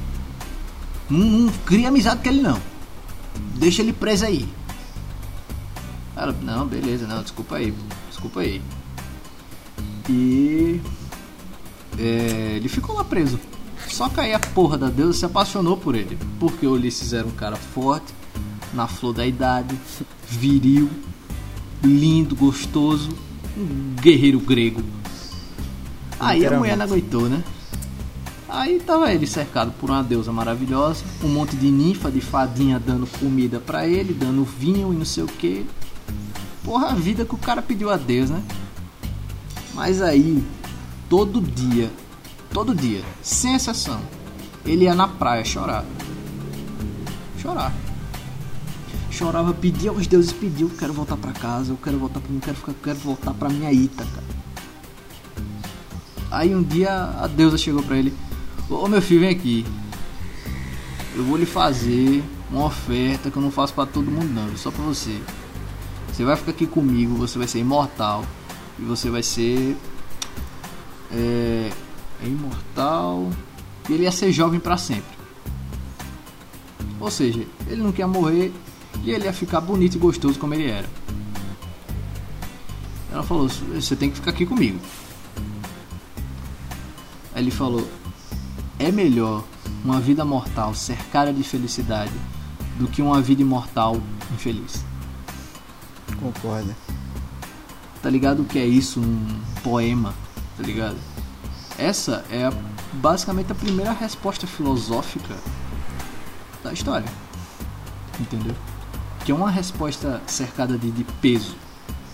Não, 1.09 1.19
não 1.19 1.53
cria 1.65 1.89
amizade 1.89 2.23
com 2.23 2.29
ele, 2.29 2.43
não. 2.43 2.61
Deixa 3.57 3.83
ele 3.83 3.93
preso 3.93 4.25
aí. 4.25 4.49
Ela, 6.17 6.33
não, 6.43 6.67
beleza, 6.67 7.07
não, 7.07 7.23
desculpa 7.23 7.57
aí, 7.57 7.73
desculpa 8.09 8.41
aí. 8.41 8.61
E. 10.09 10.81
é, 11.99 12.55
ele 12.57 12.69
ficou 12.69 12.97
lá 12.97 13.05
preso. 13.05 13.39
Só 14.03 14.09
que 14.09 14.19
aí 14.19 14.35
a 14.35 14.41
porra 14.41 14.77
da 14.77 14.89
deusa 14.89 15.17
se 15.17 15.25
apaixonou 15.25 15.77
por 15.77 15.95
ele. 15.95 16.19
Porque 16.41 16.67
o 16.67 16.73
Ulisses 16.73 17.13
era 17.13 17.25
um 17.25 17.31
cara 17.31 17.55
forte, 17.55 18.13
na 18.75 18.89
flor 18.89 19.15
da 19.15 19.25
idade, 19.25 19.79
viril, 20.29 20.91
lindo, 21.85 22.35
gostoso, 22.35 23.11
um 23.57 23.95
guerreiro 24.03 24.41
grego. 24.41 24.83
Aí 26.19 26.45
a 26.45 26.59
mulher 26.59 26.77
não 26.77 26.85
aguentou, 26.85 27.29
né? 27.29 27.45
Aí 28.49 28.81
tava 28.81 29.15
ele 29.15 29.25
cercado 29.25 29.71
por 29.79 29.89
uma 29.89 30.03
deusa 30.03 30.33
maravilhosa, 30.33 31.05
um 31.23 31.29
monte 31.29 31.55
de 31.55 31.71
ninfa, 31.71 32.11
de 32.11 32.21
fadinha 32.21 32.81
dando 32.81 33.07
comida 33.21 33.61
pra 33.61 33.87
ele, 33.87 34.13
dando 34.13 34.43
vinho 34.43 34.93
e 34.93 34.97
não 34.97 35.05
sei 35.05 35.23
o 35.23 35.29
que. 35.29 35.65
Porra, 36.65 36.89
a 36.89 36.95
vida 36.97 37.25
que 37.25 37.37
o 37.37 37.39
cara 37.39 37.63
pediu 37.63 37.89
a 37.89 37.97
Deus, 37.97 38.31
né? 38.31 38.43
Mas 39.73 40.03
aí, 40.03 40.43
todo 41.09 41.41
dia, 41.41 41.89
todo 42.53 42.75
dia, 42.75 43.03
sem 43.23 43.55
exceção, 43.55 44.01
ele 44.65 44.85
ia 44.85 44.95
na 44.95 45.09
praia 45.09 45.45
chorar. 45.45 45.85
Chorar. 47.39 47.73
Chorava, 49.11 49.53
pedia 49.53 49.91
aos 49.91 50.07
deuses, 50.07 50.33
pedia, 50.33 50.65
eu 50.65 50.71
quero 50.71 50.93
voltar 50.93 51.17
pra 51.17 51.33
casa, 51.33 51.73
eu 51.73 51.77
quero 51.77 51.99
voltar 51.99 52.21
pra 52.21 52.31
mim, 52.31 52.41
quero, 52.41 52.57
ficar, 52.57 52.73
quero 52.83 52.99
voltar 52.99 53.35
pra 53.35 53.49
minha 53.49 53.73
Ítaca. 53.73 54.23
Aí 56.31 56.55
um 56.55 56.63
dia 56.63 56.91
a 57.21 57.27
deusa 57.27 57.59
chegou 57.59 57.83
pra 57.83 57.97
ele, 57.97 58.15
ô 58.71 58.89
meu 58.89 59.03
filho, 59.03 59.21
vem 59.21 59.31
aqui. 59.31 59.67
Eu 61.15 61.25
vou 61.25 61.37
lhe 61.37 61.45
fazer 61.45 62.25
uma 62.51 62.65
oferta 62.65 63.31
que 63.31 63.37
eu 63.37 63.43
não 63.43 63.51
faço 63.51 63.75
pra 63.75 63.85
todo 63.85 64.11
mundo 64.11 64.33
não, 64.33 64.57
só 64.57 64.71
pra 64.71 64.83
você. 64.83 65.21
Você 66.11 66.25
vai 66.25 66.37
ficar 66.37 66.53
aqui 66.53 66.67
comigo, 66.67 67.15
você 67.15 67.39
vai 67.39 67.47
ser 67.47 67.59
imortal 67.59 68.25
e 68.79 68.83
você 68.83 69.11
vai 69.11 69.23
ser 69.23 69.77
é, 71.11 71.71
é 72.23 72.27
imortal 72.27 73.31
e 73.89 73.93
ele 73.93 74.05
ia 74.05 74.13
ser 74.13 74.33
jovem 74.33 74.61
pra 74.61 74.77
sempre. 74.77 75.23
Ou 77.01 77.11
seja, 77.11 77.45
ele 77.67 77.83
não 77.83 77.91
quer 77.91 78.07
morrer 78.07 78.53
e 79.03 79.11
ele 79.11 79.25
ia 79.25 79.33
ficar 79.33 79.61
bonito 79.61 79.97
e 79.97 79.99
gostoso 79.99 80.39
como 80.39 80.55
ele 80.55 80.71
era. 80.71 80.89
Ela 83.11 83.23
falou: 83.23 83.49
Você 83.49 83.97
tem 83.97 84.09
que 84.09 84.17
ficar 84.17 84.31
aqui 84.31 84.47
comigo. 84.47 84.79
Aí 87.35 87.43
ele 87.43 87.51
falou: 87.51 87.87
É 88.79 88.93
melhor 88.93 89.45
uma 89.85 90.01
vida 90.01 90.25
mortal 90.25 90.75
cercada 90.75 91.33
de 91.33 91.43
felicidade 91.43 92.13
do 92.79 92.87
que 92.87 93.03
uma 93.03 93.21
vida 93.21 93.43
imortal 93.43 94.01
infeliz. 94.33 94.85
Concorda. 96.21 96.77
Tá 98.01 98.09
ligado 98.09 98.43
o 98.43 98.45
que 98.45 98.59
é 98.59 98.67
isso? 98.67 99.01
Um 99.01 99.41
poema, 99.63 100.15
tá 100.57 100.63
ligado? 100.63 101.12
Essa 101.79 102.25
é 102.31 102.45
a- 102.47 102.53
basicamente 102.93 103.51
a 103.53 103.55
primeira 103.55 103.93
resposta 103.93 104.47
filosófica 104.47 105.35
da 106.63 106.73
história. 106.73 107.09
Entendeu? 108.21 108.55
Que 109.25 109.33
é 109.33 109.35
uma 109.35 109.51
resposta 109.51 110.21
cercada 110.27 110.77
de, 110.77 110.91
de 110.91 111.05
peso. 111.21 111.57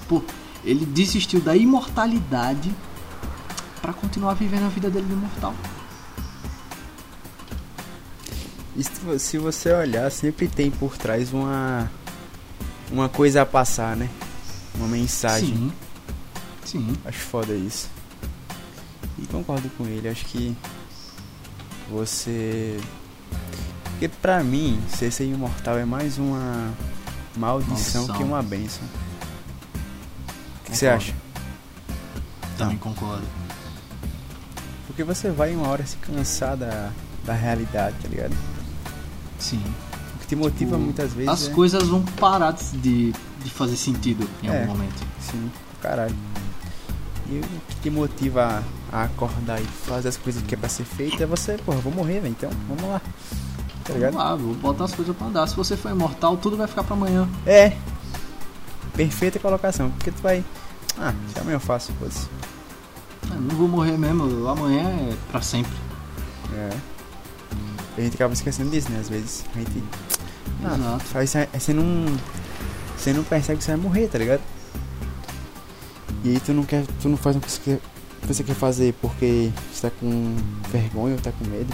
Pô, 0.08 0.22
ele 0.64 0.86
desistiu 0.86 1.40
da 1.40 1.56
imortalidade 1.56 2.74
pra 3.82 3.92
continuar 3.92 4.34
vivendo 4.34 4.66
a 4.66 4.68
vida 4.68 4.88
dele 4.90 5.06
de 5.06 5.12
imortal. 5.12 5.54
Se 9.18 9.38
você 9.38 9.72
olhar, 9.72 10.10
sempre 10.10 10.46
tem 10.46 10.70
por 10.70 10.96
trás 10.96 11.32
uma 11.32 11.90
uma 12.90 13.08
coisa 13.08 13.42
a 13.42 13.46
passar, 13.46 13.96
né? 13.96 14.08
Uma 14.76 14.86
mensagem. 14.86 15.48
Sim. 15.48 15.72
Sim. 16.64 16.92
Acho 17.04 17.18
foda 17.18 17.52
isso. 17.54 17.88
E 19.18 19.26
concordo 19.26 19.68
com 19.76 19.84
ele, 19.86 20.08
acho 20.08 20.24
que 20.26 20.56
você. 21.90 22.78
Porque 23.90 24.08
pra 24.08 24.42
mim, 24.44 24.80
ser 24.88 25.10
ser 25.10 25.24
imortal 25.24 25.76
é 25.78 25.84
mais 25.84 26.18
uma 26.18 26.72
maldição, 27.36 28.02
Maldição. 28.02 28.16
que 28.16 28.22
uma 28.22 28.42
benção. 28.42 28.84
O 30.60 30.70
que 30.70 30.76
você 30.76 30.86
acha? 30.86 31.14
Também 32.56 32.78
concordo. 32.78 33.26
Porque 34.86 35.02
você 35.04 35.30
vai 35.30 35.54
uma 35.54 35.68
hora 35.68 35.84
se 35.86 35.96
cansar 35.96 36.56
da, 36.56 36.90
da 37.24 37.32
realidade, 37.32 37.96
tá 38.02 38.08
ligado? 38.08 38.36
Sim. 39.38 39.62
O 40.14 40.18
que 40.20 40.26
te 40.26 40.36
motiva 40.36 40.72
Tipo, 40.72 40.78
muitas 40.78 41.12
vezes 41.12 41.28
As 41.28 41.48
é... 41.48 41.50
coisas 41.52 41.86
vão 41.88 42.02
parar 42.02 42.52
de, 42.52 43.12
de 43.44 43.50
fazer 43.50 43.76
sentido 43.76 44.28
em 44.42 44.48
É. 44.48 44.60
algum 44.60 44.72
momento. 44.72 45.06
Sim, 45.20 45.50
caralho. 45.80 46.14
E 47.28 47.38
o 47.38 47.42
que 47.68 47.76
te 47.82 47.90
motiva 47.90 48.62
a, 48.92 49.04
acordar 49.04 49.60
e 49.60 49.64
fazer 49.64 50.08
as 50.08 50.16
coisas 50.16 50.42
que 50.42 50.54
é 50.54 50.58
pra 50.58 50.68
ser 50.68 50.84
feita 50.84 51.22
é 51.22 51.26
você, 51.26 51.56
porra, 51.58 51.78
vou 51.78 51.92
morrer, 51.92 52.20
velho. 52.20 52.28
Então, 52.36 52.50
vamos 52.68 52.84
lá. 52.84 53.00
Tá 53.00 53.94
Vamos 53.94 53.96
ligado? 54.02 54.14
lá, 54.16 54.36
vou 54.36 54.54
botar 54.54 54.84
as 54.84 54.94
coisas 54.94 55.16
pra 55.16 55.26
andar. 55.26 55.46
Se 55.46 55.56
você 55.56 55.76
for 55.76 55.90
imortal, 55.90 56.36
tudo 56.36 56.56
vai 56.56 56.66
ficar 56.66 56.84
pra 56.84 56.94
amanhã. 56.94 57.28
É. 57.46 57.72
Perfeita 58.94 59.38
colocação. 59.38 59.90
Porque 59.92 60.10
tu 60.10 60.20
vai. 60.22 60.44
Ah, 60.98 61.14
se 61.32 61.38
amanhã 61.40 61.56
eu 61.56 61.60
faço, 61.60 61.92
foda-se. 61.98 62.28
Eu 63.30 63.40
não 63.40 63.56
vou 63.56 63.68
morrer 63.68 63.96
mesmo, 63.96 64.46
amanhã 64.48 64.82
é 64.88 65.14
pra 65.30 65.40
sempre. 65.40 65.72
É. 66.54 66.70
A 67.96 68.00
gente 68.00 68.14
acaba 68.14 68.32
esquecendo 68.32 68.70
disso, 68.70 68.90
né? 68.90 68.98
Às 69.00 69.08
vezes. 69.08 69.44
A 69.54 69.58
gente. 69.58 69.82
Ah, 70.64 70.74
Exato. 70.74 71.04
faz, 71.04 71.36
aí 71.36 71.48
você 71.58 71.72
não. 71.72 71.84
Você 72.96 73.12
não 73.12 73.22
percebe 73.22 73.58
que 73.58 73.64
você 73.64 73.72
vai 73.72 73.80
morrer, 73.80 74.08
tá 74.08 74.18
ligado? 74.18 74.40
E 76.24 76.30
aí 76.30 76.40
tu 76.40 76.52
não 76.52 76.64
quer. 76.64 76.84
Tu 77.00 77.08
não 77.08 77.16
faz 77.16 77.36
o 77.36 77.40
que 77.40 77.50
você 77.50 77.60
quer, 77.64 77.76
que 77.76 77.82
você 78.26 78.42
quer 78.42 78.54
fazer 78.54 78.94
porque 79.00 79.50
você 79.72 79.88
tá 79.88 79.90
com 79.98 80.36
vergonha 80.70 81.14
ou 81.14 81.20
tá 81.20 81.32
com 81.32 81.44
medo. 81.46 81.72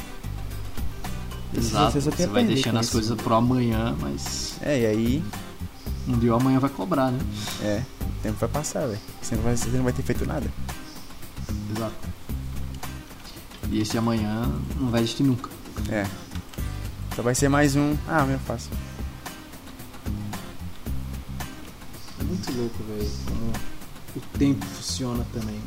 Exato. 1.56 1.92
Você, 2.00 2.10
Você, 2.10 2.26
vai 2.26 2.44
deixando 2.44 2.78
as 2.78 2.86
isso. 2.86 2.92
coisas 2.92 3.16
pro 3.20 3.34
amanhã, 3.34 3.94
mas 4.00 4.56
É, 4.60 4.80
e 4.80 4.86
aí. 4.86 5.24
um 6.08 6.18
dia 6.18 6.32
o 6.32 6.36
amanhã 6.36 6.58
vai 6.58 6.70
cobrar, 6.70 7.10
né? 7.10 7.18
É. 7.62 7.82
O 8.02 8.22
tempo 8.22 8.38
vai 8.38 8.48
passar, 8.48 8.86
velho. 8.86 9.00
Você, 9.22 9.36
não 9.36 9.42
vai- 9.42 9.56
você 9.56 9.68
não 9.68 9.84
vai 9.84 9.92
ter 9.92 10.02
feito 10.02 10.26
nada. 10.26 10.50
Exato. 11.76 11.94
E 13.70 13.80
esse 13.80 13.96
amanhã 13.96 14.50
não 14.80 14.90
vai 14.90 15.02
existir 15.02 15.22
nunca. 15.22 15.48
É. 15.88 16.06
Só 17.14 17.22
vai 17.22 17.34
ser 17.34 17.48
mais 17.48 17.76
um. 17.76 17.94
Ah, 18.08 18.22
amanhã 18.22 18.34
eu 18.36 18.40
faço. 18.40 18.68
É 22.20 22.24
muito 22.24 22.52
louco, 22.52 22.82
velho, 22.84 23.10
como 23.26 23.52
o 24.16 24.38
tempo 24.38 24.64
funciona 24.66 25.24
também. 25.32 25.60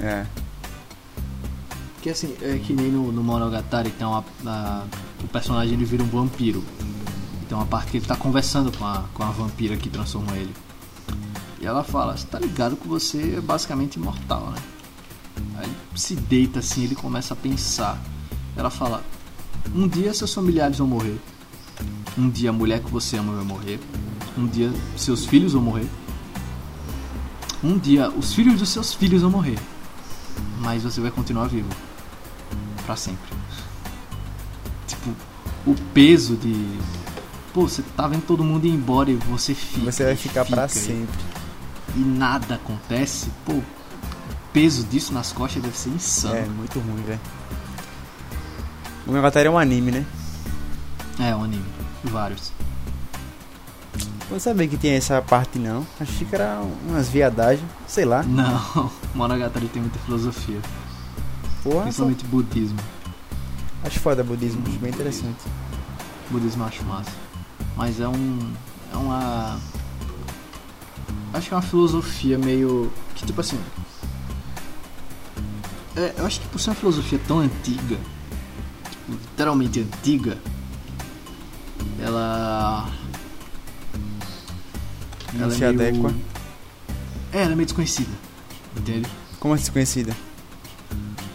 É. 0.00 0.26
Porque 1.94 2.10
assim, 2.10 2.34
é 2.42 2.58
que 2.58 2.72
nem 2.72 2.90
no, 2.90 3.12
no 3.12 3.22
Monogatari 3.22 3.90
tem 3.90 4.06
uma. 4.06 4.24
a- 4.46 4.84
o 5.22 5.28
personagem 5.28 5.74
ele 5.74 5.84
vira 5.84 6.02
um 6.02 6.08
vampiro. 6.08 6.64
Tem 7.48 7.56
uma 7.56 7.66
parte 7.66 7.90
que 7.92 7.98
ele 7.98 8.06
tá 8.06 8.16
conversando 8.16 8.76
com 8.76 8.84
a, 8.84 9.04
com 9.14 9.22
a 9.22 9.30
vampira 9.30 9.76
que 9.76 9.88
transformou 9.88 10.34
ele. 10.34 10.52
E 11.60 11.66
ela 11.66 11.84
fala, 11.84 12.16
você 12.16 12.26
tá 12.26 12.40
ligado 12.40 12.76
que 12.76 12.88
você 12.88 13.36
é 13.36 13.40
basicamente 13.40 13.96
imortal, 13.96 14.50
né? 14.50 14.58
Aí 15.58 15.70
se 15.94 16.16
deita 16.16 16.58
assim, 16.58 16.82
ele 16.84 16.96
começa 16.96 17.34
a 17.34 17.36
pensar. 17.36 18.02
Ela 18.56 18.68
fala: 18.70 19.04
Um 19.74 19.86
dia 19.86 20.12
seus 20.12 20.34
familiares 20.34 20.78
vão 20.78 20.88
morrer. 20.88 21.16
Um 22.18 22.28
dia 22.28 22.50
a 22.50 22.52
mulher 22.52 22.80
que 22.82 22.90
você 22.90 23.16
ama 23.16 23.32
vai 23.34 23.44
morrer. 23.44 23.78
Um 24.36 24.46
dia 24.46 24.72
seus 24.96 25.24
filhos 25.24 25.52
vão 25.52 25.62
morrer. 25.62 25.86
Um 27.62 27.78
dia 27.78 28.10
os 28.10 28.34
filhos 28.34 28.58
dos 28.58 28.68
seus 28.70 28.92
filhos 28.92 29.22
vão 29.22 29.30
morrer. 29.30 29.58
Mas 30.62 30.82
você 30.82 31.00
vai 31.00 31.10
continuar 31.10 31.48
vivo. 31.48 31.68
Pra 32.86 32.96
sempre. 32.96 33.30
Tipo, 34.86 35.10
o 35.66 35.74
peso 35.94 36.36
de. 36.36 36.78
Pô, 37.52 37.62
você 37.68 37.82
tá 37.96 38.06
vendo 38.08 38.22
todo 38.26 38.42
mundo 38.42 38.64
ir 38.66 38.70
embora 38.70 39.10
e 39.10 39.14
você 39.16 39.54
fica. 39.54 39.90
Você 39.90 40.04
vai 40.04 40.16
ficar 40.16 40.44
e- 40.44 40.68
sempre. 40.70 41.18
E 41.96 41.98
nada 42.00 42.54
acontece. 42.54 43.30
Pô, 43.44 43.52
o 43.52 43.64
peso 44.52 44.84
disso 44.84 45.12
nas 45.12 45.32
costas 45.32 45.62
deve 45.62 45.76
ser 45.76 45.90
insano. 45.90 46.36
É, 46.36 46.44
muito 46.46 46.78
ruim, 46.80 47.02
velho. 47.02 47.20
O 49.06 49.12
Megatário 49.12 49.48
é 49.48 49.50
um 49.50 49.58
anime, 49.58 49.90
né? 49.90 50.06
É, 51.18 51.34
um 51.34 51.44
anime. 51.44 51.64
Vários. 52.04 52.52
Não 54.30 54.40
sabia 54.40 54.66
que 54.66 54.76
tinha 54.78 54.96
essa 54.96 55.20
parte, 55.20 55.58
não. 55.58 55.86
Achei 56.00 56.26
que 56.26 56.34
era 56.34 56.62
umas 56.88 57.08
viadagens. 57.08 57.68
Sei 57.86 58.04
lá. 58.04 58.22
Não, 58.22 58.90
Monogatari 59.14 59.68
tem 59.68 59.82
muita 59.82 59.98
filosofia. 60.00 60.58
Porra, 61.62 61.82
Principalmente 61.82 62.24
budismo. 62.24 62.78
acho 63.84 64.00
foda 64.00 64.24
budismo. 64.24 64.62
Acho 64.66 64.78
bem 64.78 64.90
interessante. 64.90 65.38
Budismo 66.30 66.64
acho 66.64 66.82
massa. 66.84 67.10
Mas 67.76 68.00
é 68.00 68.08
um. 68.08 68.52
É 68.92 68.96
uma. 68.96 69.58
Acho 71.34 71.48
que 71.48 71.54
é 71.54 71.56
uma 71.56 71.62
filosofia 71.62 72.38
meio. 72.38 72.90
Que 73.14 73.26
tipo 73.26 73.40
assim. 73.40 73.60
É, 75.94 76.14
eu 76.16 76.26
acho 76.26 76.40
que 76.40 76.48
por 76.48 76.58
ser 76.58 76.70
uma 76.70 76.76
filosofia 76.76 77.20
tão 77.28 77.40
antiga, 77.40 77.98
tipo, 78.90 79.12
literalmente 79.12 79.80
antiga, 79.80 80.38
ela. 82.00 82.88
Não 85.34 85.44
ela 85.44 85.50
se 85.54 85.64
é 85.64 85.72
meio- 85.72 85.88
adequa. 85.88 86.14
É, 87.32 87.42
ela 87.42 87.52
é 87.52 87.54
meio 87.56 87.66
desconhecida. 87.66 88.10
Entende? 88.76 89.08
Como 89.40 89.54
é 89.54 89.56
desconhecida? 89.58 90.14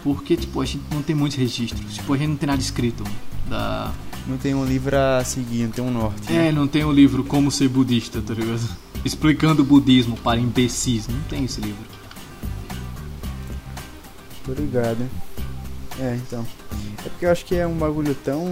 Porque, 0.04 0.36
tipo, 0.36 0.60
a 0.60 0.64
gente 0.64 0.84
não 0.92 1.02
tem 1.02 1.14
muitos 1.14 1.36
registros. 1.38 1.94
Tipo, 1.94 2.12
a 2.14 2.16
gente 2.16 2.28
não 2.28 2.36
tem 2.36 2.46
nada 2.46 2.60
escrito 2.60 3.02
da, 3.48 3.92
Não 4.26 4.36
tem 4.38 4.54
um 4.54 4.64
livro 4.64 4.96
a 4.96 5.24
seguir, 5.24 5.64
não 5.64 5.70
tem 5.70 5.84
um 5.84 5.90
norte. 5.90 6.30
É, 6.32 6.44
né? 6.44 6.52
não 6.52 6.66
tem 6.68 6.84
o 6.84 6.92
livro 6.92 7.24
Como 7.24 7.50
Ser 7.50 7.68
Budista, 7.68 8.20
tá 8.22 8.34
ligado? 8.34 8.60
Explicando 9.04 9.62
o 9.62 9.64
budismo 9.64 10.16
para 10.18 10.38
imbecis. 10.40 11.06
Não 11.08 11.20
tem 11.22 11.44
esse 11.44 11.60
livro. 11.60 11.84
Tô 14.44 14.52
ligado. 14.52 15.08
É, 15.98 16.14
então. 16.16 16.44
É 17.04 17.08
porque 17.08 17.26
eu 17.26 17.30
acho 17.30 17.44
que 17.44 17.54
é 17.54 17.66
um 17.66 17.76
bagulho 17.76 18.14
tão. 18.14 18.44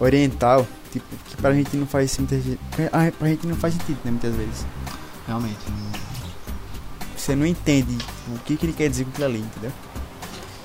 oriental, 0.00 0.66
tipo, 0.92 1.06
que 1.26 1.36
pra 1.36 1.52
gente 1.54 1.76
não 1.76 1.86
faz 1.86 2.14
gente. 2.14 2.58
ah, 2.92 3.10
Pra 3.18 3.28
gente 3.28 3.46
não 3.46 3.56
faz 3.56 3.74
sentido, 3.74 3.98
né, 4.04 4.10
muitas 4.12 4.34
vezes. 4.36 4.66
Realmente. 5.26 5.58
Você 7.16 7.36
não 7.36 7.46
entende 7.46 7.96
o 8.34 8.38
que, 8.40 8.56
que 8.56 8.66
ele 8.66 8.72
quer 8.72 8.88
dizer 8.90 9.04
com 9.04 9.10
aquilo 9.10 9.26
ali, 9.26 9.38
entendeu? 9.38 9.72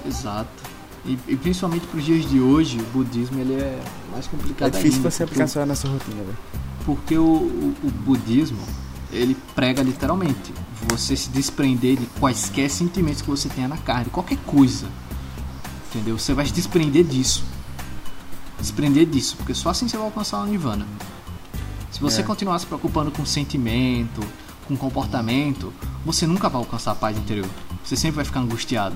Exato. 0.06 0.50
E, 1.06 1.18
e 1.28 1.36
principalmente 1.36 1.86
pros 1.88 2.04
dias 2.04 2.28
de 2.30 2.40
hoje, 2.40 2.80
o 2.80 2.84
budismo 2.86 3.40
ele 3.40 3.54
é 3.54 3.80
mais 4.12 4.26
É 4.26 4.30
complicado 4.30 4.72
difícil 4.74 4.98
ainda, 4.98 5.12
você 5.12 5.24
porque- 5.26 5.42
aplicar 5.42 5.48
só 5.48 5.66
na 5.66 5.76
sua 5.76 5.92
rotina, 5.92 6.24
velho. 6.24 6.38
Porque 6.86 7.18
o, 7.18 7.24
o, 7.24 7.76
o 7.84 7.92
budismo, 7.92 8.58
ele 9.12 9.38
prega 9.56 9.84
literalmente 9.84 10.54
você 10.90 11.16
se 11.16 11.30
desprender 11.30 11.98
de 11.98 12.06
quaisquer 12.20 12.70
sentimentos 12.70 13.22
que 13.22 13.30
você 13.30 13.48
tenha 13.50 13.68
na 13.68 13.78
carne, 13.78 14.06
qualquer 14.10 14.38
coisa. 14.46 14.88
Entendeu? 15.90 16.18
Você 16.18 16.34
vai 16.34 16.46
se 16.46 16.54
desprender 16.54 17.04
disso. 17.06 17.44
Desprender 18.60 19.06
disso, 19.06 19.36
porque 19.38 19.54
só 19.54 19.70
assim 19.70 19.88
você 19.88 19.98
vai 19.98 20.06
alcançar 20.08 20.42
o 20.42 20.46
nirvana. 20.46 20.86
Se 21.92 22.00
você 22.02 22.22
É. 22.22 22.24
continuar 22.24 22.60
se 22.60 22.66
preocupando 22.66 23.12
com 23.12 23.26
sentimento, 23.26 24.22
com 24.68 24.76
comportamento, 24.76 25.72
você 26.06 26.26
nunca 26.28 26.50
vai 26.50 26.60
alcançar 26.62 26.92
a 26.92 26.96
paz 26.96 27.18
interior. 27.18 27.48
Você 27.84 27.96
sempre 27.96 28.18
vai 28.18 28.26
ficar 28.26 28.40
angustiado. 28.42 28.96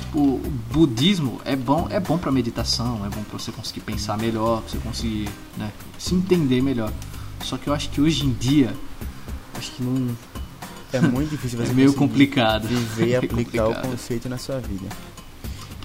Tipo, 0.00 0.18
o 0.20 0.52
budismo 0.72 1.40
é 1.44 1.56
bom, 1.56 1.88
é 1.90 1.98
bom 1.98 2.16
para 2.18 2.30
meditação, 2.30 3.04
é 3.04 3.08
bom 3.08 3.22
para 3.22 3.38
você 3.38 3.50
conseguir 3.52 3.80
pensar 3.80 4.16
melhor, 4.16 4.62
pra 4.62 4.70
você 4.70 4.78
conseguir, 4.78 5.28
né, 5.56 5.72
se 5.98 6.14
entender 6.14 6.62
melhor. 6.62 6.92
Só 7.42 7.56
que 7.56 7.68
eu 7.68 7.74
acho 7.74 7.90
que 7.90 8.00
hoje 8.00 8.24
em 8.24 8.32
dia, 8.32 8.74
acho 9.56 9.70
que 9.72 9.82
não 9.82 10.16
É 10.92 11.00
muito 11.00 11.30
difícil 11.30 11.58
você 11.64 11.70
é 11.70 11.74
meio 11.74 11.92
complicado. 11.92 12.66
viver 12.68 13.08
e 13.08 13.12
É 13.14 13.16
aplicar 13.18 13.64
o 13.64 13.66
complicado. 13.68 13.90
conceito 13.90 14.28
na 14.28 14.38
sua 14.38 14.58
vida. 14.60 14.86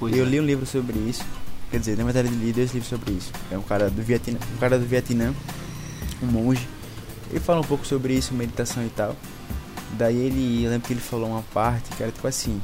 Pois 0.02 0.18
eu 0.18 0.26
é. 0.26 0.28
li 0.30 0.40
um 0.40 0.44
livro 0.44 0.66
sobre 0.66 0.98
isso. 0.98 1.24
Quer 1.70 1.80
dizer, 1.80 1.96
na 1.96 2.04
verdade, 2.04 2.28
li 2.28 2.52
dois 2.52 2.74
livros 2.74 2.90
sobre 2.90 3.12
isso. 3.12 3.32
É 3.52 3.58
um 3.58 3.62
cara 3.62 3.88
do 3.88 4.02
Vietnã, 4.02 4.40
um 4.56 4.58
cara 4.58 4.80
do 4.80 4.86
Vietnã, 4.86 5.32
um 6.24 6.26
monge. 6.26 6.68
Ele 7.30 7.40
fala 7.40 7.62
um 7.62 7.64
pouco 7.64 7.86
sobre 7.86 8.16
isso, 8.16 8.34
meditação 8.34 8.84
e 8.84 8.90
tal. 8.90 9.16
Daí 10.00 10.18
ele, 10.18 10.64
eu 10.66 10.72
lembro 10.72 10.88
que 10.88 10.94
ele 10.94 11.00
falou 11.00 11.30
uma 11.30 11.44
parte 11.54 11.96
que 11.96 12.02
era 12.02 12.12
tipo 12.12 12.28
assim: 12.28 12.60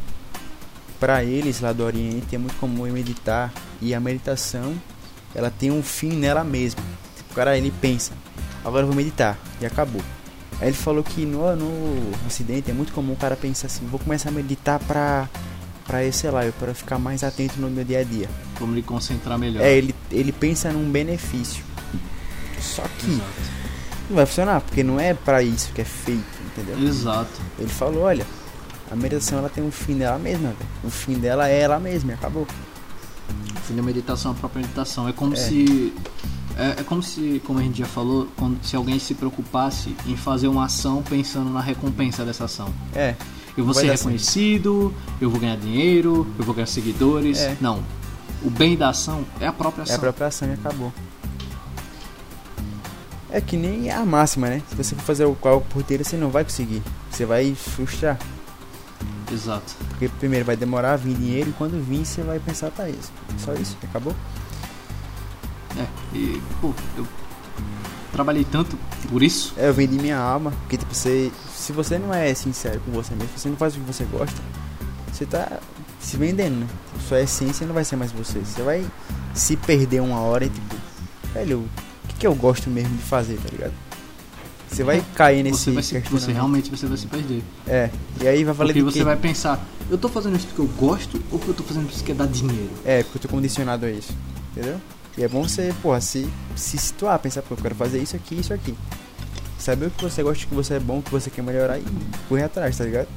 para 1.00 1.24
eles 1.24 1.62
lá 1.62 1.72
do 1.72 1.84
Oriente 1.84 2.36
é 2.36 2.40
muito 2.40 2.56
comum 2.56 2.92
meditar 2.92 3.54
e 3.80 3.94
a 3.94 4.00
meditação 4.00 4.76
ela 5.36 5.52
tem 5.52 5.70
um 5.70 5.84
fim 5.84 6.14
nela 6.14 6.44
mesma. 6.44 6.82
Tipo, 7.16 7.34
o 7.34 7.36
cara 7.36 7.56
ele 7.56 7.72
pensa, 7.80 8.14
agora 8.66 8.82
eu 8.82 8.88
vou 8.88 8.96
meditar 8.96 9.38
e 9.62 9.66
acabou. 9.66 10.02
Aí 10.60 10.70
ele 10.70 10.78
falou 10.78 11.04
que 11.04 11.24
no, 11.24 11.56
no 11.56 12.26
Ocidente 12.26 12.72
é 12.72 12.74
muito 12.74 12.92
comum 12.94 13.14
o 13.14 13.16
cara 13.16 13.36
pensar 13.36 13.68
assim: 13.68 13.86
vou 13.86 14.00
começar 14.00 14.30
a 14.30 14.32
meditar 14.32 14.80
pra 14.80 15.30
pra, 15.88 16.12
sei 16.12 16.30
lá, 16.30 16.42
para 16.60 16.74
ficar 16.74 17.00
mais 17.00 17.24
atento 17.24 17.60
no 17.60 17.70
meu 17.70 17.84
dia 17.84 18.00
a 18.00 18.04
dia. 18.04 18.30
Como 18.60 18.74
me 18.74 18.84
concentrar 18.84 19.40
melhor. 19.40 19.64
É, 19.64 19.76
ele, 19.76 19.96
ele 20.12 20.32
pensa 20.32 20.72
num 20.72 20.92
benefício. 20.92 21.64
Só 22.60 22.84
que 23.00 23.08
Exato. 23.12 23.32
não 24.10 24.16
vai 24.16 24.26
funcionar, 24.26 24.62
porque 24.62 24.84
não 24.84 25.00
é 25.00 25.14
pra 25.14 25.42
isso 25.42 25.72
que 25.74 25.82
é 25.82 25.86
feito, 25.86 26.24
entendeu? 26.46 26.88
Exato. 26.88 27.30
Ele 27.58 27.70
falou, 27.70 28.04
olha, 28.04 28.26
a 28.92 28.96
meditação 28.96 29.40
ela 29.40 29.50
tem 29.50 29.64
um 29.64 29.72
fim 29.72 29.96
dela 29.98 30.18
mesma, 30.20 30.50
velho. 30.50 30.70
O 30.84 30.90
fim 30.90 31.14
dela 31.14 31.48
é 31.48 31.60
ela 31.60 31.80
mesma, 31.80 32.12
e 32.12 32.14
acabou. 32.16 32.46
Fim 33.64 33.76
da 33.76 33.84
meditação, 33.84 34.32
a 34.32 34.36
própria 34.36 34.62
meditação. 34.62 35.08
É 35.08 35.14
como 35.14 35.34
É. 35.34 35.38
se. 35.38 35.94
É, 36.58 36.80
é 36.82 36.84
como 36.84 37.04
se, 37.04 37.40
como 37.46 37.60
a 37.60 37.62
gente 37.62 37.78
já 37.78 37.86
falou, 37.86 38.28
se 38.64 38.76
alguém 38.76 38.98
se 38.98 39.14
preocupasse 39.14 39.96
em 40.08 40.18
fazer 40.18 40.48
uma 40.48 40.66
ação 40.66 41.04
pensando 41.04 41.52
na 41.52 41.62
recompensa 41.62 42.26
dessa 42.26 42.46
ação. 42.46 42.74
É, 42.96 43.14
Eu 43.58 43.66
vou 43.66 43.74
Vai 43.74 43.84
ser 43.84 43.90
certo. 43.90 44.00
reconhecido, 44.02 44.94
eu 45.20 45.30
vou 45.32 45.40
ganhar 45.40 45.58
dinheiro, 45.58 46.28
eu 46.38 46.46
vou 46.46 46.54
ganhar 46.54 46.68
seguidores. 46.68 47.40
É. 47.40 47.58
Não. 47.60 47.84
O 48.44 48.52
bem 48.52 48.78
da 48.78 48.90
ação 48.90 49.26
é 49.40 49.48
a 49.48 49.52
própria 49.52 49.82
é 49.82 49.84
ação. 49.84 49.96
a 49.96 50.00
própria 50.00 50.28
ação 50.28 50.48
e 50.48 50.54
acabou. 50.54 50.94
É 53.30 53.42
que 53.42 53.58
nem 53.58 53.92
a 53.92 54.06
máxima, 54.06 54.48
né? 54.48 54.62
Se 54.70 54.76
você 54.76 54.96
for 54.96 55.02
fazer 55.04 55.26
o 55.26 55.36
qual 55.36 55.60
por 55.62 55.82
inteiro, 55.82 56.06
você 56.06 56.16
não 56.16 56.30
vai 56.30 56.44
conseguir. 56.44 56.82
Você 57.10 57.26
vai 57.26 57.54
frustrar. 57.56 58.18
Exato. 59.32 59.76
Porque 59.90 60.08
primeiro 60.08 60.46
vai 60.46 60.56
demorar 60.56 60.94
a 60.94 60.96
vir 60.96 61.16
dinheiro 61.16 61.50
e 61.50 61.54
quando 61.54 61.84
vir 61.84 62.06
você 62.06 62.22
vai 62.22 62.40
pensar, 62.40 62.70
tá 62.72 62.88
isso. 62.88 63.12
Só 63.40 63.54
isso, 63.54 63.76
acabou. 63.84 64.16
É. 65.78 65.86
E, 66.16 66.42
pô, 66.62 66.74
eu 66.96 67.06
trabalhei 68.12 68.46
tanto 68.50 68.78
por 69.10 69.22
isso. 69.22 69.54
É, 69.58 69.68
eu 69.68 69.74
vendi 69.74 69.98
minha 69.98 70.18
alma. 70.18 70.52
Porque 70.62 70.78
tipo, 70.78 70.94
você. 70.94 71.32
Se 71.58 71.74
você 71.74 71.98
não 71.98 72.14
é 72.14 72.34
sincero 72.36 72.80
com 72.86 72.92
você 72.92 73.16
mesmo, 73.16 73.30
se 73.36 73.42
você 73.42 73.50
não 73.50 73.58
faz 73.58 73.76
o 73.76 73.80
que 73.80 73.86
você 73.86 74.04
gosta, 74.06 74.40
você 75.12 75.26
tá 75.26 75.60
se 76.00 76.16
vendendo, 76.16 76.60
né? 76.60 76.68
Sua 77.08 77.20
essência 77.20 77.66
não 77.66 77.74
vai 77.74 77.84
ser 77.84 77.96
mais 77.96 78.12
você. 78.12 78.40
Você 78.40 78.62
vai 78.62 78.86
se 79.34 79.58
perder 79.58 80.02
uma 80.02 80.20
hora 80.20 80.46
e 80.46 80.50
tipo, 80.50 80.76
velho, 81.34 81.60
o 81.60 82.08
que, 82.08 82.16
que 82.16 82.28
eu 82.28 82.36
gosto 82.36 82.70
mesmo 82.70 82.96
de 82.96 83.02
fazer, 83.02 83.38
tá 83.38 83.50
ligado? 83.52 83.74
Você 84.70 84.84
vai 84.84 85.04
cair 85.16 85.44
nesse 85.44 85.72
Você, 85.72 85.72
vai 85.72 85.84
se, 85.84 86.00
você 86.00 86.32
realmente 86.32 86.70
você 86.70 86.86
vai 86.86 86.98
se 86.98 87.08
perder. 87.08 87.44
É, 87.66 87.90
e 88.22 88.28
aí 88.28 88.44
vai 88.44 88.54
valer 88.54 88.74
Porque 88.74 88.84
você 88.84 89.04
vai 89.04 89.16
pensar, 89.16 89.60
eu 89.90 89.98
tô 89.98 90.08
fazendo 90.10 90.38
isso 90.38 90.46
porque 90.48 90.62
eu 90.62 90.68
gosto 90.78 91.18
ou 91.32 91.40
porque 91.40 91.52
eu 91.52 91.56
tô 91.56 91.64
fazendo 91.64 91.90
isso 91.90 92.04
que 92.04 92.12
é 92.12 92.16
dar 92.16 92.28
dinheiro? 92.28 92.70
É, 92.86 93.02
porque 93.02 93.18
eu 93.18 93.22
tô 93.24 93.28
condicionado 93.30 93.86
a 93.86 93.90
isso. 93.90 94.14
Entendeu? 94.52 94.80
E 95.18 95.24
é 95.24 95.28
bom 95.28 95.42
você, 95.42 95.74
porra, 95.82 96.00
se, 96.00 96.30
se 96.56 96.78
situar, 96.78 97.18
pensar, 97.18 97.42
pô, 97.42 97.56
eu 97.56 97.58
quero 97.58 97.74
fazer 97.74 98.00
isso 98.00 98.16
aqui, 98.16 98.36
isso 98.36 98.54
aqui. 98.54 98.76
Saber 99.60 99.88
o 99.88 99.92
que 99.92 100.04
você 100.04 100.22
gosta, 100.24 100.46
o 100.46 100.48
que 100.48 100.56
você 100.56 100.76
é 100.76 100.80
bom, 100.80 101.00
o 101.00 101.04
que 101.04 101.12
você 101.12 101.30
quer 101.30 101.42
melhorar 101.42 101.80
e 101.80 101.84
correr 102.30 102.44
atrás, 102.44 102.78
tá 102.78 102.84
ligado? 102.84 103.08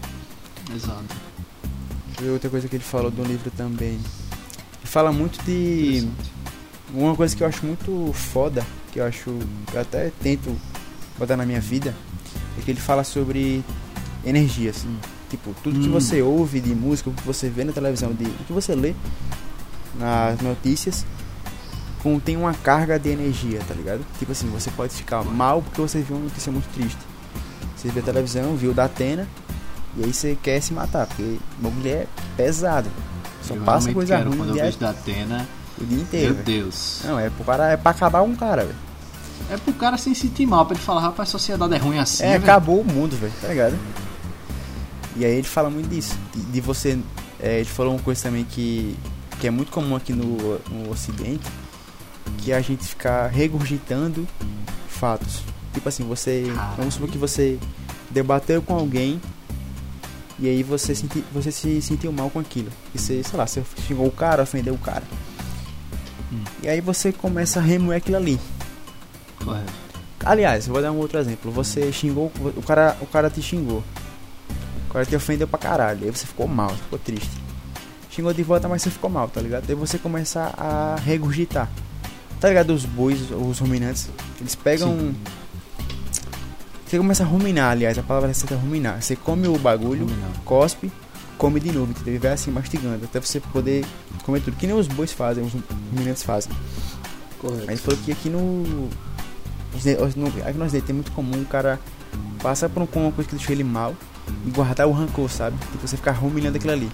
Exato. 0.75 1.05
E 2.23 2.29
outra 2.29 2.49
coisa 2.51 2.69
que 2.69 2.77
ele 2.77 2.85
falou 2.85 3.11
do 3.11 3.23
livro 3.23 3.51
também. 3.51 3.93
Ele 3.95 4.85
fala 4.85 5.13
muito 5.13 5.43
de. 5.45 6.09
Uma 6.93 7.15
coisa 7.15 7.37
que 7.37 7.43
eu 7.43 7.47
acho 7.47 7.65
muito 7.65 8.13
foda, 8.13 8.67
que 8.93 8.99
eu 9.01 9.05
acho. 9.05 9.31
Eu 9.73 9.81
até 9.81 10.11
tento 10.23 10.57
botar 11.19 11.37
na 11.37 11.45
minha 11.47 11.61
vida, 11.61 11.95
é 12.59 12.63
que 12.63 12.71
ele 12.71 12.81
fala 12.81 13.05
sobre 13.05 13.63
energias. 14.25 14.85
Tipo, 15.29 15.55
tudo 15.63 15.79
que 15.79 15.89
Hum. 15.89 15.93
você 15.93 16.21
ouve 16.23 16.61
de 16.61 16.75
música, 16.75 17.09
o 17.11 17.13
que 17.13 17.23
você 17.25 17.49
vê 17.49 17.63
na 17.63 17.73
televisão, 17.73 18.13
de, 18.13 18.25
o 18.25 18.45
que 18.47 18.53
você 18.53 18.75
lê 18.75 18.95
nas 19.99 20.41
notícias, 20.41 21.05
contém 22.03 22.37
uma 22.37 22.55
carga 22.55 22.99
de 22.99 23.11
energia, 23.11 23.61
tá 23.67 23.75
ligado? 23.75 24.01
Tipo 24.19 24.33
assim, 24.33 24.49
você 24.49 24.71
pode 24.71 24.95
ficar 24.95 25.23
mal 25.25 25.63
porque 25.63 25.81
você 25.81 26.01
viu 26.01 26.17
uma 26.17 26.25
notícia 26.25 26.51
muito 26.51 26.69
triste. 26.73 26.99
Você 27.77 27.89
viu 27.89 28.03
a 28.03 28.05
televisão, 28.05 28.57
viu 28.57 28.71
o 28.73 28.75
da 28.75 28.85
Atena, 28.85 29.27
e 29.97 30.05
aí 30.05 30.13
você 30.13 30.37
quer 30.43 30.61
se 30.61 30.73
matar, 30.73 31.07
porque 31.07 31.23
o 31.23 31.41
bagulho 31.59 31.89
é 31.89 32.07
pesado. 32.37 32.91
Só 33.43 33.55
eu 33.55 33.63
passa 33.63 33.93
coisa 33.93 34.17
quero 34.17 34.29
ruim 34.29 34.39
quando 34.39 34.49
eu 34.51 34.55
dia, 34.55 34.65
vejo 34.65 34.79
da 34.79 34.91
Atena. 34.91 35.49
o 35.81 35.85
dia 35.85 35.97
Meu 35.97 36.03
inteiro. 36.07 36.35
velho. 36.35 36.45
Deus. 36.45 37.01
Não, 37.05 37.19
é 37.19 37.31
pro 37.31 37.45
cara, 37.45 37.73
é 37.73 37.77
pra 37.77 37.91
acabar 37.91 38.23
um 38.23 38.35
cara, 38.37 38.65
velho. 38.65 38.77
É 39.51 39.57
pro 39.57 39.73
cara 39.73 39.97
se 39.97 40.15
sentir 40.15 40.47
mal, 40.47 40.67
pra 40.67 40.75
ele 40.77 40.85
falar, 40.85 41.01
rapaz, 41.01 41.29
a 41.29 41.33
sociedade 41.33 41.75
é 41.75 41.79
ruim 41.79 41.99
assim. 41.99 42.23
É, 42.23 42.33
velho. 42.33 42.43
acabou 42.43 42.81
o 42.83 42.85
mundo, 42.85 43.17
velho, 43.17 43.33
tá 43.41 43.49
ligado? 43.49 43.79
E 45.17 45.25
aí 45.25 45.33
ele 45.33 45.47
fala 45.47 45.71
muito 45.71 45.89
disso, 45.89 46.17
de, 46.35 46.41
de 46.43 46.61
você. 46.61 46.99
é, 47.41 47.57
ele 47.57 47.65
falou 47.69 47.95
uma 47.95 48.03
coisa 48.03 48.23
também 48.23 48.45
que, 48.45 48.97
que 49.41 49.47
é 49.47 49.51
muito 49.51 49.73
comum 49.73 49.97
aqui 49.97 50.13
no, 50.13 50.37
no 50.71 50.91
ocidente, 50.91 51.45
que 52.39 52.53
a 52.53 52.61
gente 52.61 52.85
ficar 52.85 53.29
regurgitando 53.29 54.27
fatos. 54.89 55.43
Tipo 55.73 55.89
assim, 55.89 56.05
você. 56.05 56.45
Caralho. 56.47 56.77
Vamos 56.77 56.95
supor 56.95 57.09
que 57.09 57.19
você 57.19 57.59
debateu 58.11 58.61
com 58.61 58.75
alguém 58.75 59.21
e 60.41 60.49
aí 60.49 60.63
você, 60.63 60.95
senti, 60.95 61.23
você 61.33 61.53
se 61.53 61.83
sentiu 61.83 62.11
mal 62.11 62.31
com 62.31 62.39
aquilo. 62.39 62.71
E 62.95 62.99
você, 62.99 63.23
sei 63.23 63.39
lá, 63.39 63.47
você 63.47 63.63
xingou 63.87 64.07
o 64.07 64.11
cara, 64.11 64.43
ofendeu 64.43 64.73
o 64.73 64.79
cara. 64.79 65.03
Hum. 66.33 66.43
E 66.63 66.69
aí 66.69 66.81
você 66.81 67.13
começa 67.13 67.61
a 67.61 67.63
remoer 67.63 67.99
aquilo 67.99 68.17
ali. 68.17 68.41
Correto. 69.45 69.73
Aliás, 70.25 70.67
eu 70.67 70.73
vou 70.73 70.83
dar 70.83 70.93
um 70.93 70.97
outro 70.97 71.19
exemplo. 71.19 71.51
Você 71.53 71.93
xingou, 71.93 72.33
o 72.57 72.63
cara, 72.63 72.97
o 73.03 73.07
cara 73.07 73.29
te 73.29 73.43
xingou. 73.43 73.85
O 74.89 74.93
cara 74.93 75.05
te 75.05 75.15
ofendeu 75.15 75.47
pra 75.47 75.59
caralho. 75.59 76.05
Aí 76.05 76.11
você 76.11 76.27
ficou 76.27 76.49
mal, 76.49 76.71
ficou 76.71 76.99
triste. 76.99 77.31
Xingou 78.11 78.33
de 78.33 78.43
volta, 78.43 78.67
mas 78.67 78.81
você 78.81 78.91
ficou 78.91 79.11
mal, 79.11 79.29
tá 79.29 79.43
ligado? 79.43 79.69
Aí 79.69 79.75
você 79.75 79.99
começa 79.99 80.55
a 80.57 80.97
regurgitar. 80.97 81.69
Tá 82.41 82.49
ligado? 82.49 82.73
Os 82.73 82.85
bois, 82.87 83.19
os 83.31 83.59
ruminantes, 83.59 84.09
eles 84.41 84.55
pegam. 84.55 84.97
Sim. 84.99 85.15
Você 86.87 86.97
começa 86.99 87.23
a 87.23 87.27
ruminar, 87.27 87.71
aliás, 87.71 87.97
a 87.99 88.03
palavra 88.03 88.33
certa 88.35 88.55
é 88.55 88.57
ruminar. 88.59 89.01
Você 89.01 89.15
come 89.15 89.47
o 89.47 89.57
bagulho, 89.59 90.07
Ruminar. 90.07 90.31
cospe, 90.45 90.91
come 91.39 91.61
de 91.61 91.71
novo, 91.71 91.93
entendeu? 91.93 92.21
Vai 92.21 92.33
assim 92.33 92.51
mastigando, 92.51 93.05
até 93.05 93.21
você 93.21 93.39
poder 93.39 93.85
comer 94.25 94.41
tudo. 94.41 94.57
Que 94.57 94.67
nem 94.67 94.75
os 94.75 94.89
bois 94.89 95.13
fazem, 95.13 95.45
os 95.45 95.53
ruminantes 95.93 96.23
fazem. 96.25 96.51
Correto. 97.39 97.67
Mas 97.67 97.81
falou 97.81 97.99
que 98.05 98.11
aqui 98.11 98.29
no. 98.29 98.89
aqui 100.47 100.59
no 100.59 100.65
Ocidente 100.65 100.91
é 100.91 100.95
muito 100.95 101.13
comum 101.13 101.41
o 101.43 101.45
cara 101.47 101.79
passar 102.43 102.69
por 102.69 102.83
um- 102.83 102.87
com 102.87 103.03
uma 103.03 103.13
coisa 103.13 103.31
que 103.31 103.37
deixou 103.37 103.55
ele 103.55 103.63
mal 103.63 103.95
e 104.47 104.51
guardar 104.51 104.89
o 104.89 104.93
rancor, 104.93 105.31
sabe? 105.31 105.57
Tipo, 105.73 105.87
você 105.87 105.97
ficar 105.97 106.13
ruminando 106.13 106.57
aquilo 106.57 106.73
ali. 106.73 106.91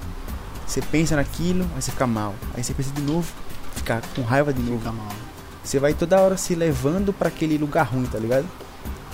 Você 0.66 0.82
pensa 0.82 1.16
naquilo, 1.16 1.62
aí 1.74 1.80
você 1.80 1.90
fica 1.90 2.06
mal. 2.06 2.34
Aí 2.54 2.62
você 2.62 2.74
pensa 2.74 2.90
de 2.90 3.00
novo, 3.00 3.32
fica 3.74 4.02
com 4.14 4.20
raiva 4.22 4.52
de 4.52 4.60
novo. 4.60 4.82
Você 5.66 5.80
vai 5.80 5.92
toda 5.94 6.20
hora 6.20 6.36
se 6.36 6.54
levando 6.54 7.12
pra 7.12 7.26
aquele 7.28 7.58
lugar 7.58 7.82
ruim, 7.86 8.04
tá 8.06 8.18
ligado? 8.18 8.46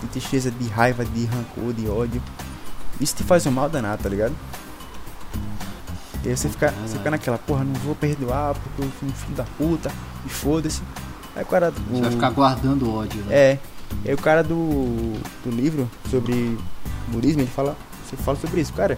De 0.03 0.07
tristeza, 0.09 0.51
de 0.51 0.69
raiva, 0.69 1.03
de 1.05 1.25
rancor, 1.25 1.73
de 1.73 1.89
ódio. 1.89 2.23
Isso 3.01 3.17
te 3.17 3.25
faz 3.25 3.47
um 3.47 3.51
mal 3.51 3.71
danado, 3.71 4.03
tá 4.03 4.09
ligado? 4.09 4.35
E 6.25 6.29
aí 6.29 6.37
você 6.37 6.49
fica, 6.49 6.73
você 6.87 6.97
fica 6.99 7.11
naquela, 7.11 7.39
porra, 7.39 7.65
não 7.65 7.75
vou 7.81 7.95
perdoar 7.95 8.55
porque 8.55 8.83
eu 8.83 8.91
fui 9.01 9.09
um 9.09 9.13
filho 9.13 9.35
da 9.35 9.45
puta, 9.59 9.91
e 10.25 10.29
foda-se. 10.29 10.83
Aí 11.35 11.43
o 11.43 11.47
cara. 11.47 11.71
Você 11.71 11.99
o- 11.99 12.03
vai 12.03 12.11
ficar 12.11 12.31
guardando 12.31 12.93
ódio, 12.95 13.23
né? 13.25 13.35
é. 13.35 13.59
E 14.05 14.09
aí 14.09 14.15
o 14.15 14.19
cara 14.19 14.43
do, 14.43 15.15
do 15.45 15.51
livro 15.51 15.91
sobre 16.11 16.57
budismo, 17.09 17.41
ele 17.43 17.51
fala, 17.51 17.77
você 18.09 18.17
fala 18.17 18.39
sobre 18.39 18.61
isso, 18.61 18.73
cara. 18.73 18.97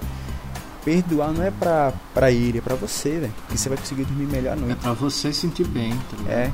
Perdoar 0.84 1.32
não 1.32 1.42
é 1.42 1.50
pra, 1.50 1.92
pra 2.12 2.30
ele, 2.30 2.58
é 2.58 2.60
pra 2.60 2.74
você, 2.74 3.18
velho. 3.20 3.32
Que 3.48 3.56
você 3.56 3.68
vai 3.70 3.78
conseguir 3.78 4.04
dormir 4.04 4.26
melhor 4.26 4.52
à 4.52 4.56
É 4.56 4.60
noite. 4.60 4.76
pra 4.80 4.92
você 4.92 5.32
sentir 5.32 5.66
bem, 5.66 5.92
tá 6.10 6.16
ligado? 6.18 6.30
É. 6.30 6.52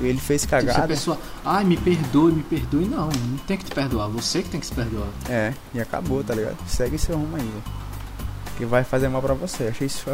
Ele 0.00 0.18
fez 0.18 0.42
Tipo, 0.42 0.50
se 0.50 0.56
a 0.56 0.60
cagada. 0.72 0.88
pessoa, 0.88 1.18
ai, 1.44 1.64
me 1.64 1.76
perdoe, 1.76 2.32
me 2.32 2.42
perdoe, 2.42 2.84
não, 2.84 3.08
não 3.08 3.38
tem 3.46 3.56
que 3.56 3.64
te 3.64 3.72
perdoar, 3.74 4.06
você 4.08 4.42
que 4.42 4.48
tem 4.48 4.60
que 4.60 4.66
se 4.66 4.72
perdoar. 4.72 5.08
É, 5.28 5.52
e 5.74 5.80
acabou, 5.80 6.22
tá 6.22 6.34
ligado? 6.34 6.56
Segue 6.68 6.96
seu 6.98 7.16
rumo 7.16 7.36
aí, 7.36 7.42
velho. 7.42 7.62
Que 8.56 8.64
vai 8.64 8.84
fazer 8.84 9.08
mal 9.08 9.20
pra 9.22 9.34
você. 9.34 9.64
Achei 9.68 9.86
isso. 9.86 10.04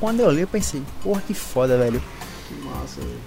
quando- 0.00 0.20
eu 0.20 0.30
li, 0.30 0.40
eu 0.42 0.46
pensei, 0.48 0.82
porra, 1.02 1.20
que 1.26 1.34
foda, 1.34 1.76
velho. 1.78 2.02
Que 2.48 2.54
massa, 2.64 3.00
velho. 3.00 3.18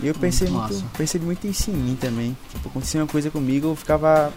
E 0.00 0.06
eu 0.08 0.14
pensei 0.14 0.48
Muito 0.48 0.74
muito, 0.74 0.96
percebi 0.96 1.24
muito 1.24 1.46
em 1.70 1.74
mim 1.74 1.96
também. 1.98 2.36
Tipo, 2.52 2.68
acontecia 2.68 3.00
uma 3.00 3.06
coisa 3.06 3.30
comigo, 3.30 3.68
eu 3.68 3.76
ficava 3.76 4.30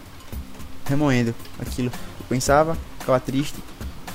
remoendo 0.85 1.35
aquilo. 1.59 1.91
Eu 2.19 2.25
pensava, 2.29 2.77
ficava 2.97 3.19
triste, 3.19 3.55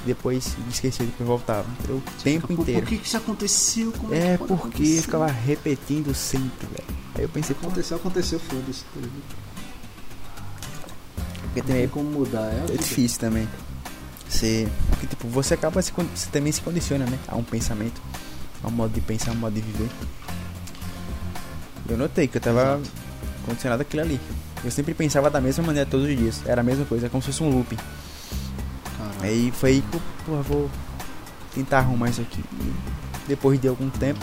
depois 0.05 0.57
esquecia, 0.71 1.05
depois 1.07 1.27
voltava. 1.27 1.67
Entendeu? 1.79 1.97
O 1.97 2.23
tempo 2.23 2.47
Por- 2.49 2.61
inteiro. 2.61 2.81
Por 2.83 2.89
que 2.89 2.99
que 2.99 3.07
isso 3.07 3.17
aconteceu? 3.17 3.93
Como 3.93 4.15
É 4.15 4.37
pode 4.37 4.49
porque 4.49 4.69
acontecer? 4.69 4.99
eu 4.99 5.03
ficava 5.03 5.27
repetindo 5.27 6.15
sempre, 6.15 6.67
velho. 6.67 6.99
Aí 7.17 7.23
eu 7.23 7.29
pensei, 7.29 7.55
pô, 7.55 7.67
Aconteceu, 7.69 7.97
aconteceu, 7.97 8.39
foda-se. 8.41 8.83
tá 8.85 8.89
porque 11.45 11.61
Não 11.61 11.67
também 11.67 11.83
tem 11.83 11.89
como 11.89 12.11
mudar, 12.11 12.53
é, 12.53 12.65
é 12.75 12.77
difícil 12.77 13.21
também. 13.21 13.49
Você, 14.29 14.67
porque 14.91 15.07
tipo, 15.07 15.29
você 15.29 15.55
acaba 15.55 15.81
se, 15.81 15.93
você 15.93 16.29
também 16.33 16.51
se 16.53 16.61
condiciona, 16.61 17.05
né? 17.07 17.19
A 17.29 17.37
um 17.37 17.45
pensamento, 17.45 18.03
a 18.63 18.69
um 18.69 18.71
modo 18.73 18.93
de 18.93 19.01
pensar, 19.01 19.31
a 19.31 19.35
um 19.35 19.37
modo 19.37 19.55
de 19.55 19.61
viver. 19.61 19.89
Eu 21.89 21.97
notei 21.97 22.27
que 22.27 22.37
eu 22.39 22.41
tava 22.41 22.81
Exato. 22.81 22.91
condicionado 23.47 23.83
àquilo 23.83 24.03
ali. 24.03 24.21
Eu 24.65 24.71
sempre 24.71 24.95
pensava 24.95 25.31
da 25.31 25.41
mesma 25.41 25.63
maneira 25.63 25.89
todos 25.89 26.09
os 26.09 26.17
dias. 26.17 26.41
Era 26.47 26.63
a 26.63 26.65
mesma 26.65 26.85
coisa, 26.87 27.09
como 27.09 27.23
se 27.23 27.27
fosse 27.27 27.43
um 27.43 27.51
looping. 27.51 27.77
Aí 29.25 29.51
foi 29.51 29.70
aí 29.70 29.83
que 29.91 29.97
eu, 29.97 30.03
porra, 30.27 30.43
vou 30.43 30.70
tentar 31.55 31.79
arrumar 31.79 32.11
isso 32.11 32.20
aqui. 32.20 32.45
E 32.61 32.75
depois 33.27 33.59
de 33.59 33.66
algum 33.66 33.89
tempo, 33.89 34.20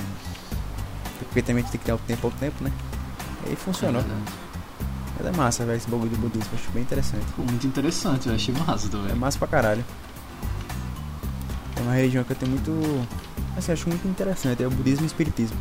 porque 1.19 1.41
também 1.41 1.63
tem 1.63 1.71
que 1.71 1.79
ter 1.79 1.91
o 1.93 1.97
tempo 1.97 2.27
ao 2.27 2.31
tempo, 2.33 2.63
né? 2.63 2.71
Aí 3.47 3.55
funcionou. 3.55 4.01
É 4.01 5.27
é 5.27 5.31
massa, 5.31 5.65
velho, 5.65 5.77
esse 5.77 5.89
bagulho 5.89 6.09
do 6.11 6.17
budismo. 6.17 6.51
Acho 6.53 6.69
bem 6.71 6.83
interessante. 6.83 7.25
Pô, 7.35 7.41
muito 7.43 7.65
interessante, 7.65 8.27
eu 8.29 8.35
achei 8.35 8.53
massa 8.53 8.87
É 8.87 8.89
também. 8.89 9.15
massa 9.15 9.39
pra 9.39 9.47
caralho. 9.47 9.83
É 11.75 11.81
uma 11.81 11.93
religião 11.93 12.23
que 12.23 12.31
eu 12.31 12.35
tenho 12.35 12.51
muito. 12.51 13.07
Assim, 13.57 13.71
acho 13.71 13.89
muito 13.89 14.07
interessante. 14.07 14.61
É 14.61 14.67
o 14.67 14.71
budismo 14.71 15.03
e 15.03 15.05
o 15.05 15.07
espiritismo. 15.07 15.57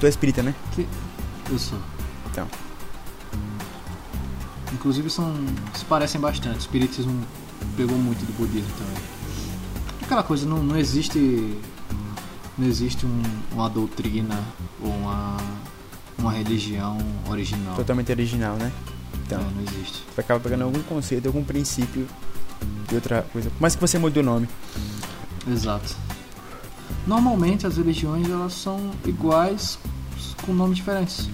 Tu 0.00 0.06
é 0.06 0.08
espírita, 0.08 0.42
né? 0.42 0.54
Eu 1.50 1.58
sou. 1.58 1.78
Então. 2.30 2.46
Inclusive 4.72 5.10
são. 5.10 5.34
se 5.74 5.84
parecem 5.84 6.20
bastante. 6.20 6.56
O 6.56 6.60
espiritismo 6.60 7.20
pegou 7.76 7.96
muito 7.98 8.24
do 8.24 8.32
budismo 8.36 8.70
também. 8.78 9.02
Aquela 10.02 10.22
coisa, 10.22 10.46
não, 10.46 10.62
não 10.62 10.76
existe. 10.76 11.56
Não 12.58 12.66
existe 12.66 13.06
um- 13.06 13.22
uma 13.52 13.68
doutrina 13.70 14.38
ou 14.82 14.90
uma. 14.90 15.36
uma 16.18 16.32
religião 16.32 16.98
original. 17.28 17.74
Totalmente 17.76 18.12
original, 18.12 18.54
né? 18.56 18.70
Então, 19.26 19.40
É, 19.40 19.44
não 19.44 19.62
existe. 19.62 20.04
tu 20.14 20.20
acaba 20.20 20.38
pegando 20.40 20.64
algum 20.64 20.82
conceito, 20.82 21.26
algum 21.26 21.42
princípio 21.42 22.06
de 22.88 22.94
outra 22.94 23.22
coisa. 23.32 23.50
Mais 23.58 23.74
que 23.74 23.80
você 23.80 23.98
mude 23.98 24.18
o 24.18 24.22
nome. 24.22 24.46
Exato. 25.50 25.96
Normalmente 27.06 27.66
as 27.66 27.76
religiões 27.78 28.28
elas 28.28 28.52
são 28.52 28.90
iguais 29.06 29.78
com 30.44 30.52
nomes 30.52 30.76
diferentes. 30.76 31.28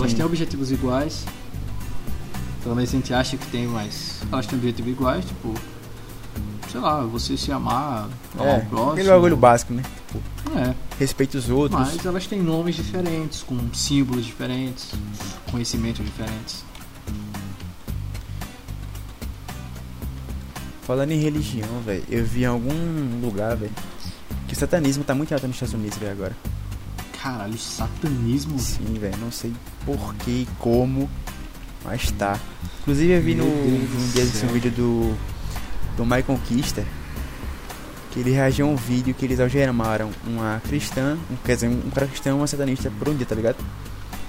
Tipo, 0.00 0.04
elas 0.04 0.14
têm 0.14 0.24
objetivos 0.24 0.70
iguais. 0.70 1.24
Pelo 2.62 2.74
menos 2.74 2.90
a 2.90 2.92
gente 2.96 3.12
acha 3.14 3.36
que 3.36 3.46
tem, 3.46 3.66
mas 3.66 4.20
elas 4.30 4.46
têm 4.46 4.58
objetivos 4.58 4.90
iguais, 4.92 5.24
tipo, 5.24 5.54
sei 6.70 6.80
lá, 6.80 7.02
você 7.02 7.36
se 7.36 7.50
amar, 7.52 8.08
É, 8.38 8.56
o 8.58 8.66
próximo. 8.66 8.92
aquele 8.92 9.08
bagulho 9.08 9.36
básico, 9.36 9.72
né? 9.72 9.82
É, 10.56 10.74
Respeite 10.98 11.36
os 11.36 11.48
outros. 11.48 11.80
mas 11.80 12.04
elas 12.04 12.26
têm 12.26 12.42
nomes 12.42 12.76
diferentes, 12.76 13.42
com 13.42 13.56
símbolos 13.72 14.24
diferentes, 14.26 14.90
conhecimentos 15.50 16.04
diferentes. 16.04 16.64
Falando 20.82 21.12
em 21.12 21.20
religião, 21.20 21.68
velho, 21.84 22.02
eu 22.08 22.24
vi 22.24 22.42
em 22.42 22.46
algum 22.46 23.20
lugar, 23.22 23.56
velho, 23.56 23.72
que 24.48 24.54
o 24.54 24.56
satanismo 24.56 25.04
tá 25.04 25.14
muito 25.14 25.32
alto 25.32 25.46
nos 25.46 25.56
Estados 25.56 25.74
Unidos, 25.74 25.96
velho, 25.98 26.12
agora. 26.12 26.36
Caralho, 27.22 27.58
satanismo. 27.58 28.58
Sim, 28.58 28.94
velho, 28.98 29.16
não 29.18 29.30
sei 29.30 29.52
por 29.84 30.14
que 30.14 30.30
e 30.30 30.48
como, 30.58 31.08
mas 31.84 32.10
tá. 32.12 32.38
Inclusive 32.80 33.12
eu 33.12 33.20
vi 33.20 33.34
no, 33.34 33.44
Meu 33.44 33.54
do 33.54 34.12
dia 34.12 34.24
desse 34.24 34.46
um 34.46 34.48
vídeo 34.48 34.70
do, 34.70 35.16
do 35.98 36.04
Michael 36.04 36.40
Kister, 36.46 36.84
que 38.10 38.20
ele 38.20 38.30
reagiu 38.30 38.66
a 38.66 38.70
um 38.70 38.76
vídeo 38.76 39.14
que 39.14 39.26
eles 39.26 39.38
algemaram 39.38 40.10
uma 40.26 40.62
cristã, 40.66 41.18
um, 41.30 41.36
quer 41.44 41.56
dizer, 41.56 41.68
um 41.68 41.90
cara 41.90 42.06
cristão 42.06 42.38
e 42.38 42.40
uma 42.40 42.46
satanista 42.46 42.90
por 42.98 43.10
um 43.10 43.14
dia, 43.14 43.26
tá 43.26 43.34
ligado? 43.34 43.58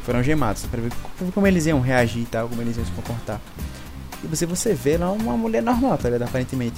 Foram 0.04 0.20
algemados, 0.20 0.66
pra 0.66 0.82
ver 0.82 0.92
como, 1.18 1.32
como 1.32 1.48
eles 1.48 1.66
iam 1.68 1.80
reagir 1.80 2.24
e 2.24 2.26
tal, 2.26 2.50
como 2.50 2.62
eles 2.62 2.76
iam 2.76 2.86
se 2.86 2.92
comportar. 2.92 3.40
E 4.22 4.28
você, 4.28 4.46
você 4.46 4.74
vê 4.74 4.98
lá 4.98 5.12
uma 5.12 5.38
mulher 5.38 5.64
normal, 5.64 5.98
tá 5.98 6.10
ligado? 6.10 6.28
Aparentemente. 6.28 6.76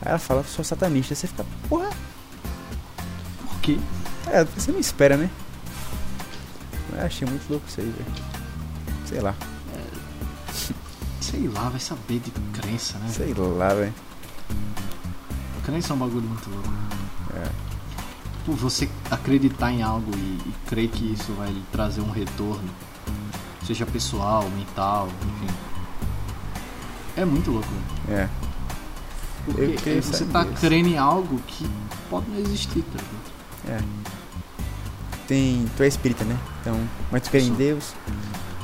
Aí 0.00 0.10
ela 0.10 0.18
fala, 0.18 0.44
sou 0.44 0.64
satanista, 0.64 1.12
você 1.12 1.26
fica, 1.26 1.44
porra, 1.68 1.90
Por 3.48 3.60
quê? 3.60 3.78
É, 4.30 4.44
você 4.44 4.72
não 4.72 4.80
espera, 4.80 5.16
né? 5.16 5.30
Eu 6.92 7.04
achei 7.04 7.26
muito 7.26 7.48
louco 7.50 7.66
isso 7.68 7.80
aí, 7.80 7.86
velho. 7.86 8.34
Sei 9.06 9.20
lá, 9.20 9.34
Sei 11.24 11.48
lá, 11.48 11.70
vai 11.70 11.80
saber 11.80 12.20
de 12.20 12.30
crença, 12.52 12.98
né? 12.98 13.08
sei 13.08 13.32
lá, 13.34 13.72
velho. 13.74 13.94
Crença 15.64 15.92
é 15.92 15.96
um 15.96 15.98
bagulho 15.98 16.28
muito 16.28 16.50
louco. 16.50 16.68
É. 17.34 17.50
Por 18.44 18.54
você 18.54 18.88
acreditar 19.10 19.72
em 19.72 19.82
algo 19.82 20.12
e, 20.14 20.20
e 20.20 20.54
crer 20.68 20.88
que 20.90 21.12
isso 21.12 21.32
vai 21.32 21.50
lhe 21.50 21.64
trazer 21.72 22.02
um 22.02 22.10
retorno. 22.10 22.68
seja 23.66 23.86
pessoal, 23.86 24.48
mental, 24.50 25.08
enfim. 25.08 25.54
É 27.16 27.24
muito 27.24 27.50
louco, 27.50 27.68
velho. 28.06 28.20
É. 28.20 28.28
Porque 29.46 30.02
você 30.02 30.18
saber 30.18 30.32
tá 30.32 30.44
crendo 30.44 30.88
em 30.88 30.98
algo 30.98 31.40
que 31.46 31.68
pode 32.10 32.30
não 32.30 32.38
existir, 32.38 32.82
tá 32.82 32.98
ligado? 33.02 33.82
É. 33.82 34.13
Tem. 35.26 35.66
Tu 35.76 35.82
é 35.82 35.88
espírita, 35.88 36.24
né? 36.24 36.38
Então. 36.60 36.78
Mas 37.10 37.22
tu 37.22 37.30
quer 37.30 37.40
em. 37.40 37.52
Deus? 37.54 37.94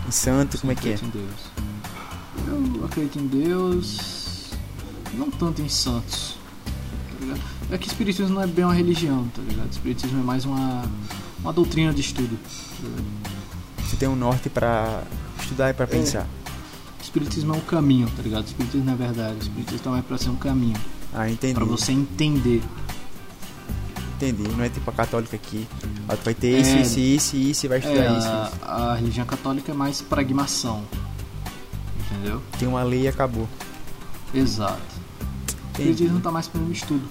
Em 0.06 0.10
santo, 0.10 0.58
como 0.58 0.72
é 0.72 0.74
que 0.74 0.90
é? 0.90 0.94
acredito 0.94 1.16
em 1.16 1.20
Deus. 1.20 2.78
Eu 2.78 2.84
acredito 2.84 3.18
em 3.18 3.26
Deus. 3.26 4.50
Não 5.14 5.30
tanto 5.30 5.62
em 5.62 5.68
santos. 5.68 6.36
Tá? 7.20 7.74
É 7.74 7.78
que 7.78 7.86
espiritismo 7.86 8.34
não 8.34 8.42
é 8.42 8.46
bem 8.46 8.64
uma 8.64 8.74
religião, 8.74 9.28
tá 9.34 9.42
ligado? 9.42 9.70
Espiritismo 9.70 10.20
é 10.20 10.22
mais 10.22 10.44
uma, 10.44 10.84
uma 11.40 11.52
doutrina 11.52 11.92
de 11.92 12.00
estudo. 12.00 12.36
tá? 12.36 12.88
Você 13.84 13.96
tem 13.96 14.08
um 14.08 14.16
norte 14.16 14.48
pra 14.48 15.02
estudar 15.40 15.70
e 15.70 15.74
pra 15.74 15.86
pensar. 15.86 16.26
Espiritismo 17.02 17.54
é 17.54 17.56
um 17.56 17.60
caminho, 17.60 18.08
tá 18.16 18.22
ligado? 18.22 18.46
Espiritismo 18.46 18.84
não 18.86 18.92
é 18.92 18.96
verdade. 18.96 19.38
Espiritismo 19.40 19.96
é 19.96 20.02
pra 20.02 20.18
ser 20.18 20.30
um 20.30 20.36
caminho. 20.36 20.76
Ah, 21.12 21.28
entendi. 21.28 21.54
Pra 21.54 21.64
você 21.64 21.92
entender. 21.92 22.62
Entendi. 24.20 24.42
Não 24.48 24.62
é 24.64 24.68
tipo 24.68 24.90
a 24.90 24.92
católica 24.92 25.34
aqui. 25.36 25.66
Vai 26.22 26.34
ter 26.34 26.54
É. 26.54 26.58
isso, 26.60 26.76
isso, 26.76 26.98
isso, 27.00 27.36
isso 27.36 27.66
e 27.66 27.68
vai 27.68 27.78
estudar 27.78 28.02
É, 28.04 28.18
isso, 28.18 28.28
a, 28.28 28.50
isso. 28.52 28.64
a 28.64 28.94
religião 28.96 29.24
católica 29.26 29.72
é 29.72 29.74
mais 29.74 30.02
pragmação. 30.02 30.84
Entendeu? 32.12 32.42
Tem 32.58 32.68
uma 32.68 32.82
lei 32.82 33.02
e 33.02 33.08
acabou. 33.08 33.48
Exato. 34.34 34.74
O 34.74 35.54
Entendi. 35.72 35.90
espiritismo 35.90 36.20
tá 36.20 36.30
mais 36.30 36.50
um 36.54 36.70
estudo. 36.70 37.08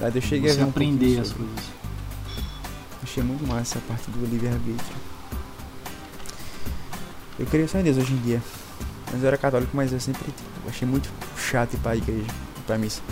Aí 0.00 0.12
eu 0.14 0.22
cheguei 0.22 0.50
a 0.50 0.52
Você 0.52 0.58
ver 0.60 0.64
um 0.64 0.68
aprender 0.68 1.20
as 1.20 1.32
coisas. 1.32 1.64
Achei 3.02 3.22
muito 3.22 3.46
massa 3.46 3.78
essa 3.78 3.80
parte 3.80 4.10
do 4.10 4.24
livre-arbítrio. 4.26 4.96
Eu 7.38 7.46
queria 7.46 7.66
só 7.66 7.78
em 7.78 7.82
Deus 7.82 7.96
hoje 7.98 8.12
em 8.12 8.18
dia. 8.18 8.40
Mas 9.12 9.22
eu 9.22 9.28
era 9.28 9.36
católico, 9.36 9.76
mas 9.76 9.92
eu 9.92 9.98
sempre 10.00 10.24
tipo, 10.24 10.68
achei 10.68 10.86
muito 10.86 11.08
chato 11.36 11.74
ir 11.74 11.78
pra 11.78 11.96
igreja, 11.96 12.26
pra 12.66 12.78
missa. 12.78 13.02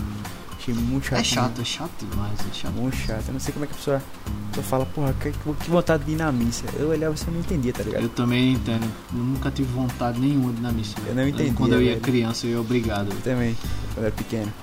Achei 0.63 0.73
muito 0.73 1.07
chato. 1.07 1.19
É 1.19 1.23
chato, 1.25 1.61
é 1.61 1.65
chato 1.65 2.05
demais, 2.09 2.39
é 2.39 2.53
chato. 2.53 2.71
Muito 2.73 2.95
chato. 2.95 3.23
Eu 3.27 3.33
não 3.33 3.39
sei 3.41 3.53
como 3.53 3.65
é 3.65 3.67
que 3.67 3.73
a 3.73 3.77
pessoa, 3.77 3.97
a 3.97 4.47
pessoa 4.49 4.63
fala, 4.65 4.85
porra, 4.85 5.13
que, 5.19 5.31
que 5.31 5.69
vontade 5.69 6.05
de 6.05 6.13
ir 6.13 6.15
na 6.15 6.31
missa. 6.31 6.63
Eu 6.79 6.87
olhava 6.89 7.13
e 7.13 7.27
eu 7.27 7.33
não 7.33 7.39
entendia, 7.41 7.73
tá 7.73 7.83
ligado? 7.83 8.03
Eu 8.03 8.09
também 8.09 8.53
entendo. 8.53 8.89
Eu 9.11 9.19
nunca 9.19 9.51
tive 9.51 9.69
vontade 9.73 10.21
nenhuma 10.21 10.53
de 10.53 10.59
ir 10.59 10.61
na 10.61 10.71
missa. 10.71 10.95
Eu 10.99 11.15
não 11.15 11.23
Lembro 11.23 11.41
entendia, 11.41 11.53
Quando 11.53 11.73
eu 11.73 11.81
ia 11.81 11.89
velho. 11.91 12.01
criança, 12.01 12.45
eu 12.47 12.51
ia 12.51 12.61
obrigado. 12.61 13.11
Eu 13.11 13.21
também, 13.21 13.57
quando 13.93 14.05
era 14.05 14.15
pequeno. 14.15 14.53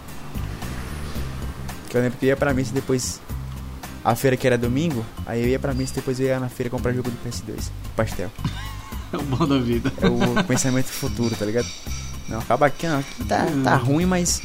Que 1.90 1.96
eu 1.98 2.01
lembro 2.01 2.18
que 2.18 2.24
eu 2.24 2.28
ia 2.28 2.36
pra 2.36 2.55
missa 2.55 2.72
depois. 2.72 3.20
A 4.03 4.14
feira 4.14 4.34
que 4.38 4.46
era 4.46 4.57
domingo, 4.57 5.05
aí 5.26 5.42
eu 5.42 5.48
ia 5.48 5.59
pra 5.59 5.74
missa 5.74 5.92
e 5.92 5.96
depois 5.96 6.18
eu 6.18 6.26
ia 6.26 6.40
na 6.40 6.48
feira 6.48 6.70
comprar 6.70 6.94
jogo 6.94 7.11
do 7.11 7.16
PS2, 7.28 7.70
pastel. 7.94 8.30
É 9.12 9.16
o 9.16 9.22
bom 9.24 9.44
da 9.44 9.59
vida. 9.59 9.92
É 10.01 10.07
o 10.07 10.44
pensamento 10.44 10.86
futuro, 10.86 11.34
tá 11.34 11.44
ligado? 11.44 11.66
Não, 12.28 12.38
acaba 12.38 12.66
aqui, 12.66 12.86
não. 12.86 13.01
Aqui 13.01 13.24
tá, 13.24 13.44
tá 13.64 13.74
ruim, 13.74 14.07
mas 14.07 14.40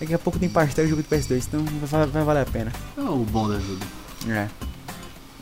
daqui 0.00 0.14
a 0.14 0.18
pouco 0.18 0.38
tem 0.38 0.48
pastel 0.48 0.84
e 0.84 0.88
jogo 0.88 1.02
do 1.02 1.08
PS2, 1.08 1.46
então 1.48 1.64
vai, 1.86 2.06
vai 2.06 2.24
valer 2.24 2.42
a 2.42 2.46
pena. 2.46 2.72
É 2.96 3.00
o 3.00 3.18
bom 3.18 3.48
da 3.48 3.56
vida. 3.58 3.86
É. 4.28 4.48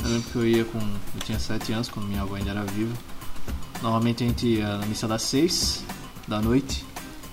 Eu 0.02 0.10
lembro 0.10 0.30
que 0.30 0.36
eu 0.36 0.46
ia 0.46 0.64
com. 0.64 0.78
Eu 0.78 1.20
tinha 1.24 1.38
7 1.38 1.72
anos, 1.72 1.88
quando 1.88 2.06
minha 2.06 2.22
avó 2.22 2.34
ainda 2.34 2.50
era 2.50 2.64
viva. 2.64 2.94
Normalmente 3.82 4.24
a 4.24 4.26
gente 4.26 4.46
ia 4.46 4.78
na 4.78 4.86
missa 4.86 5.06
das 5.06 5.22
6 5.22 5.84
da 6.26 6.40
noite 6.40 6.84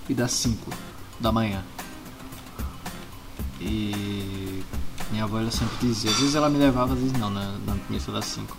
e 0.08 0.14
das 0.14 0.32
5 0.32 0.70
da 1.20 1.32
manhã. 1.32 1.62
E 3.60 4.62
minha 5.10 5.24
avó 5.24 5.38
ela 5.38 5.50
sempre 5.50 5.74
dizia, 5.80 6.10
às 6.10 6.18
vezes 6.18 6.34
ela 6.34 6.50
me 6.50 6.58
levava, 6.58 6.92
às 6.92 6.98
vezes 6.98 7.12
não, 7.14 7.30
na, 7.30 7.52
na 7.66 7.76
missa 7.88 8.12
das 8.12 8.26
5. 8.26 8.56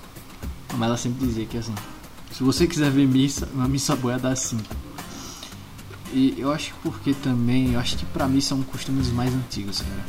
Mas 0.74 0.82
ela 0.82 0.97
sempre 0.97 1.26
dizia 1.26 1.45
que 1.45 1.57
assim, 1.57 1.76
se 2.32 2.43
você 2.43 2.68
quiser 2.68 2.89
ver 2.91 3.07
missa, 3.07 3.47
uma 3.53 3.68
missa 3.68 3.95
boa 3.95 4.16
é 4.16 4.20
das 4.20 4.39
5. 4.39 4.63
E 6.14 6.36
eu 6.38 6.51
acho 6.51 6.74
que 6.74 6.80
porque 6.82 7.14
também, 7.14 7.74
eu 7.74 7.80
acho 7.80 7.97
que 7.97 8.06
pra 8.06 8.28
missa 8.28 8.53
é 8.53 8.58
um 8.58 8.64
costume 8.64 8.99
dos 8.99 9.12
mais 9.12 9.34
antigos, 9.34 9.82
cara. 9.82 10.06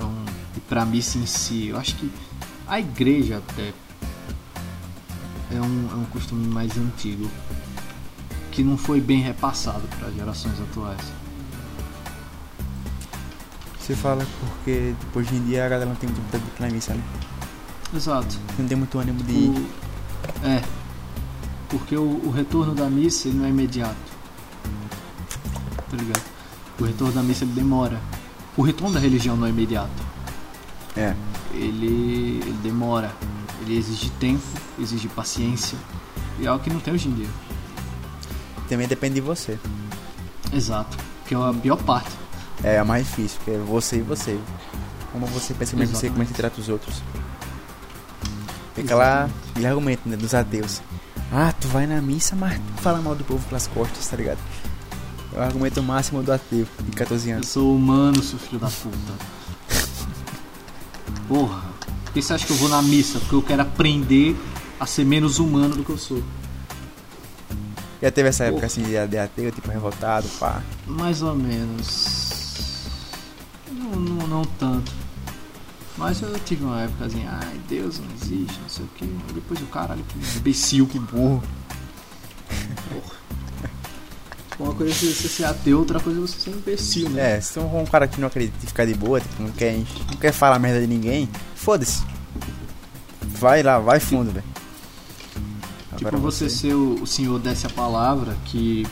É 0.00 0.04
um- 0.04 0.24
e 0.56 0.60
pra 0.60 0.84
missa 0.84 1.18
em 1.18 1.26
si, 1.26 1.68
eu 1.68 1.78
acho 1.78 1.94
que 1.96 2.10
a 2.66 2.80
igreja 2.80 3.38
até 3.38 3.72
é 5.52 5.60
um, 5.60 5.88
é 5.92 5.94
um 5.94 6.04
costume 6.06 6.46
mais 6.48 6.76
antigo 6.76 7.30
que 8.50 8.62
não 8.64 8.76
foi 8.76 9.00
bem 9.00 9.20
repassado 9.20 9.82
para 9.98 10.10
gerações 10.10 10.58
atuais. 10.60 11.00
Você 13.78 13.94
fala 13.94 14.26
porque 14.40 14.94
tipo, 14.98 15.18
hoje 15.18 15.34
em 15.34 15.44
dia 15.44 15.66
a 15.66 15.68
galera 15.68 15.88
não 15.90 15.96
tem 15.96 16.08
muito 16.08 16.22
vontade 16.22 16.42
de 16.42 16.50
ir 16.50 16.66
na 16.66 16.72
missa, 16.72 16.94
né? 16.94 17.02
Exato. 17.94 18.38
Não 18.58 18.66
tem 18.66 18.76
muito 18.78 18.98
ânimo 18.98 19.22
de. 19.22 19.32
O- 19.32 19.66
é. 20.46 20.62
Porque 21.68 21.96
o, 21.96 22.20
o 22.24 22.30
retorno 22.30 22.74
da 22.74 22.88
missa 22.88 23.28
não 23.28 23.44
é 23.44 23.48
imediato. 23.48 23.96
Tá 25.90 25.96
ligado? 25.96 26.22
O 26.80 26.84
retorno 26.84 27.12
da 27.12 27.22
missa 27.22 27.44
ele 27.44 27.52
demora. 27.52 28.00
O 28.56 28.62
retorno 28.62 28.94
da 28.94 29.00
religião 29.00 29.36
não 29.36 29.46
é 29.46 29.50
imediato. 29.50 30.02
É. 30.96 31.14
Ele, 31.52 32.40
ele 32.42 32.58
demora. 32.62 33.12
Ele 33.62 33.76
exige 33.76 34.10
tempo, 34.20 34.42
exige 34.78 35.08
paciência. 35.08 35.78
E 36.38 36.46
é 36.46 36.48
algo 36.48 36.62
que 36.62 36.70
não 36.70 36.80
tem 36.80 36.92
hoje 36.94 37.08
em 37.08 37.14
dia. 37.14 37.28
Também 38.68 38.86
depende 38.86 39.14
de 39.14 39.20
você. 39.20 39.58
Exato. 40.52 40.96
Que 41.26 41.34
é 41.34 41.38
a 41.38 41.52
pior 41.52 41.76
parte. 41.82 42.10
É 42.62 42.78
a 42.78 42.84
mais 42.84 43.06
difícil, 43.06 43.38
porque 43.38 43.50
é 43.52 43.58
você 43.58 43.96
e 43.96 44.02
você. 44.02 44.38
Como 45.12 45.26
você 45.26 45.54
pensa, 45.54 45.76
como 45.76 45.86
você, 45.86 46.08
como 46.08 46.22
é 46.22 46.24
que 46.24 46.32
você 46.32 46.36
trata 46.36 46.60
os 46.60 46.68
outros. 46.68 47.02
Fica 48.74 48.94
lá, 48.94 49.28
aquele 49.50 49.66
argumento 49.66 50.08
né, 50.08 50.16
dos 50.16 50.34
ateus. 50.34 50.82
Ah, 51.32 51.52
tu 51.60 51.66
vai 51.68 51.86
na 51.86 52.00
missa, 52.00 52.36
mas 52.36 52.60
fala 52.76 53.00
mal 53.00 53.14
do 53.14 53.24
povo 53.24 53.44
pelas 53.48 53.66
costas, 53.66 54.06
tá 54.06 54.16
ligado? 54.16 54.38
É 55.32 55.38
o 55.38 55.42
argumento 55.42 55.82
máximo 55.82 56.22
do 56.22 56.32
ateu 56.32 56.66
de 56.84 56.90
14 56.92 57.28
Eu 57.30 57.36
anos. 57.36 57.48
sou 57.48 57.74
humano, 57.74 58.22
seu 58.22 58.38
filho 58.38 58.58
da 58.60 58.68
puta. 58.68 58.96
Porra. 61.28 61.62
Por 62.04 62.12
que 62.12 62.22
você 62.22 62.32
acha 62.34 62.46
que 62.46 62.52
eu 62.52 62.56
vou 62.56 62.68
na 62.68 62.80
missa? 62.80 63.18
Porque 63.18 63.34
eu 63.34 63.42
quero 63.42 63.62
aprender 63.62 64.36
a 64.78 64.86
ser 64.86 65.04
menos 65.04 65.38
humano 65.40 65.74
do 65.74 65.82
que 65.84 65.90
eu 65.90 65.98
sou. 65.98 66.22
Já 68.00 68.10
teve 68.10 68.28
essa 68.28 68.44
época 68.44 68.66
assim 68.66 68.82
de 68.82 69.06
de 69.08 69.18
ateu, 69.18 69.50
tipo 69.50 69.68
revoltado, 69.70 70.28
pá. 70.38 70.62
Mais 70.86 71.22
ou 71.22 71.34
menos. 71.34 72.84
Não, 73.72 73.90
não, 73.98 74.26
não 74.28 74.42
tanto. 74.44 74.92
Mas 75.96 76.20
eu 76.22 76.38
tive 76.40 76.64
uma 76.64 76.82
época 76.82 77.04
assim, 77.04 77.24
ai 77.26 77.60
Deus 77.68 78.00
não 78.00 78.06
existe, 78.14 78.58
não 78.60 78.68
sei 78.68 78.84
o 78.84 78.88
que. 78.88 79.06
Depois 79.32 79.60
o 79.60 79.66
caralho, 79.66 80.04
que 80.04 80.38
imbecil, 80.38 80.86
que 80.86 80.98
Burro. 80.98 81.42
Uma 84.58 84.72
coisa 84.74 84.92
é 84.92 84.94
você 84.94 85.28
ser 85.28 85.44
ateu, 85.44 85.78
outra 85.78 85.98
coisa 85.98 86.18
é 86.18 86.22
você 86.22 86.38
ser 86.38 86.50
imbecil, 86.50 87.10
né? 87.10 87.36
É, 87.36 87.40
se 87.40 87.58
é 87.58 87.62
um 87.62 87.84
cara 87.84 88.06
que 88.06 88.20
não 88.20 88.28
acredita 88.28 88.56
e 88.62 88.66
ficar 88.66 88.84
de 88.84 88.94
boa, 88.94 89.20
tipo, 89.20 89.42
não 89.42 89.50
quer, 89.50 89.76
não 89.76 90.16
quer 90.20 90.32
falar 90.32 90.58
merda 90.58 90.80
de 90.80 90.86
ninguém, 90.86 91.28
foda-se. 91.54 92.04
Vai 93.20 93.62
lá, 93.62 93.78
vai 93.78 93.98
fundo, 93.98 94.30
velho. 94.30 94.44
Tipo, 95.96 96.08
Agora 96.08 96.16
você, 96.18 96.48
ser 96.48 96.74
o, 96.74 97.02
o 97.02 97.06
senhor 97.06 97.38
desse 97.38 97.66
a 97.66 97.70
palavra 97.70 98.36
que 98.44 98.86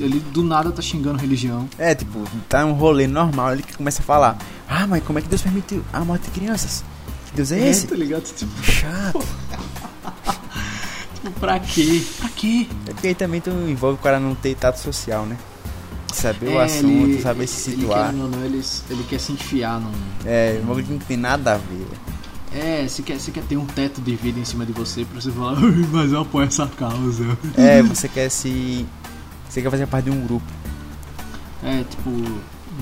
ele 0.00 0.20
do 0.20 0.42
nada 0.42 0.70
tá 0.72 0.80
xingando 0.82 1.18
religião. 1.18 1.68
É, 1.78 1.94
tipo, 1.94 2.22
tá 2.48 2.64
um 2.64 2.72
rolê 2.72 3.06
normal, 3.06 3.52
ele 3.52 3.62
que 3.62 3.76
começa 3.76 4.02
a 4.02 4.04
falar. 4.04 4.38
Ah, 4.68 4.86
mas 4.86 5.02
como 5.04 5.18
é 5.18 5.22
que 5.22 5.28
Deus 5.28 5.42
permitiu 5.42 5.84
a 5.92 6.00
morte 6.04 6.24
de 6.24 6.30
crianças? 6.30 6.82
Que 7.26 7.36
Deus 7.36 7.52
é 7.52 7.68
esse? 7.68 7.86
tá 7.86 7.94
ligado? 7.96 8.22
Tipo, 8.24 8.62
Chato. 8.64 9.24
tipo, 11.14 11.40
pra 11.40 11.58
quê? 11.60 12.02
Pra 12.18 12.28
quê? 12.30 12.66
É 12.86 12.92
porque 12.92 13.08
aí 13.08 13.14
também 13.14 13.40
tu 13.40 13.50
envolve 13.50 13.98
o 13.98 14.02
cara 14.02 14.18
não 14.20 14.34
ter 14.34 14.54
tato 14.56 14.78
social, 14.80 15.24
né? 15.26 15.36
Saber 16.12 16.48
o 16.48 16.60
É, 16.60 16.64
assunto, 16.64 16.86
ele- 17.08 17.20
saber 17.22 17.46
se 17.46 17.70
Ele, 17.70 17.80
situar. 17.80 18.06
querendo 18.06 18.22
ou 18.24 18.30
não, 18.30 18.44
ele, 18.44 18.62
ele 18.90 19.02
quer 19.08 19.18
se 19.18 19.32
enfiar 19.32 19.80
num. 19.80 19.90
É, 20.24 20.60
um 20.62 20.66
bagulho 20.66 20.84
que 20.86 20.92
não 20.92 20.98
tem 21.00 21.16
nada 21.16 21.54
a 21.54 21.56
ver. 21.56 21.86
É, 22.56 22.86
você 22.86 23.02
quer, 23.02 23.18
você 23.18 23.32
quer 23.32 23.42
ter 23.42 23.56
um 23.56 23.66
teto 23.66 24.00
de 24.00 24.14
vida 24.14 24.38
em 24.38 24.44
cima 24.44 24.64
de 24.64 24.72
você 24.72 25.04
pra 25.04 25.20
você 25.20 25.32
falar, 25.32 25.58
"Ai, 25.58 25.86
mas 25.90 26.12
eu 26.12 26.20
apoio 26.20 26.46
essa 26.46 26.66
causa. 26.68 27.36
É, 27.56 27.82
você 27.82 28.08
quer 28.08 28.28
se. 28.28 28.86
Você 29.54 29.62
quer 29.62 29.70
fazer 29.70 29.86
parte 29.86 30.06
de 30.06 30.10
um 30.10 30.20
grupo. 30.26 30.44
É, 31.62 31.84
tipo, 31.84 32.10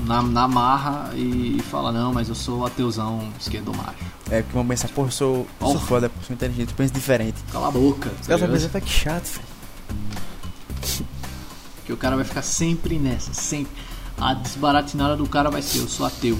na, 0.07 0.23
na 0.23 0.47
marra 0.47 1.11
e, 1.13 1.57
e 1.57 1.59
fala, 1.69 1.91
não, 1.91 2.11
mas 2.11 2.29
eu 2.29 2.33
sou 2.33 2.65
ateuzão 2.65 3.31
esquerdo 3.39 3.71
macho. 3.77 3.93
É, 4.31 4.41
porque 4.41 4.55
vão 4.55 4.65
pensar, 4.65 4.89
pô, 4.89 5.03
eu 5.03 5.11
sou, 5.11 5.35
eu 5.35 5.45
sou 5.59 5.73
Porra. 5.73 5.85
foda, 5.85 6.07
eu 6.07 6.11
sou 6.25 6.33
inteligente, 6.33 6.71
eu 6.71 6.75
penso 6.75 6.91
diferente. 6.91 7.37
Cala 7.51 7.67
a 7.67 7.71
boca. 7.71 8.09
Os 8.19 8.25
tá 8.25 8.39
caras 8.39 8.65
"Pá, 8.65 8.81
que 8.81 8.89
chato, 8.89 9.33
velho. 9.33 9.45
Que 11.85 11.93
o 11.93 11.97
cara 11.97 12.15
vai 12.15 12.25
ficar 12.25 12.41
sempre 12.41 12.97
nessa, 12.97 13.35
sempre. 13.35 13.71
A 14.19 14.33
desbaratinada 14.33 15.15
do 15.15 15.29
cara 15.29 15.51
vai 15.51 15.61
ser, 15.61 15.77
eu 15.77 15.87
sou 15.87 16.07
ateu. 16.07 16.39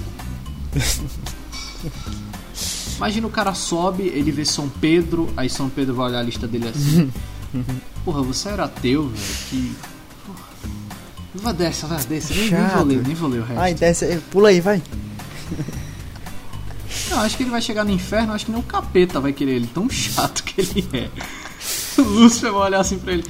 Imagina 2.98 3.28
o 3.28 3.30
cara 3.30 3.54
sobe, 3.54 4.08
ele 4.08 4.32
vê 4.32 4.46
São 4.46 4.68
Pedro, 4.68 5.32
aí 5.38 5.48
São 5.48 5.70
Pedro 5.70 5.94
vai 5.94 6.08
olhar 6.08 6.22
a 6.22 6.24
lista 6.24 6.48
dele 6.48 6.70
assim. 6.70 7.14
Porra, 8.04 8.24
você 8.24 8.50
era 8.50 8.64
ateu, 8.64 9.10
velho, 9.10 9.24
que. 9.52 9.93
Vai 11.36 11.54
dessa, 11.54 11.88
vai 11.88 12.04
dessa, 12.04 12.34
nem, 12.34 12.52
nem 12.52 12.68
vou 12.68 12.84
ler, 12.84 13.04
nem 13.04 13.16
vou 13.16 13.30
ler 13.30 13.40
o 13.40 13.44
resto. 13.44 13.60
Ai, 13.60 13.74
desce, 13.74 14.22
pula 14.32 14.50
aí, 14.50 14.62
vai. 14.62 14.82
Não, 17.10 17.20
acho 17.22 17.38
que 17.38 17.44
ele 17.44 17.50
vai 17.50 17.62
chegar 17.62 17.84
no 17.84 17.92
inferno, 17.92 18.34
acho 18.34 18.46
que 18.46 18.52
nem 18.52 18.60
o 18.60 18.64
capeta 18.64 19.20
vai 19.20 19.34
querer 19.34 19.56
ele, 19.56 19.68
tão 19.68 19.90
chato 19.90 20.44
que 20.44 20.62
ele 20.62 20.88
é. 20.94 21.10
O 21.98 22.02
Lúcifer 22.02 22.52
vai 22.52 22.62
olhar 22.62 22.80
assim 22.80 22.98
pra 22.98 23.14
ele. 23.14 23.24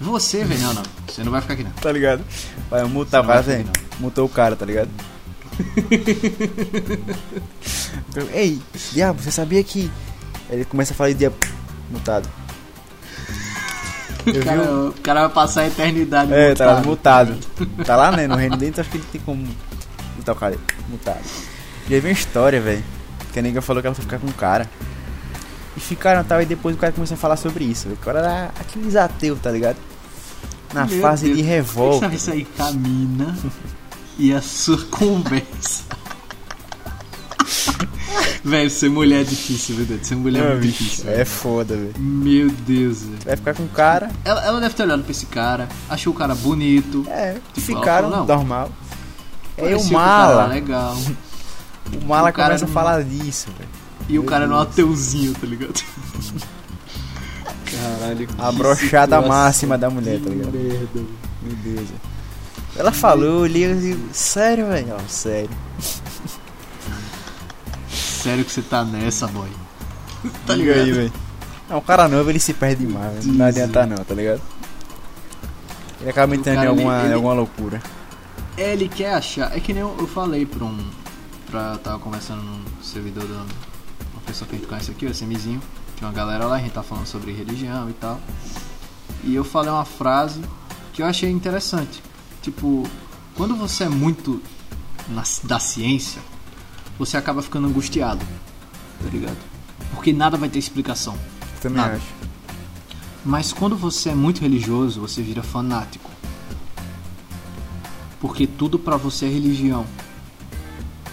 Você, 0.00 0.44
velho, 0.44 0.60
não, 0.60 0.74
não, 0.74 0.82
você 1.06 1.24
não 1.24 1.32
vai 1.32 1.40
ficar 1.40 1.54
aqui 1.54 1.64
não. 1.64 1.70
Tá 1.72 1.90
ligado? 1.90 2.22
Vai 2.70 2.84
multar 2.84 3.20
o 3.20 3.26
Não 3.26 3.32
vai 3.32 3.42
cara, 3.42 3.58
assim, 3.58 3.66
mutou 3.98 4.26
o 4.26 4.28
cara, 4.28 4.56
tá 4.56 4.66
ligado? 4.66 4.90
Ei, 8.32 8.58
diabo, 8.92 9.20
você 9.20 9.30
sabia 9.30 9.62
que. 9.62 9.90
Ele 10.50 10.64
começa 10.64 10.92
a 10.92 10.96
falar 10.96 11.10
de 11.10 11.16
diabo. 11.16 11.36
Mutado. 11.90 12.28
O 14.40 14.44
cara, 14.44 14.62
o 14.88 14.92
cara 15.02 15.20
vai 15.22 15.28
passar 15.30 15.62
a 15.62 15.66
eternidade 15.68 16.32
É, 16.32 16.54
tá 16.54 16.80
mutado. 16.84 17.32
mutado. 17.34 17.84
Tá 17.84 17.96
lá, 17.96 18.12
né? 18.12 18.26
No 18.26 18.36
reino 18.36 18.56
dentro, 18.56 18.80
acho 18.80 18.90
que 18.90 18.98
ele 18.98 19.04
tem 19.10 19.20
como 19.20 19.46
mutar 20.16 20.32
o 20.32 20.36
cara. 20.38 20.56
Mutado. 20.88 21.20
E 21.88 21.94
aí 21.94 22.00
vem 22.00 22.12
uma 22.12 22.18
história, 22.18 22.60
velho. 22.60 22.84
Que 23.32 23.38
a 23.38 23.42
nega 23.42 23.62
falou 23.62 23.80
que 23.82 23.86
ela 23.86 23.94
foi 23.94 24.04
ficar 24.04 24.18
com 24.18 24.26
um 24.26 24.32
cara. 24.32 24.68
E 25.76 25.80
ficaram 25.80 26.24
tal, 26.24 26.42
e 26.42 26.46
depois 26.46 26.74
o 26.74 26.78
cara 26.78 26.92
começou 26.92 27.14
a 27.14 27.18
falar 27.18 27.36
sobre 27.36 27.64
isso. 27.64 27.84
velho. 27.84 27.96
O 28.00 28.04
cara 28.04 28.18
era 28.18 28.44
aqueles 28.60 28.96
ateus, 28.96 29.38
tá 29.40 29.50
ligado? 29.50 29.76
Na 30.74 30.84
Meu 30.84 31.00
fase 31.00 31.26
Deus, 31.26 31.36
de 31.38 31.42
revolta. 31.42 32.00
sabe 32.00 32.16
isso 32.16 32.30
aí? 32.30 32.44
Camina 32.56 33.34
e 34.18 34.32
a 34.34 34.42
sua 34.42 34.78
conversa. 34.86 35.84
velho, 38.44 38.70
ser 38.70 38.88
mulher 38.90 39.20
é 39.20 39.24
difícil, 39.24 39.76
Deus. 39.84 40.06
Ser 40.06 40.14
mulher 40.16 40.40
é 40.40 40.42
Não, 40.44 40.50
muito 40.52 40.62
bicho, 40.62 40.82
difícil. 40.84 41.08
é 41.10 41.14
velho. 41.16 41.26
foda, 41.26 41.76
velho. 41.76 41.94
Meu 41.98 42.50
Deus, 42.50 43.02
velho. 43.02 43.18
Vai 43.24 43.36
ficar 43.36 43.54
com 43.54 43.62
um 43.64 43.68
cara. 43.68 44.10
Ela, 44.24 44.44
ela 44.44 44.60
deve 44.60 44.74
ter 44.74 44.82
olhado 44.84 45.02
pra 45.02 45.10
esse 45.10 45.26
cara, 45.26 45.68
achou 45.88 46.12
o 46.12 46.16
cara 46.16 46.34
bonito. 46.34 47.04
É, 47.08 47.34
Tipo, 47.54 47.66
ficaram 47.66 48.10
falou, 48.10 48.26
não. 48.26 48.36
normal. 48.36 48.70
Parecia 49.56 49.88
o 49.88 49.92
mala, 49.92 50.46
legal. 50.46 50.96
o 52.02 52.04
mala 52.06 52.30
o 52.30 52.32
cara 52.32 52.48
começa 52.48 52.64
a 52.64 52.68
não- 52.68 52.74
falar 52.74 53.02
disso, 53.04 53.48
velho. 53.58 53.70
E 54.08 54.18
o 54.18 54.22
Meu 54.22 54.30
cara 54.30 54.44
era 54.44 54.54
um 54.54 54.56
Deus. 54.58 54.68
ateuzinho, 54.72 55.34
tá 55.34 55.46
ligado? 55.46 55.82
Caralho. 57.70 58.28
A 58.38 58.52
brochada 58.52 59.20
máxima 59.20 59.76
da 59.76 59.90
mulher, 59.90 60.20
tá 60.20 60.30
ligado? 60.30 60.52
merda, 60.52 60.86
velho. 60.94 61.08
Meu 61.42 61.56
Deus. 61.56 61.88
Ela 62.76 62.92
falou, 62.92 63.44
eu 63.44 63.46
li, 63.46 63.62
eu 63.62 63.98
sério, 64.12 64.66
velho? 64.68 64.94
Ó, 64.94 65.08
sério. 65.08 65.50
Sério 68.22 68.44
que 68.44 68.52
você 68.52 68.62
tá 68.62 68.84
nessa, 68.84 69.26
boy? 69.26 69.48
tá 70.46 70.54
Liga 70.54 70.72
ligado? 70.74 70.84
aí, 70.86 70.92
velho. 70.92 71.12
É 71.70 71.76
um 71.76 71.80
cara 71.80 72.08
novo, 72.08 72.28
ele 72.30 72.40
se 72.40 72.54
perde 72.54 72.86
demais, 72.86 73.24
velho. 73.24 73.36
não 73.38 73.46
adianta 73.46 73.86
não, 73.86 73.96
tá 73.98 74.14
ligado? 74.14 74.40
Ele 76.00 76.10
acaba 76.10 76.32
O 76.32 76.34
entrando 76.36 76.62
em 76.62 76.66
alguma, 76.66 77.04
ele- 77.04 77.14
alguma 77.14 77.34
loucura. 77.34 77.82
É, 78.56 78.72
ele 78.72 78.88
quer 78.88 79.14
achar. 79.14 79.56
É 79.56 79.60
que 79.60 79.72
nem 79.72 79.82
eu, 79.82 79.94
eu 79.98 80.06
falei 80.06 80.44
pra 80.46 80.64
um. 80.64 80.78
Pra. 81.50 81.72
eu 81.74 81.78
Tava 81.78 81.98
conversando 81.98 82.42
num 82.42 82.62
servidor 82.82 83.24
da. 83.26 83.34
Uma 84.14 84.22
pessoa 84.26 84.48
que 84.48 84.56
a 84.56 84.58
gente 84.58 84.68
conhece 84.68 84.90
aqui, 84.90 85.06
o 85.06 85.10
SMzinho. 85.14 85.60
Tinha 85.96 86.08
uma 86.08 86.14
galera 86.14 86.46
lá, 86.46 86.56
a 86.56 86.58
gente 86.58 86.72
tá 86.72 86.82
falando 86.82 87.06
sobre 87.06 87.32
religião 87.32 87.88
e 87.90 87.92
tal. 87.92 88.20
E 89.24 89.34
eu 89.34 89.44
falei 89.44 89.70
uma 89.70 89.84
frase 89.84 90.40
que 90.92 91.02
eu 91.02 91.06
achei 91.06 91.30
interessante. 91.30 92.02
Tipo, 92.42 92.84
quando 93.36 93.56
você 93.56 93.84
é 93.84 93.88
muito 93.88 94.40
na, 95.08 95.22
da 95.44 95.58
ciência, 95.58 96.20
você 96.98 97.16
acaba 97.16 97.42
ficando 97.42 97.68
angustiado. 97.68 98.24
Tá 99.02 99.08
ligado? 99.10 99.36
Porque 99.94 100.12
nada 100.12 100.36
vai 100.36 100.48
ter 100.48 100.58
explicação. 100.58 101.16
Também 101.60 101.78
Nada. 101.82 101.94
acho. 101.96 102.06
Mas 103.24 103.52
quando 103.52 103.76
você 103.76 104.10
é 104.10 104.14
muito 104.14 104.40
religioso, 104.40 105.00
você 105.00 105.22
vira 105.22 105.42
fanático. 105.42 106.10
Porque 108.20 108.46
tudo 108.46 108.78
pra 108.78 108.96
você 108.96 109.26
é 109.26 109.28
religião. 109.28 109.86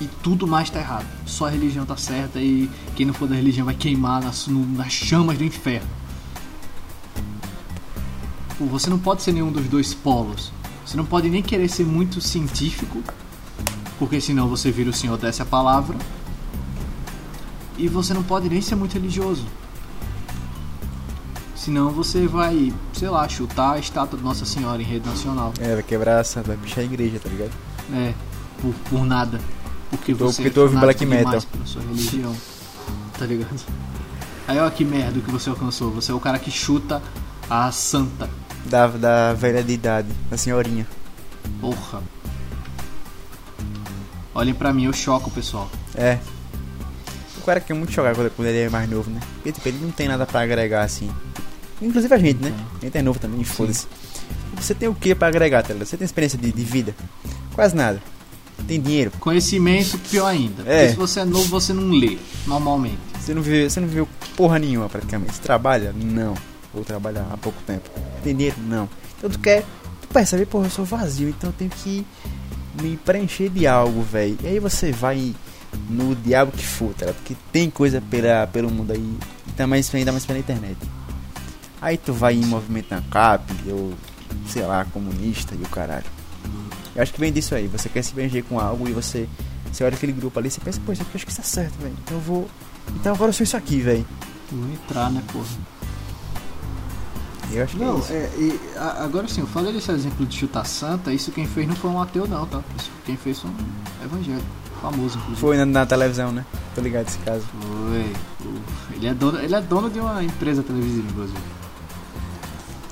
E 0.01 0.07
tudo 0.21 0.45
mais 0.47 0.69
tá 0.69 0.79
errado. 0.79 1.05
Só 1.25 1.47
a 1.47 1.49
religião 1.49 1.85
tá 1.85 1.95
certa 1.95 2.39
e 2.39 2.69
quem 2.95 3.05
não 3.05 3.13
for 3.13 3.27
da 3.27 3.35
religião 3.35 3.65
vai 3.65 3.75
queimar 3.75 4.21
nas, 4.23 4.47
no- 4.47 4.65
nas 4.65 4.91
chamas 4.91 5.37
do 5.37 5.43
inferno. 5.43 5.87
Pô, 8.57 8.65
Você 8.65 8.89
não 8.89 8.99
pode 8.99 9.21
ser 9.21 9.31
nenhum 9.33 9.51
dos 9.51 9.67
dois 9.67 9.93
polos. 9.93 10.51
Você 10.85 10.97
não 10.97 11.05
pode 11.05 11.29
nem 11.29 11.41
querer 11.41 11.67
ser 11.69 11.85
muito 11.85 12.21
científico, 12.21 13.01
porque 13.99 14.19
senão 14.19 14.47
você 14.47 14.71
vira 14.71 14.89
o 14.89 14.93
senhor 14.93 15.17
dessa 15.17 15.43
a 15.43 15.45
palavra. 15.45 15.97
E 17.77 17.87
você 17.87 18.13
não 18.13 18.23
pode 18.23 18.49
nem 18.49 18.61
ser 18.61 18.75
muito 18.75 18.93
religioso. 18.93 19.45
Senão 21.55 21.89
você 21.89 22.27
vai, 22.27 22.71
sei 22.93 23.09
lá, 23.09 23.27
chutar 23.27 23.73
a 23.73 23.79
estátua 23.79 24.17
de 24.17 24.23
Nossa 24.23 24.45
Senhora 24.45 24.81
em 24.81 24.85
rede 24.85 25.07
nacional. 25.09 25.53
É, 25.59 25.73
vai 25.73 25.83
quebrar 25.83 26.21
essa, 26.21 26.41
vai 26.43 26.55
pichar 26.57 26.79
a 26.79 26.83
igreja, 26.83 27.19
tá 27.19 27.27
ligado? 27.29 27.51
É, 27.93 28.13
por, 28.61 28.73
por 28.89 29.05
nada. 29.05 29.39
Porque 29.89 30.13
Tô- 30.13 30.27
você 30.27 30.43
porque 30.43 30.51
tu 30.51 30.61
ouve 30.61 30.77
black 30.77 31.05
metal. 31.05 31.41
pela 31.41 31.65
sua 31.65 31.81
religião. 31.81 32.35
Tá 33.17 33.25
ligado? 33.25 33.59
Aí 34.47 34.59
ó 34.59 34.69
que 34.69 34.85
merda 34.85 35.19
que 35.19 35.31
você 35.31 35.49
alcançou. 35.49 35.89
Você 35.91 36.11
é 36.11 36.15
o 36.15 36.19
cara 36.19 36.37
que 36.37 36.51
chuta 36.51 37.01
a 37.49 37.71
santa. 37.71 38.29
Da, 38.65 38.87
da 38.87 39.33
velha 39.33 39.63
de 39.63 39.73
idade, 39.73 40.09
da 40.29 40.37
senhorinha. 40.37 40.87
Porra. 41.59 42.01
Olhem 44.35 44.53
pra 44.53 44.71
mim, 44.73 44.83
eu 44.85 44.93
choco, 44.93 45.31
pessoal. 45.31 45.69
É. 45.95 46.19
O 47.37 47.41
cara 47.45 47.59
quer 47.61 47.73
muito 47.73 47.91
jogar 47.91 48.13
quando, 48.15 48.31
ele 48.45 48.59
é 48.59 48.69
mais 48.69 48.89
novo, 48.89 49.09
né? 49.09 49.19
Porque 49.35 49.51
tipo, 49.53 49.67
ele 49.69 49.77
não 49.81 49.91
tem 49.91 50.07
nada 50.07 50.25
pra 50.25 50.41
agregar 50.41 50.83
assim. 50.83 51.09
Inclusive 51.81 52.13
a 52.13 52.17
gente, 52.17 52.41
né? 52.43 52.53
A 52.81 52.85
gente 52.85 52.97
é 52.97 53.01
novo 53.01 53.19
também, 53.19 53.43
foda-se. 53.43 53.87
Você 54.55 54.73
tem 54.73 54.89
o 54.89 54.95
que 54.95 55.13
pra 55.15 55.27
agregar, 55.27 55.61
tá 55.63 55.73
ligado? 55.73 55.87
Você 55.87 55.95
tem 55.97 56.05
experiência 56.05 56.37
de, 56.37 56.51
de 56.51 56.63
vida? 56.63 56.95
Quase 57.53 57.75
nada. 57.75 58.01
Tem 58.67 58.81
dinheiro? 58.81 59.11
Conhecimento, 59.19 59.97
pior 60.09 60.27
ainda. 60.27 60.55
Porque 60.63 60.69
É. 60.71 60.89
se 60.89 60.95
você 60.95 61.19
é 61.21 61.25
novo, 61.25 61.45
você 61.47 61.71
não 61.73 61.89
lê, 61.91 62.17
normalmente. 62.47 62.97
Você 63.19 63.33
não 63.33 63.41
viveu, 63.41 63.69
você 63.69 63.79
não 63.79 63.87
viveu 63.87 64.07
porra 64.35 64.57
nenhuma 64.59 64.89
praticamente. 64.89 65.35
Você 65.35 65.41
trabalha? 65.41 65.93
Não. 65.93 66.33
Vou 66.73 66.83
trabalhar 66.83 67.27
há 67.31 67.37
pouco 67.37 67.61
tempo. 67.63 67.89
Tem 68.23 68.35
dinheiro? 68.35 68.57
Não. 68.67 68.89
Então 69.17 69.29
tu 69.29 69.39
quer. 69.39 69.63
Tu 70.01 70.07
percebe, 70.07 70.45
porra, 70.45 70.65
eu 70.67 70.69
sou 70.71 70.85
vazio, 70.85 71.29
então 71.29 71.49
eu 71.49 71.53
tenho 71.53 71.69
que 71.69 72.05
me 72.81 72.97
preencher 72.97 73.49
de 73.49 73.67
algo, 73.67 74.01
velho. 74.01 74.37
E 74.43 74.47
aí 74.47 74.59
você 74.59 74.91
vai 74.91 75.35
no 75.89 76.15
diabo 76.15 76.51
que 76.51 76.65
for, 76.65 76.93
tá? 76.93 77.07
Porque 77.07 77.35
tem 77.51 77.69
coisa 77.69 78.01
pela, 78.01 78.47
pelo 78.47 78.69
mundo 78.71 78.91
aí. 78.91 79.17
E 79.47 79.51
tá 79.51 79.67
mais, 79.67 79.93
ainda 79.93 80.11
mais 80.11 80.25
pela 80.25 80.39
internet. 80.39 80.77
Aí 81.81 81.97
tu 81.97 82.13
vai 82.13 82.33
em 82.33 82.45
movimento 82.45 82.93
ANCAP, 82.93 83.51
ou 83.69 83.93
sei 84.47 84.63
lá, 84.63 84.85
comunista 84.85 85.53
e 85.55 85.61
o 85.61 85.69
caralho. 85.69 86.05
Eu 86.95 87.03
acho 87.03 87.13
que 87.13 87.19
vem 87.19 87.31
disso 87.31 87.53
aí. 87.53 87.67
Você 87.67 87.89
quer 87.89 88.01
se 88.03 88.13
preencher 88.13 88.41
com 88.43 88.59
algo 88.59 88.87
e 88.87 88.93
você. 88.93 89.27
Você 89.71 89.83
olha 89.83 89.95
aquele 89.95 90.13
grupo 90.13 90.39
ali 90.39 90.47
e 90.47 90.51
você 90.51 90.61
pensa, 90.61 90.79
pô, 90.85 90.93
isso 90.93 91.01
eu 91.01 91.07
acho 91.13 91.25
que 91.25 91.31
está 91.31 91.43
certo, 91.43 91.73
velho. 91.79 91.95
Então 92.03 92.17
eu 92.17 92.21
vou. 92.21 92.49
Então 92.95 93.13
agora 93.13 93.29
eu 93.29 93.33
sou 93.33 93.43
isso 93.43 93.57
aqui, 93.57 93.81
velho. 93.81 94.05
Vou 94.51 94.71
entrar, 94.71 95.11
né, 95.11 95.21
porra? 95.31 95.45
Eu 97.51 97.63
acho 97.63 97.77
que 97.77 97.83
é 97.83 97.85
Não, 97.85 97.99
é, 98.09 98.29
e, 98.37 98.59
a- 98.77 99.03
agora 99.03 99.27
sim, 99.27 99.41
eu 99.41 99.47
falei 99.47 99.71
desse 99.71 99.91
exemplo 99.91 100.25
de 100.25 100.35
chutar 100.37 100.65
santa, 100.65 101.13
isso 101.13 101.31
quem 101.31 101.45
fez 101.47 101.67
não 101.67 101.75
foi 101.75 101.91
um 101.91 102.01
ateu 102.01 102.27
não, 102.27 102.45
tá? 102.45 102.61
Isso 102.77 102.91
quem 103.05 103.15
fez 103.15 103.39
foi 103.39 103.49
um 103.51 104.05
evangélico, 104.05 104.45
famoso 104.81 105.17
inclusive. 105.17 105.39
Foi 105.41 105.57
na, 105.57 105.65
na 105.65 105.85
televisão, 105.85 106.31
né? 106.31 106.45
Tô 106.73 106.81
ligado 106.81 107.07
esse 107.07 107.17
caso. 107.19 107.45
Foi. 107.61 108.13
O- 108.45 108.93
Ele 108.95 109.07
é 109.07 109.13
dono, 109.13 109.39
ele 109.39 109.55
é 109.55 109.61
dono 109.61 109.89
de 109.89 109.99
uma 109.99 110.23
empresa 110.23 110.63
televisiva, 110.63 111.07
inclusive. 111.09 111.39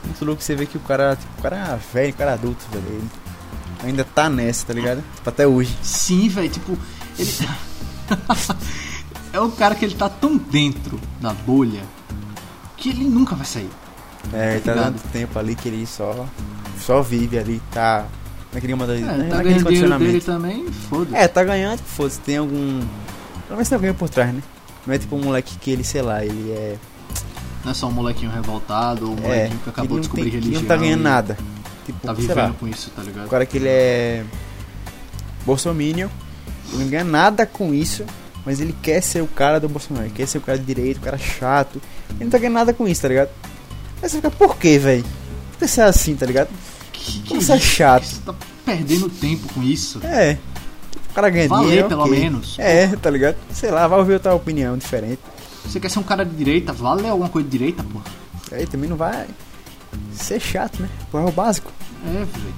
Muito 0.05 0.25
louco 0.25 0.41
você 0.41 0.55
vê 0.55 0.65
que 0.65 0.77
o 0.77 0.81
cara, 0.81 1.15
tipo, 1.15 1.39
o 1.39 1.41
cara 1.41 1.57
é 1.57 1.79
velho, 1.93 2.13
o 2.13 2.17
cara 2.17 2.31
é 2.31 2.33
adulto, 2.35 2.63
velho. 2.71 2.83
Ele 2.87 3.09
ainda 3.83 4.03
tá 4.03 4.29
nessa, 4.29 4.67
tá 4.67 4.73
ligado? 4.73 5.03
Tipo, 5.15 5.29
até 5.29 5.47
hoje. 5.47 5.75
Sim, 5.81 6.27
velho, 6.29 6.49
tipo, 6.49 6.77
ele 7.17 7.31
é 9.33 9.39
um 9.41 9.51
cara 9.51 9.75
que 9.75 9.83
ele 9.85 9.95
tá 9.95 10.09
tão 10.09 10.37
dentro 10.37 10.99
da 11.19 11.33
bolha 11.33 11.81
que 12.77 12.89
ele 12.89 13.05
nunca 13.05 13.35
vai 13.35 13.45
sair. 13.45 13.69
É, 14.31 14.51
ele 14.53 14.61
tá 14.61 14.73
dando 14.73 14.99
tempo 15.11 15.37
ali 15.37 15.55
que 15.55 15.67
ele 15.67 15.85
só. 15.85 16.25
Só 16.79 17.01
vive 17.01 17.37
ali, 17.37 17.61
tá. 17.71 18.05
Naquele 18.53 18.75
modo 18.75 18.93
É, 18.93 18.99
né, 18.99 19.27
tá 19.29 19.37
naquele 19.37 19.63
condicionamento. 19.63 20.11
dele 20.11 20.21
também, 20.23 20.71
foda-se. 20.71 21.15
É, 21.15 21.27
tá 21.27 21.43
ganhando, 21.43 21.79
foda-se, 21.79 22.19
tem 22.19 22.37
algum. 22.37 22.79
Pelo 23.47 23.57
menos 23.57 23.69
tem 23.69 23.75
alguém 23.75 23.93
por 23.93 24.09
trás, 24.09 24.33
né? 24.33 24.41
Não 24.85 24.93
é 24.93 24.97
tipo 24.97 25.15
um 25.15 25.21
moleque 25.23 25.57
que 25.57 25.71
ele, 25.71 25.83
sei 25.83 26.01
lá, 26.01 26.23
ele 26.23 26.51
é. 26.51 26.75
Não 27.63 27.71
é 27.71 27.73
só 27.73 27.87
um 27.87 27.91
molequinho 27.91 28.29
revoltado 28.31 29.09
ou 29.09 29.13
um 29.15 29.19
É, 29.19 29.21
molequinho 29.21 29.59
que 29.63 29.69
acabou 29.69 29.97
ele 29.97 30.01
de 30.01 30.01
descobrir 30.01 30.23
tem, 30.23 30.31
ele 30.33 30.39
religião. 30.39 30.61
não 30.61 30.67
tá 30.67 30.75
ganhando 30.77 30.99
e 30.99 31.03
nada. 31.03 31.37
Tipo, 31.85 31.99
Tá 32.07 32.13
vivendo 32.13 32.37
lá. 32.37 32.53
com 32.59 32.67
isso, 32.67 32.89
tá 32.95 33.01
ligado? 33.01 33.23
Agora 33.25 33.45
que 33.45 33.57
ele 33.57 33.67
é 33.69 34.23
Bolsominion, 35.45 36.09
ele 36.73 36.83
não 36.83 36.89
ganha 36.89 37.03
nada 37.03 37.45
com 37.45 37.73
isso, 37.73 38.05
mas 38.45 38.59
ele 38.59 38.75
quer 38.81 39.01
ser 39.01 39.21
o 39.21 39.27
cara 39.27 39.59
do 39.59 39.67
Bolsonaro, 39.69 40.05
ele 40.05 40.13
quer 40.13 40.27
ser 40.27 40.37
o 40.37 40.41
cara 40.41 40.57
de 40.57 40.65
direito, 40.65 40.97
o 40.97 41.01
cara 41.01 41.17
chato. 41.17 41.81
Ele 42.11 42.25
não 42.25 42.29
tá 42.29 42.37
ganhando 42.37 42.53
nada 42.55 42.73
com 42.73 42.87
isso, 42.87 43.01
tá 43.01 43.07
ligado? 43.07 43.29
Aí 44.03 44.09
você 44.09 44.17
fica, 44.17 44.29
por 44.29 44.57
quê, 44.57 44.77
velho? 44.77 45.03
Por 45.51 45.59
que 45.59 45.67
você 45.67 45.79
é 45.79 45.85
assim, 45.85 46.13
tá 46.13 46.25
ligado? 46.25 46.49
Que, 46.91 47.21
que 47.21 47.35
Você 47.35 47.53
é 47.53 47.59
chato. 47.59 48.03
Você 48.03 48.19
tá 48.19 48.35
perdendo 48.65 49.09
tempo 49.09 49.47
com 49.53 49.63
isso. 49.63 50.01
É. 50.03 50.37
O 51.09 51.13
cara 51.13 51.29
ganha 51.29 51.47
Valer, 51.47 51.67
dinheiro. 51.67 51.87
pelo 51.87 52.03
ok. 52.03 52.19
menos. 52.19 52.55
É, 52.59 52.87
tá 52.97 53.09
ligado? 53.09 53.37
Sei 53.53 53.71
lá, 53.71 53.87
vai 53.87 53.99
ouvir 53.99 54.13
outra 54.15 54.35
opinião 54.35 54.77
diferente. 54.77 55.19
Você 55.65 55.79
quer 55.79 55.89
ser 55.89 55.99
um 55.99 56.03
cara 56.03 56.25
de 56.25 56.35
direita, 56.35 56.73
vale 56.73 57.07
alguma 57.07 57.29
coisa 57.29 57.47
de 57.47 57.57
direita, 57.57 57.81
pô. 57.81 58.01
Aí 58.51 58.67
também 58.67 58.89
não 58.89 58.97
vai 58.97 59.25
ser 60.11 60.39
chato, 60.41 60.81
né? 60.81 60.89
Pô, 61.09 61.19
é 61.19 61.23
o 61.23 61.31
básico. 61.31 61.71
É, 62.05 62.11
velho. 62.11 62.53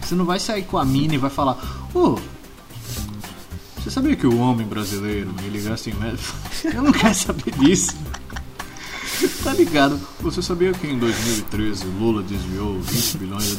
Você 0.00 0.14
não 0.14 0.24
vai 0.24 0.40
sair 0.40 0.62
com 0.62 0.78
a 0.78 0.84
mina 0.84 1.14
e 1.14 1.18
vai 1.18 1.30
falar, 1.30 1.58
ô. 1.94 2.18
Você 3.76 3.90
sabia 3.90 4.16
que 4.16 4.26
o 4.26 4.38
homem 4.38 4.66
brasileiro, 4.66 5.34
ele 5.44 5.60
gasta 5.60 5.90
em 5.90 5.94
média... 5.94 6.18
Eu 6.64 6.82
não 6.82 6.92
quero 6.92 7.14
saber 7.14 7.50
disso. 7.58 7.94
Tá 9.44 9.52
ligado? 9.52 10.00
Você 10.22 10.40
sabia 10.40 10.72
que 10.72 10.86
em 10.86 10.98
2013 10.98 11.84
Lula 11.98 12.22
desviou 12.22 12.80
20 12.80 13.18
bilhões 13.18 13.56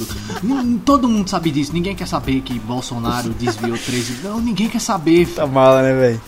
Todo 0.83 1.07
mundo 1.07 1.29
sabe 1.29 1.51
disso. 1.51 1.71
Ninguém 1.71 1.95
quer 1.95 2.07
saber 2.07 2.41
que 2.41 2.57
Bolsonaro 2.57 3.29
desviou 3.29 3.77
13... 3.77 4.23
Não, 4.23 4.41
ninguém 4.41 4.67
quer 4.67 4.81
saber. 4.81 5.27
Tá 5.27 5.45
mala, 5.45 5.83
né, 5.83 5.93
velho? 5.93 6.21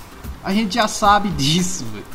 A 0.44 0.54
gente 0.54 0.76
já 0.76 0.88
sabe 0.88 1.30
disso, 1.30 1.86
velho. 1.92 2.06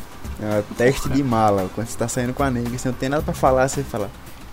É 0.41 0.59
um 0.59 0.75
teste 0.75 1.09
de 1.09 1.21
mala. 1.21 1.69
Quando 1.75 1.87
você 1.87 1.97
tá 1.97 2.07
saindo 2.07 2.33
com 2.33 2.43
a 2.43 2.49
nega, 2.49 2.77
você 2.77 2.87
não 2.87 2.95
tem 2.95 3.09
nada 3.09 3.21
pra 3.21 3.33
falar, 3.33 3.67
você 3.67 3.83
fala. 3.83 4.09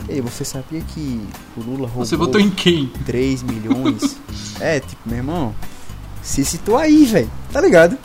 Ei, 0.08 0.20
você 0.20 0.44
sabia 0.44 0.80
que 0.80 1.20
o 1.56 1.60
Lula 1.60 1.86
roubou 1.86 2.04
Você 2.04 2.16
votou 2.16 2.40
em 2.40 2.50
quem? 2.50 2.90
3 3.06 3.44
milhões? 3.44 4.16
é, 4.58 4.80
tipo, 4.80 5.00
meu 5.06 5.18
irmão, 5.18 5.54
se 6.22 6.44
citou 6.44 6.76
aí, 6.76 7.04
velho. 7.04 7.30
Tá 7.52 7.60
ligado? 7.60 7.96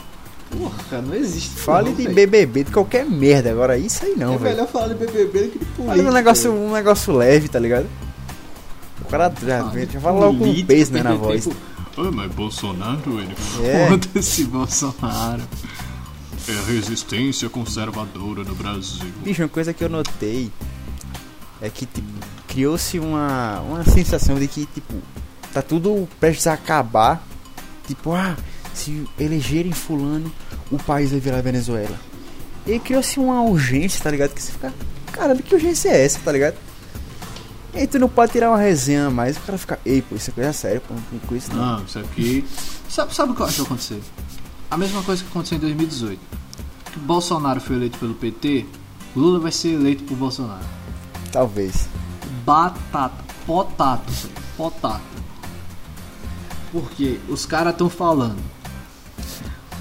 Porra, 0.51 1.01
não 1.01 1.13
existe. 1.15 1.49
Fale 1.59 1.89
não, 1.89 1.95
de 1.95 2.03
velho. 2.03 2.15
BBB, 2.15 2.63
de 2.65 2.71
qualquer 2.71 3.05
merda. 3.05 3.51
Agora 3.51 3.77
isso 3.77 4.05
aí 4.05 4.15
não, 4.15 4.33
É 4.33 4.37
velho. 4.37 4.55
melhor 4.55 4.67
falar 4.67 4.87
de 4.89 4.93
BBB 4.95 5.39
do 5.43 5.49
que 5.51 5.59
de 5.59 5.65
política. 5.65 6.09
Um 6.09 6.13
negócio, 6.13 6.53
um 6.53 6.71
negócio 6.73 7.13
leve, 7.15 7.47
tá 7.49 7.59
ligado? 7.59 7.87
O 9.01 9.05
cara 9.05 9.31
já, 9.45 9.59
Ah, 9.61 9.71
já 9.91 9.99
fala 9.99 10.19
logo 10.19 10.33
com 10.33 10.39
política, 10.45 10.67
peso, 10.67 10.93
né, 10.93 11.03
na 11.03 11.13
voz. 11.15 11.47
Ah, 11.97 12.11
mas 12.11 12.31
Bolsonaro, 12.33 13.19
ele 13.19 13.35
É. 13.63 13.87
foda-se 13.87 14.43
Bolsonaro. 14.45 15.41
É 16.47 16.51
a 16.51 16.61
resistência 16.71 17.49
conservadora 17.49 18.43
no 18.43 18.53
Brasil. 18.55 19.05
Bicho, 19.23 19.41
uma 19.41 19.49
coisa 19.49 19.73
que 19.73 19.83
eu 19.83 19.89
notei 19.89 20.51
é 21.61 21.69
que, 21.69 21.85
tipo, 21.87 22.07
criou-se 22.47 22.99
uma, 22.99 23.59
uma 23.61 23.83
sensação 23.83 24.35
de 24.37 24.47
que, 24.47 24.65
tipo, 24.67 24.93
tá 25.51 25.61
tudo 25.61 26.07
prestes 26.19 26.45
a 26.47 26.53
acabar. 26.53 27.25
Tipo, 27.87 28.13
ah, 28.13 28.35
se 28.77 29.07
elegerem 29.19 29.71
fulano, 29.71 30.31
o 30.71 30.77
país 30.77 31.11
vai 31.11 31.19
virar 31.19 31.41
Venezuela. 31.41 31.97
E 32.65 32.79
criou-se 32.79 33.19
uma 33.19 33.41
urgência, 33.43 34.03
tá 34.03 34.09
ligado? 34.09 34.33
Que 34.33 34.41
você 34.41 34.51
fica, 34.51 34.73
caralho, 35.11 35.41
que 35.41 35.53
urgência 35.53 35.89
é 35.89 36.05
essa, 36.05 36.19
tá 36.19 36.31
ligado? 36.31 36.55
E 37.73 37.79
aí 37.79 37.87
tu 37.87 37.99
não 37.99 38.07
pode 38.07 38.31
tirar 38.31 38.49
uma 38.49 38.57
resenha 38.57 39.09
mais, 39.09 39.35
o 39.37 39.41
cara 39.41 39.57
fica, 39.57 39.79
ei, 39.85 40.01
pô, 40.01 40.15
isso 40.15 40.29
é 40.29 40.33
coisa 40.33 40.53
séria, 40.53 40.81
pô, 40.81 40.93
não 40.93 41.19
com 41.19 41.35
isso 41.35 41.53
não. 41.53 41.77
Não, 41.77 41.83
isso 41.83 41.99
aqui. 41.99 42.45
Sabe, 42.89 43.13
sabe 43.13 43.33
o 43.33 43.35
que 43.35 43.41
eu 43.41 43.45
acho 43.45 43.55
que 43.55 43.61
vai 43.61 43.67
acontecer? 43.67 44.01
A 44.71 44.77
mesma 44.77 45.03
coisa 45.03 45.23
que 45.23 45.29
aconteceu 45.29 45.57
em 45.57 45.61
2018. 45.61 46.19
Que 46.91 46.99
Bolsonaro 46.99 47.59
foi 47.59 47.75
eleito 47.75 47.99
pelo 47.99 48.15
PT, 48.15 48.65
Lula 49.15 49.39
vai 49.39 49.51
ser 49.51 49.73
eleito 49.73 50.03
por 50.05 50.15
Bolsonaro. 50.15 50.65
Talvez. 51.31 51.87
Batata, 52.45 53.23
potato, 53.45 54.11
potato. 54.57 55.01
Porque 56.71 57.19
os 57.29 57.45
caras 57.45 57.73
estão 57.73 57.89
falando. 57.89 58.41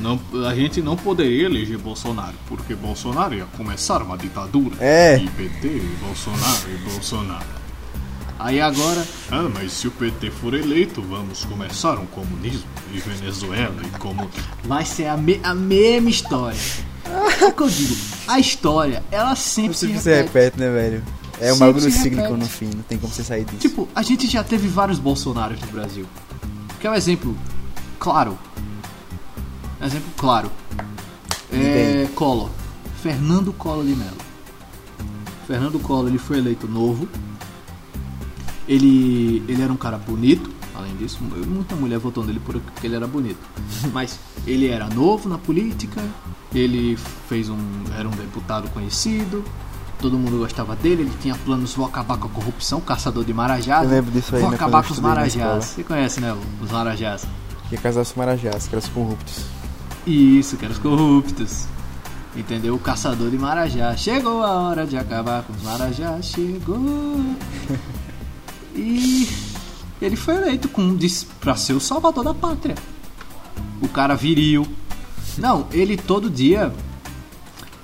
Não, 0.01 0.19
a 0.49 0.55
gente 0.55 0.83
não 0.83 0.97
poderia 0.97 1.47
eleger 1.47 1.79
Bolsonaro, 1.79 2.35
porque 2.49 2.75
Bolsonaro 2.75 3.35
ia 3.35 3.45
começar 3.57 4.03
uma 4.03 4.19
ditadura. 4.19 4.75
É. 4.81 5.17
E 5.19 5.29
PT, 5.31 5.69
e 5.69 5.97
Bolsonaro 6.05 6.69
e 6.69 6.77
Bolsonaro. 6.91 7.47
Aí 8.39 8.61
agora. 8.61 9.07
Ah, 9.31 9.49
mas 9.55 9.73
se 9.73 9.87
o 9.87 9.91
PT 9.93 10.31
for 10.33 10.53
eleito, 10.55 11.01
vamos 11.01 11.45
começar 11.45 11.99
um 11.99 12.07
comunismo 12.07 12.65
e 12.93 12.99
Venezuela 12.99 13.77
e 13.85 13.99
como. 13.99 14.29
Vai 14.65 14.85
ser 14.85 15.07
a, 15.07 15.17
me- 15.17 15.41
a 15.43 15.55
mesma 15.55 16.11
história. 16.11 16.59
É 17.41 17.47
o 17.47 17.53
que 17.53 17.63
eu 17.63 17.69
digo. 17.69 17.97
A 18.27 18.41
história, 18.41 19.03
ela 19.11 19.37
sempre 19.37 19.75
se 19.75 19.87
Sempre 19.87 19.97
repete. 19.99 20.03
se 20.03 20.23
repete, 20.39 20.59
né, 20.61 20.71
velho? 20.71 21.03
É 21.41 21.53
um 21.53 21.59
bagulho 21.59 21.81
se 21.83 21.93
cíclico 21.93 22.37
no 22.37 22.47
fim, 22.47 22.71
não 22.75 22.83
tem 22.83 22.99
como 22.99 23.13
você 23.13 23.23
sair 23.23 23.45
disso. 23.45 23.59
Tipo, 23.59 23.89
a 23.95 24.03
gente 24.03 24.27
já 24.27 24.43
teve 24.43 24.67
vários 24.69 24.99
Bolsonaros 24.99 25.61
no 25.61 25.67
Brasil. 25.69 26.07
Quer 26.81 26.91
um 26.91 26.95
exemplo 26.95 27.37
claro? 27.99 28.37
Exemplo 29.85 30.11
claro. 30.17 30.51
É 31.53 32.09
Collor. 32.15 32.51
Fernando 33.03 33.53
Collor 33.53 33.85
de 33.85 33.95
Mello. 33.95 34.17
Fernando 35.47 35.79
Collor, 35.79 36.09
ele 36.09 36.19
foi 36.19 36.39
eleito 36.39 36.67
novo. 36.67 37.07
Ele, 38.67 39.45
ele 39.47 39.63
era 39.63 39.71
um 39.73 39.77
cara 39.77 39.99
bonito, 39.99 40.51
além 40.75 40.97
disso, 40.97 41.19
muita 41.47 41.77
mulher 41.77 41.99
votou 41.99 42.25
nele 42.25 42.41
por- 42.41 42.59
porque 42.59 42.87
ele 42.87 42.97
era 42.97 43.07
bonito. 43.07 43.39
Mas 43.93 44.19
ele 44.47 44.69
era 44.69 44.89
novo 44.89 45.29
na 45.29 45.37
política, 45.37 46.03
ele 46.55 46.97
fez 47.29 47.51
um, 47.51 47.59
era 47.99 48.09
um 48.09 48.13
deputado 48.13 48.71
conhecido, 48.71 49.45
todo 50.01 50.17
mundo 50.17 50.39
gostava 50.39 50.75
dele, 50.75 51.03
ele 51.03 51.13
tinha 51.21 51.35
planos, 51.35 51.75
vou 51.75 51.85
acabar 51.85 52.17
com 52.17 52.27
a 52.27 52.31
corrupção, 52.31 52.81
caçador 52.81 53.23
de 53.23 53.35
marajás. 53.35 53.85
Eu 53.85 53.91
lembro 53.91 54.11
disso 54.11 54.35
aí, 54.35 54.41
Vou 54.41 54.51
né, 54.51 54.57
acabar 54.57 54.83
com 54.83 54.93
os 54.95 54.99
marajás. 54.99 55.65
Você 55.67 55.85
conhece, 55.85 56.21
né, 56.23 56.35
os 56.63 56.71
marajás? 56.71 57.27
Que 57.69 57.77
casar 57.77 58.01
os 58.01 58.15
marajás, 58.15 58.67
que 58.67 58.75
eram 58.75 58.83
os 58.83 58.89
corruptos. 58.89 59.45
Isso, 60.07 60.57
que 60.57 60.65
eram 60.65 60.75
os 60.75 60.81
corruptos. 60.81 61.67
Entendeu? 62.37 62.75
O 62.75 62.79
caçador 62.79 63.31
de 63.31 63.39
Marajá. 63.39 63.97
Chegou 63.97 64.43
a 64.43 64.53
hora 64.53 64.87
de 64.87 64.97
acabar 64.97 65.43
com 65.45 65.53
os 65.53 65.63
Marajá. 65.63 66.21
Chegou. 66.23 66.79
E 68.77 69.29
ele 70.03 70.17
foi 70.17 70.35
eleito 70.35 70.69
com, 70.69 70.99
pra 71.41 71.55
ser 71.55 71.75
o 71.75 71.81
salvador 71.81 72.25
da 72.25 72.35
pátria. 72.35 72.75
O 73.81 73.89
cara 73.89 74.17
viril. 74.17 74.67
Não, 75.39 75.69
ele 75.71 75.97
todo 75.97 76.29
dia 76.29 76.73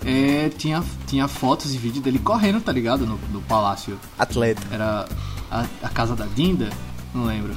é, 0.04 0.48
tinha, 0.48 0.82
tinha 1.06 1.28
fotos 1.28 1.74
e 1.74 1.78
vídeos 1.78 2.02
dele 2.02 2.18
correndo, 2.18 2.60
tá 2.60 2.72
ligado? 2.72 3.06
No, 3.06 3.18
no 3.32 3.40
palácio. 3.42 3.98
Atleta. 4.18 4.62
Era 4.70 5.08
a, 5.50 5.64
a 5.82 5.88
casa 5.88 6.16
da 6.16 6.26
Dinda, 6.26 6.70
não 7.14 7.24
lembro. 7.24 7.54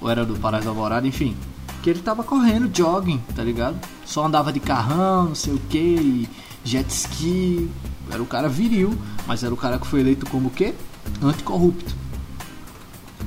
Ou 0.00 0.10
era 0.10 0.24
do 0.24 0.36
Palácio 0.38 0.66
da 0.66 0.70
Alvorada, 0.70 1.06
enfim. 1.06 1.36
Que 1.86 1.90
ele 1.90 2.00
tava 2.00 2.24
correndo, 2.24 2.68
jogging, 2.76 3.22
tá 3.32 3.44
ligado? 3.44 3.78
Só 4.04 4.26
andava 4.26 4.52
de 4.52 4.58
carrão, 4.58 5.26
não 5.26 5.36
sei 5.36 5.54
o 5.54 5.58
que, 5.70 6.28
jet 6.64 6.90
ski. 6.90 7.70
Era 8.10 8.20
o 8.20 8.26
cara 8.26 8.48
viril, 8.48 8.98
mas 9.24 9.44
era 9.44 9.54
o 9.54 9.56
cara 9.56 9.78
que 9.78 9.86
foi 9.86 10.00
eleito 10.00 10.28
como 10.28 10.48
o 10.48 10.50
quê? 10.50 10.74
Anticorrupto. 11.22 11.94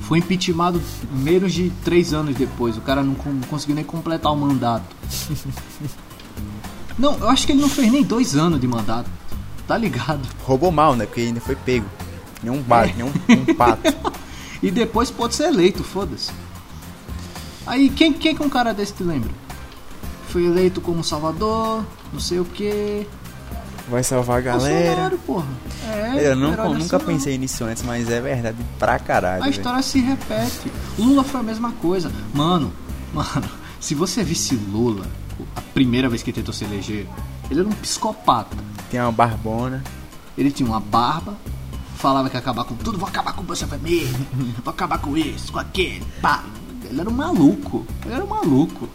Foi 0.02 0.18
impeachmentado 0.18 0.78
menos 1.10 1.54
de 1.54 1.72
três 1.82 2.12
anos 2.12 2.36
depois. 2.36 2.76
O 2.76 2.82
cara 2.82 3.02
não 3.02 3.14
conseguiu 3.48 3.76
nem 3.76 3.82
completar 3.82 4.30
o 4.30 4.36
mandato. 4.36 4.94
Não, 6.98 7.16
eu 7.16 7.30
acho 7.30 7.46
que 7.46 7.52
ele 7.52 7.62
não 7.62 7.68
fez 7.70 7.90
nem 7.90 8.02
dois 8.02 8.36
anos 8.36 8.60
de 8.60 8.68
mandato. 8.68 9.08
Tá 9.66 9.78
ligado? 9.78 10.20
Roubou 10.44 10.70
mal, 10.70 10.94
né? 10.94 11.06
Porque 11.06 11.22
ainda 11.22 11.40
foi 11.40 11.56
pego. 11.56 11.86
Nem 12.42 12.52
um 12.52 12.60
bate, 12.60 12.94
nem 12.94 13.06
um, 13.06 13.12
um 13.40 13.54
pato. 13.54 13.90
E 14.62 14.70
depois 14.70 15.10
pode 15.10 15.34
ser 15.34 15.44
eleito, 15.44 15.82
foda-se. 15.82 16.30
Aí, 17.70 17.88
quem, 17.88 18.12
quem 18.12 18.34
que 18.34 18.42
um 18.42 18.48
cara 18.50 18.74
desse 18.74 18.92
te 18.92 19.04
lembra? 19.04 19.30
Foi 20.28 20.44
eleito 20.44 20.80
como 20.80 21.04
salvador, 21.04 21.84
não 22.12 22.18
sei 22.18 22.40
o 22.40 22.44
que. 22.44 23.06
Vai 23.88 24.02
salvar 24.02 24.38
a 24.38 24.40
galera. 24.40 25.16
Porra. 25.24 25.46
É, 25.88 26.32
Eu 26.32 26.34
não, 26.34 26.74
nunca 26.74 26.98
pensei 26.98 27.38
nisso 27.38 27.62
antes, 27.62 27.84
mas 27.84 28.10
é 28.10 28.20
verdade 28.20 28.56
pra 28.76 28.98
caralho. 28.98 29.42
A 29.42 29.44
velho. 29.44 29.50
história 29.50 29.82
se 29.82 30.00
repete. 30.00 30.72
Lula 30.98 31.22
foi 31.22 31.38
a 31.38 31.42
mesma 31.44 31.70
coisa. 31.72 32.10
Mano, 32.34 32.72
mano, 33.14 33.48
se 33.78 33.94
você 33.94 34.24
visse 34.24 34.56
Lula, 34.56 35.06
a 35.54 35.60
primeira 35.60 36.08
vez 36.08 36.24
que 36.24 36.32
tentou 36.32 36.52
se 36.52 36.64
eleger, 36.64 37.06
ele 37.48 37.60
era 37.60 37.68
um 37.68 37.72
psicopata. 37.72 38.56
Tem 38.90 39.00
uma 39.00 39.12
barbona. 39.12 39.80
Ele 40.36 40.50
tinha 40.50 40.68
uma 40.68 40.80
barba, 40.80 41.36
falava 41.94 42.28
que 42.28 42.34
ia 42.34 42.40
acabar 42.40 42.64
com 42.64 42.74
tudo, 42.74 42.98
vou 42.98 43.08
acabar 43.08 43.32
com 43.32 43.42
o 43.42 43.44
Bolsa 43.44 43.66
Vermelho, 43.66 44.08
vou 44.64 44.72
acabar 44.72 44.98
com 44.98 45.16
isso, 45.16 45.52
com 45.52 45.58
aquele, 45.60 46.04
pá. 46.20 46.44
Ele 46.90 47.00
era 47.00 47.08
um 47.08 47.14
maluco, 47.14 47.86
ele 48.04 48.14
era 48.14 48.24
um 48.24 48.26
maluco. 48.26 48.88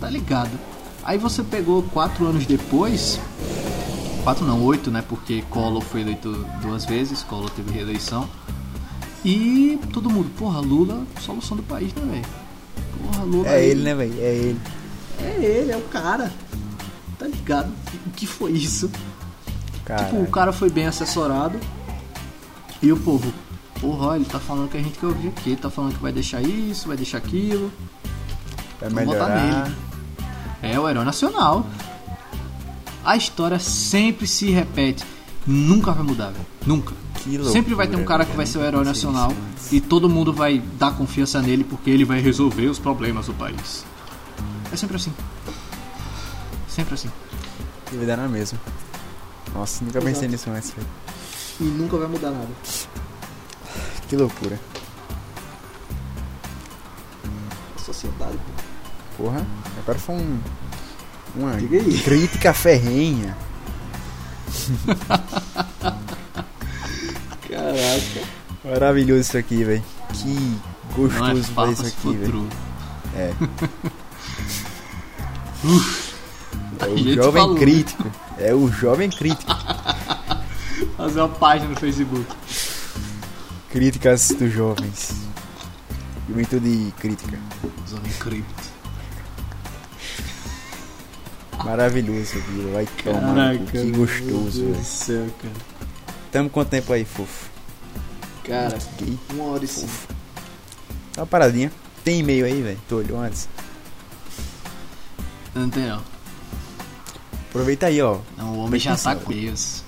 Tá 0.00 0.08
ligado? 0.08 0.56
Aí 1.02 1.18
você 1.18 1.42
pegou 1.42 1.82
quatro 1.82 2.24
anos 2.26 2.46
depois, 2.46 3.18
quatro 4.22 4.46
não, 4.46 4.62
oito, 4.62 4.90
né? 4.90 5.02
Porque 5.06 5.42
Collor 5.50 5.82
foi 5.82 6.02
eleito 6.02 6.46
duas 6.62 6.84
vezes, 6.84 7.24
Collor 7.24 7.50
teve 7.50 7.72
reeleição. 7.72 8.28
E 9.24 9.78
todo 9.92 10.08
mundo, 10.08 10.30
porra, 10.38 10.60
Lula, 10.60 11.04
solução 11.20 11.56
do 11.56 11.62
país, 11.64 11.92
né, 11.94 12.02
velho? 12.12 12.26
Porra, 13.02 13.24
Lula. 13.24 13.48
É 13.48 13.64
ele, 13.64 13.82
né, 13.82 13.94
velho? 13.94 14.14
É 14.20 14.34
ele. 14.34 14.60
É 15.20 15.44
ele, 15.44 15.72
é 15.72 15.76
o 15.76 15.82
cara. 15.82 16.32
Tá 17.18 17.26
ligado? 17.26 17.72
O 18.06 18.10
que 18.10 18.26
foi 18.26 18.52
isso? 18.52 18.88
Cara. 19.84 20.04
Tipo, 20.04 20.22
o 20.22 20.30
cara 20.30 20.52
foi 20.52 20.70
bem 20.70 20.86
assessorado 20.86 21.58
e 22.80 22.92
o 22.92 22.96
povo, 22.96 23.32
porra, 23.80 24.16
ele 24.16 24.24
tá 24.24 24.38
falando 24.38 24.68
que 24.70 24.76
a 24.76 24.82
gente 24.82 24.98
quer 24.98 25.06
ouvir 25.06 25.28
aqui, 25.28 25.56
tá 25.56 25.70
falando 25.70 25.94
que 25.94 26.02
vai 26.02 26.12
deixar 26.12 26.42
isso, 26.42 26.88
vai 26.88 26.96
deixar 26.96 27.18
aquilo. 27.18 27.72
vai 28.80 28.90
vamos 28.90 29.06
votar 29.06 29.28
melhorar. 29.30 29.64
nele. 29.64 29.76
É 30.62 30.78
o 30.78 30.88
herói 30.88 31.04
nacional. 31.04 31.66
A 33.04 33.16
história 33.16 33.58
sempre 33.58 34.26
se 34.26 34.50
repete. 34.50 35.04
Nunca 35.46 35.92
vai 35.92 36.04
mudar, 36.04 36.30
velho. 36.30 36.46
Nunca. 36.66 36.94
Que 37.14 37.30
loucura, 37.30 37.52
sempre 37.52 37.74
vai 37.74 37.86
ter 37.88 37.96
um 37.96 38.04
cara 38.04 38.24
que 38.24 38.28
velho. 38.28 38.36
vai 38.36 38.46
ser 38.46 38.58
o 38.58 38.62
herói 38.64 38.84
nacional 38.84 39.32
e 39.72 39.80
todo 39.80 40.08
mundo 40.08 40.32
vai 40.32 40.62
dar 40.78 40.94
confiança 40.96 41.40
nele 41.40 41.64
porque 41.64 41.90
ele 41.90 42.04
vai 42.04 42.20
resolver 42.20 42.66
os 42.66 42.78
problemas 42.78 43.26
do 43.26 43.34
país. 43.34 43.84
É 44.72 44.76
sempre 44.76 44.96
assim. 44.96 45.12
Sempre 46.68 46.94
assim. 46.94 47.10
Ele 47.88 47.98
vai 47.98 48.06
dar 48.06 48.16
na 48.18 48.28
mesma. 48.28 48.58
Nossa, 49.54 49.84
nunca 49.84 50.00
pensei 50.00 50.28
Exato. 50.28 50.30
nisso 50.30 50.50
antes, 50.50 50.70
velho. 50.72 50.86
E 51.60 51.64
nunca 51.64 51.96
vai 51.96 52.08
mudar 52.08 52.30
nada. 52.30 52.48
Que 54.08 54.16
loucura. 54.16 54.58
A 57.76 57.78
sociedade, 57.78 58.38
pô. 59.16 59.24
Porra, 59.24 59.46
agora 59.78 59.98
foi 59.98 60.14
um. 60.14 60.40
Uma 61.36 61.52
crítica 62.04 62.54
ferrenha. 62.54 63.36
Caraca. 67.48 68.22
Maravilhoso 68.64 69.20
isso 69.20 69.38
aqui, 69.38 69.62
velho. 69.62 69.84
Que 70.12 70.58
é 70.94 70.96
gostoso 70.96 71.42
ver 71.42 71.54
papo 71.54 71.72
isso 71.72 71.86
aqui, 71.86 72.16
velho. 72.16 72.48
É. 73.14 73.32
É 76.80 76.86
o 76.86 76.96
jovem 77.12 77.42
falou, 77.42 77.56
crítico. 77.56 78.10
É 78.38 78.54
o 78.54 78.70
jovem 78.70 79.10
crítico. 79.10 79.52
Fazer 80.96 81.20
uma 81.20 81.28
página 81.28 81.70
no 81.70 81.76
Facebook. 81.76 82.24
Críticas 83.70 84.28
dos 84.38 84.52
jovens. 84.52 85.12
Juventude 86.28 86.92
crítica. 86.98 87.38
Jovem 87.88 88.12
cripto. 88.18 88.68
Maravilhoso, 91.64 92.38
viu? 92.48 92.72
Vai 92.72 92.86
tomar. 93.04 93.58
Que 93.58 93.78
meu 93.84 94.00
gostoso, 94.00 94.24
Deus 94.26 94.54
do 94.54 94.72
velho. 94.72 94.84
céu, 94.84 95.26
cara. 95.42 95.54
Tamo 96.32 96.50
quanto 96.50 96.68
tempo 96.70 96.92
aí, 96.92 97.04
fofo? 97.04 97.50
Cara, 98.44 98.78
Que 98.96 99.18
uma 99.34 99.44
hora 99.44 99.64
e 99.64 99.68
cinco. 99.68 99.92
Tá 101.12 101.22
uma 101.22 101.26
paradinha. 101.26 101.70
Tem 102.04 102.20
e-mail 102.20 102.46
aí, 102.46 102.62
velho? 102.62 102.80
Tu 102.88 102.94
olhou 102.96 103.20
antes? 103.20 103.48
Não 105.54 105.68
tem 105.68 105.86
não. 105.88 106.02
Aproveita 107.50 107.86
aí, 107.86 108.00
ó. 108.00 108.18
Não, 108.36 108.54
o 108.54 108.58
homem 108.60 108.78
já 108.80 108.92
Presta 108.92 109.10
tá 109.10 109.12
atenção. 109.16 109.32
com 109.32 109.38
isso. 109.38 109.84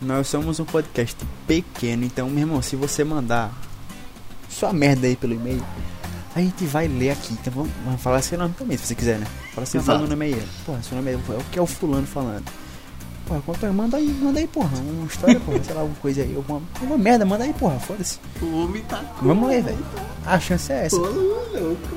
Nós 0.00 0.28
somos 0.28 0.60
um 0.60 0.64
podcast 0.64 1.16
pequeno, 1.46 2.04
então, 2.04 2.30
meu 2.30 2.40
irmão, 2.40 2.62
se 2.62 2.76
você 2.76 3.02
mandar 3.02 3.52
sua 4.48 4.72
merda 4.72 5.06
aí 5.06 5.16
pelo 5.16 5.34
e-mail, 5.34 5.64
a 6.34 6.40
gente 6.40 6.64
vai 6.66 6.86
ler 6.86 7.10
aqui. 7.10 7.32
Então 7.32 7.52
vamos, 7.52 7.70
vamos 7.84 8.00
falar 8.00 8.22
seu 8.22 8.38
nome 8.38 8.54
também, 8.56 8.78
se 8.78 8.86
você 8.86 8.94
quiser, 8.94 9.18
né? 9.18 9.26
Fala 9.54 9.66
fala 9.66 9.82
Exato. 9.82 10.06
nome 10.06 10.24
aí. 10.24 10.42
Porra, 10.64 10.82
seu 10.82 10.96
nome 10.96 11.10
é, 11.10 11.14
é 11.14 11.16
o 11.16 11.44
que 11.50 11.58
é 11.58 11.62
o 11.62 11.66
fulano 11.66 12.06
falando. 12.06 12.44
Porra, 13.26 13.40
conta, 13.42 13.72
manda 13.72 13.96
aí, 13.96 14.08
manda 14.08 14.38
aí, 14.38 14.46
porra. 14.46 14.78
Uma 14.78 15.06
história, 15.06 15.40
porra, 15.40 15.62
sei 15.64 15.74
lá, 15.74 15.80
alguma 15.80 15.98
coisa 16.00 16.22
aí. 16.22 16.34
Alguma, 16.34 16.62
alguma 16.80 16.96
merda, 16.96 17.26
manda 17.26 17.44
aí, 17.44 17.52
porra, 17.52 17.78
foda-se. 17.80 18.20
O 18.40 18.64
homem 18.64 18.82
tá 18.84 19.02
Vamos 19.20 19.48
ler, 19.48 19.64
velho. 19.64 19.86
A 20.24 20.38
chance 20.38 20.72
é 20.72 20.86
essa. 20.86 20.96
Ô, 20.96 21.00
louco. 21.00 21.88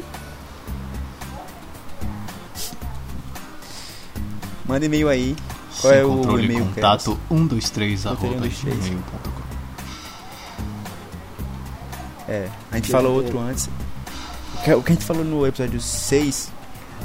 Manda 4.66 4.86
e-mail 4.86 5.08
aí. 5.08 5.36
Qual 5.82 5.92
Sem 5.94 6.02
é 6.02 6.06
o 6.06 6.10
controle, 6.10 6.46
e-mail, 6.46 6.66
contato 6.66 7.18
123 7.30 8.06
arroba 8.06 8.22
Controle 8.22 8.52
123. 8.52 8.86
gmail.com 8.90 9.42
É, 12.32 12.48
a 12.72 12.76
gente 12.76 12.86
Que 12.86 12.92
falou 12.92 13.14
é- 13.14 13.16
outro 13.24 13.40
antes. 13.40 13.70
O 14.56 14.64
que, 14.64 14.74
o 14.74 14.84
que 14.84 14.92
a 14.92 14.96
gente 14.96 15.06
falou 15.06 15.24
no 15.26 15.46
episódio 15.48 15.82
6 15.82 16.52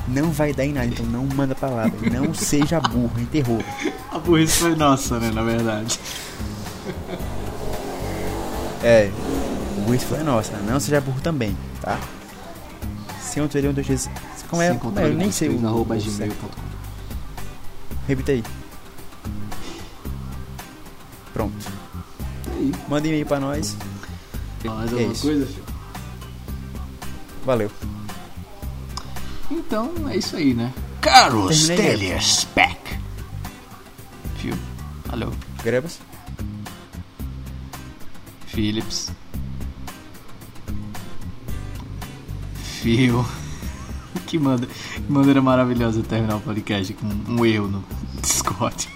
não 0.08 0.30
vai 0.30 0.52
dar 0.52 0.64
em 0.64 0.72
nada, 0.72 0.86
então 0.86 1.06
não 1.06 1.24
manda 1.24 1.54
pra 1.54 1.68
lá, 1.70 1.84
velho. 1.88 2.12
Não 2.22 2.34
seja 2.34 2.78
burro, 2.80 3.10
a 3.16 3.18
gente 3.20 3.36
errou. 3.38 3.62
A 4.12 4.18
burrice 4.18 4.58
foi 4.60 4.74
nossa, 4.76 5.18
né, 5.18 5.30
na 5.32 5.42
verdade. 5.42 5.98
É, 8.82 9.10
o 9.88 9.94
isso 9.94 10.06
foi 10.06 10.22
nossa, 10.22 10.52
não 10.58 10.78
seja 10.78 11.00
burro 11.00 11.20
também, 11.20 11.56
tá? 11.80 11.98
Sem 13.20 13.42
outro 13.42 13.58
um, 13.68 13.72
dois, 13.72 13.86
três. 13.86 14.08
Como 14.48 14.62
é? 14.62 14.68
Sem 14.70 14.78
Como 14.78 14.90
é? 14.92 14.94
controle, 14.94 15.10
Eu 15.12 15.18
nem 15.18 15.32
sei 15.32 15.48
o. 15.48 15.52
controle, 15.54 15.74
arroba 15.74 15.96
gmail.com 15.96 16.66
Repita 18.06 18.32
aí. 18.32 18.44
Pronto. 21.36 21.70
Aí, 22.50 22.72
Manda 22.88 23.06
e-mail 23.06 23.26
pra 23.26 23.38
nós. 23.38 23.76
mais 24.64 24.90
É 24.90 24.94
alguma 24.94 25.12
isso. 25.12 25.20
coisa, 25.22 25.46
filho? 25.46 25.64
Valeu. 27.44 27.70
Então, 29.50 29.92
é 30.08 30.16
isso 30.16 30.34
aí, 30.34 30.54
né? 30.54 30.72
Carlos 31.02 31.66
Terminei. 31.66 32.08
Telespec. 32.08 32.98
Fio. 34.38 34.56
Alô. 35.10 35.30
Grebas? 35.62 36.00
Philips. 38.46 39.12
Fio. 42.80 43.26
Que, 44.26 44.40
maneira 44.40 45.40
maravilhosa 45.40 46.02
terminar 46.02 46.36
o 46.36 46.40
podcast 46.40 46.92
com 46.94 47.06
um 47.06 47.46
erro 47.46 47.68
no 47.68 47.84
Discord. 48.20 48.88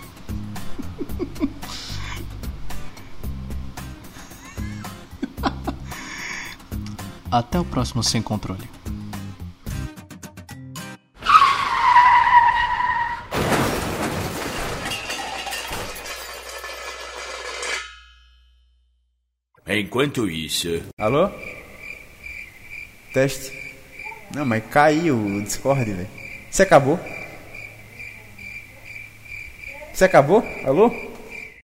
Até 7.31 7.61
o 7.61 7.65
próximo 7.65 8.03
Sem 8.03 8.21
Controle. 8.21 8.69
Enquanto 19.69 20.29
isso, 20.29 20.83
Alô? 20.99 21.31
Teste. 23.13 23.53
Não, 24.35 24.45
mas 24.45 24.65
caiu 24.67 25.17
o 25.17 25.43
Discord, 25.43 25.93
velho. 25.93 26.09
Você 26.51 26.65
acabou? 26.65 26.99
Você 29.95 30.05
acabou? 30.05 30.43
Alô? 30.65 31.10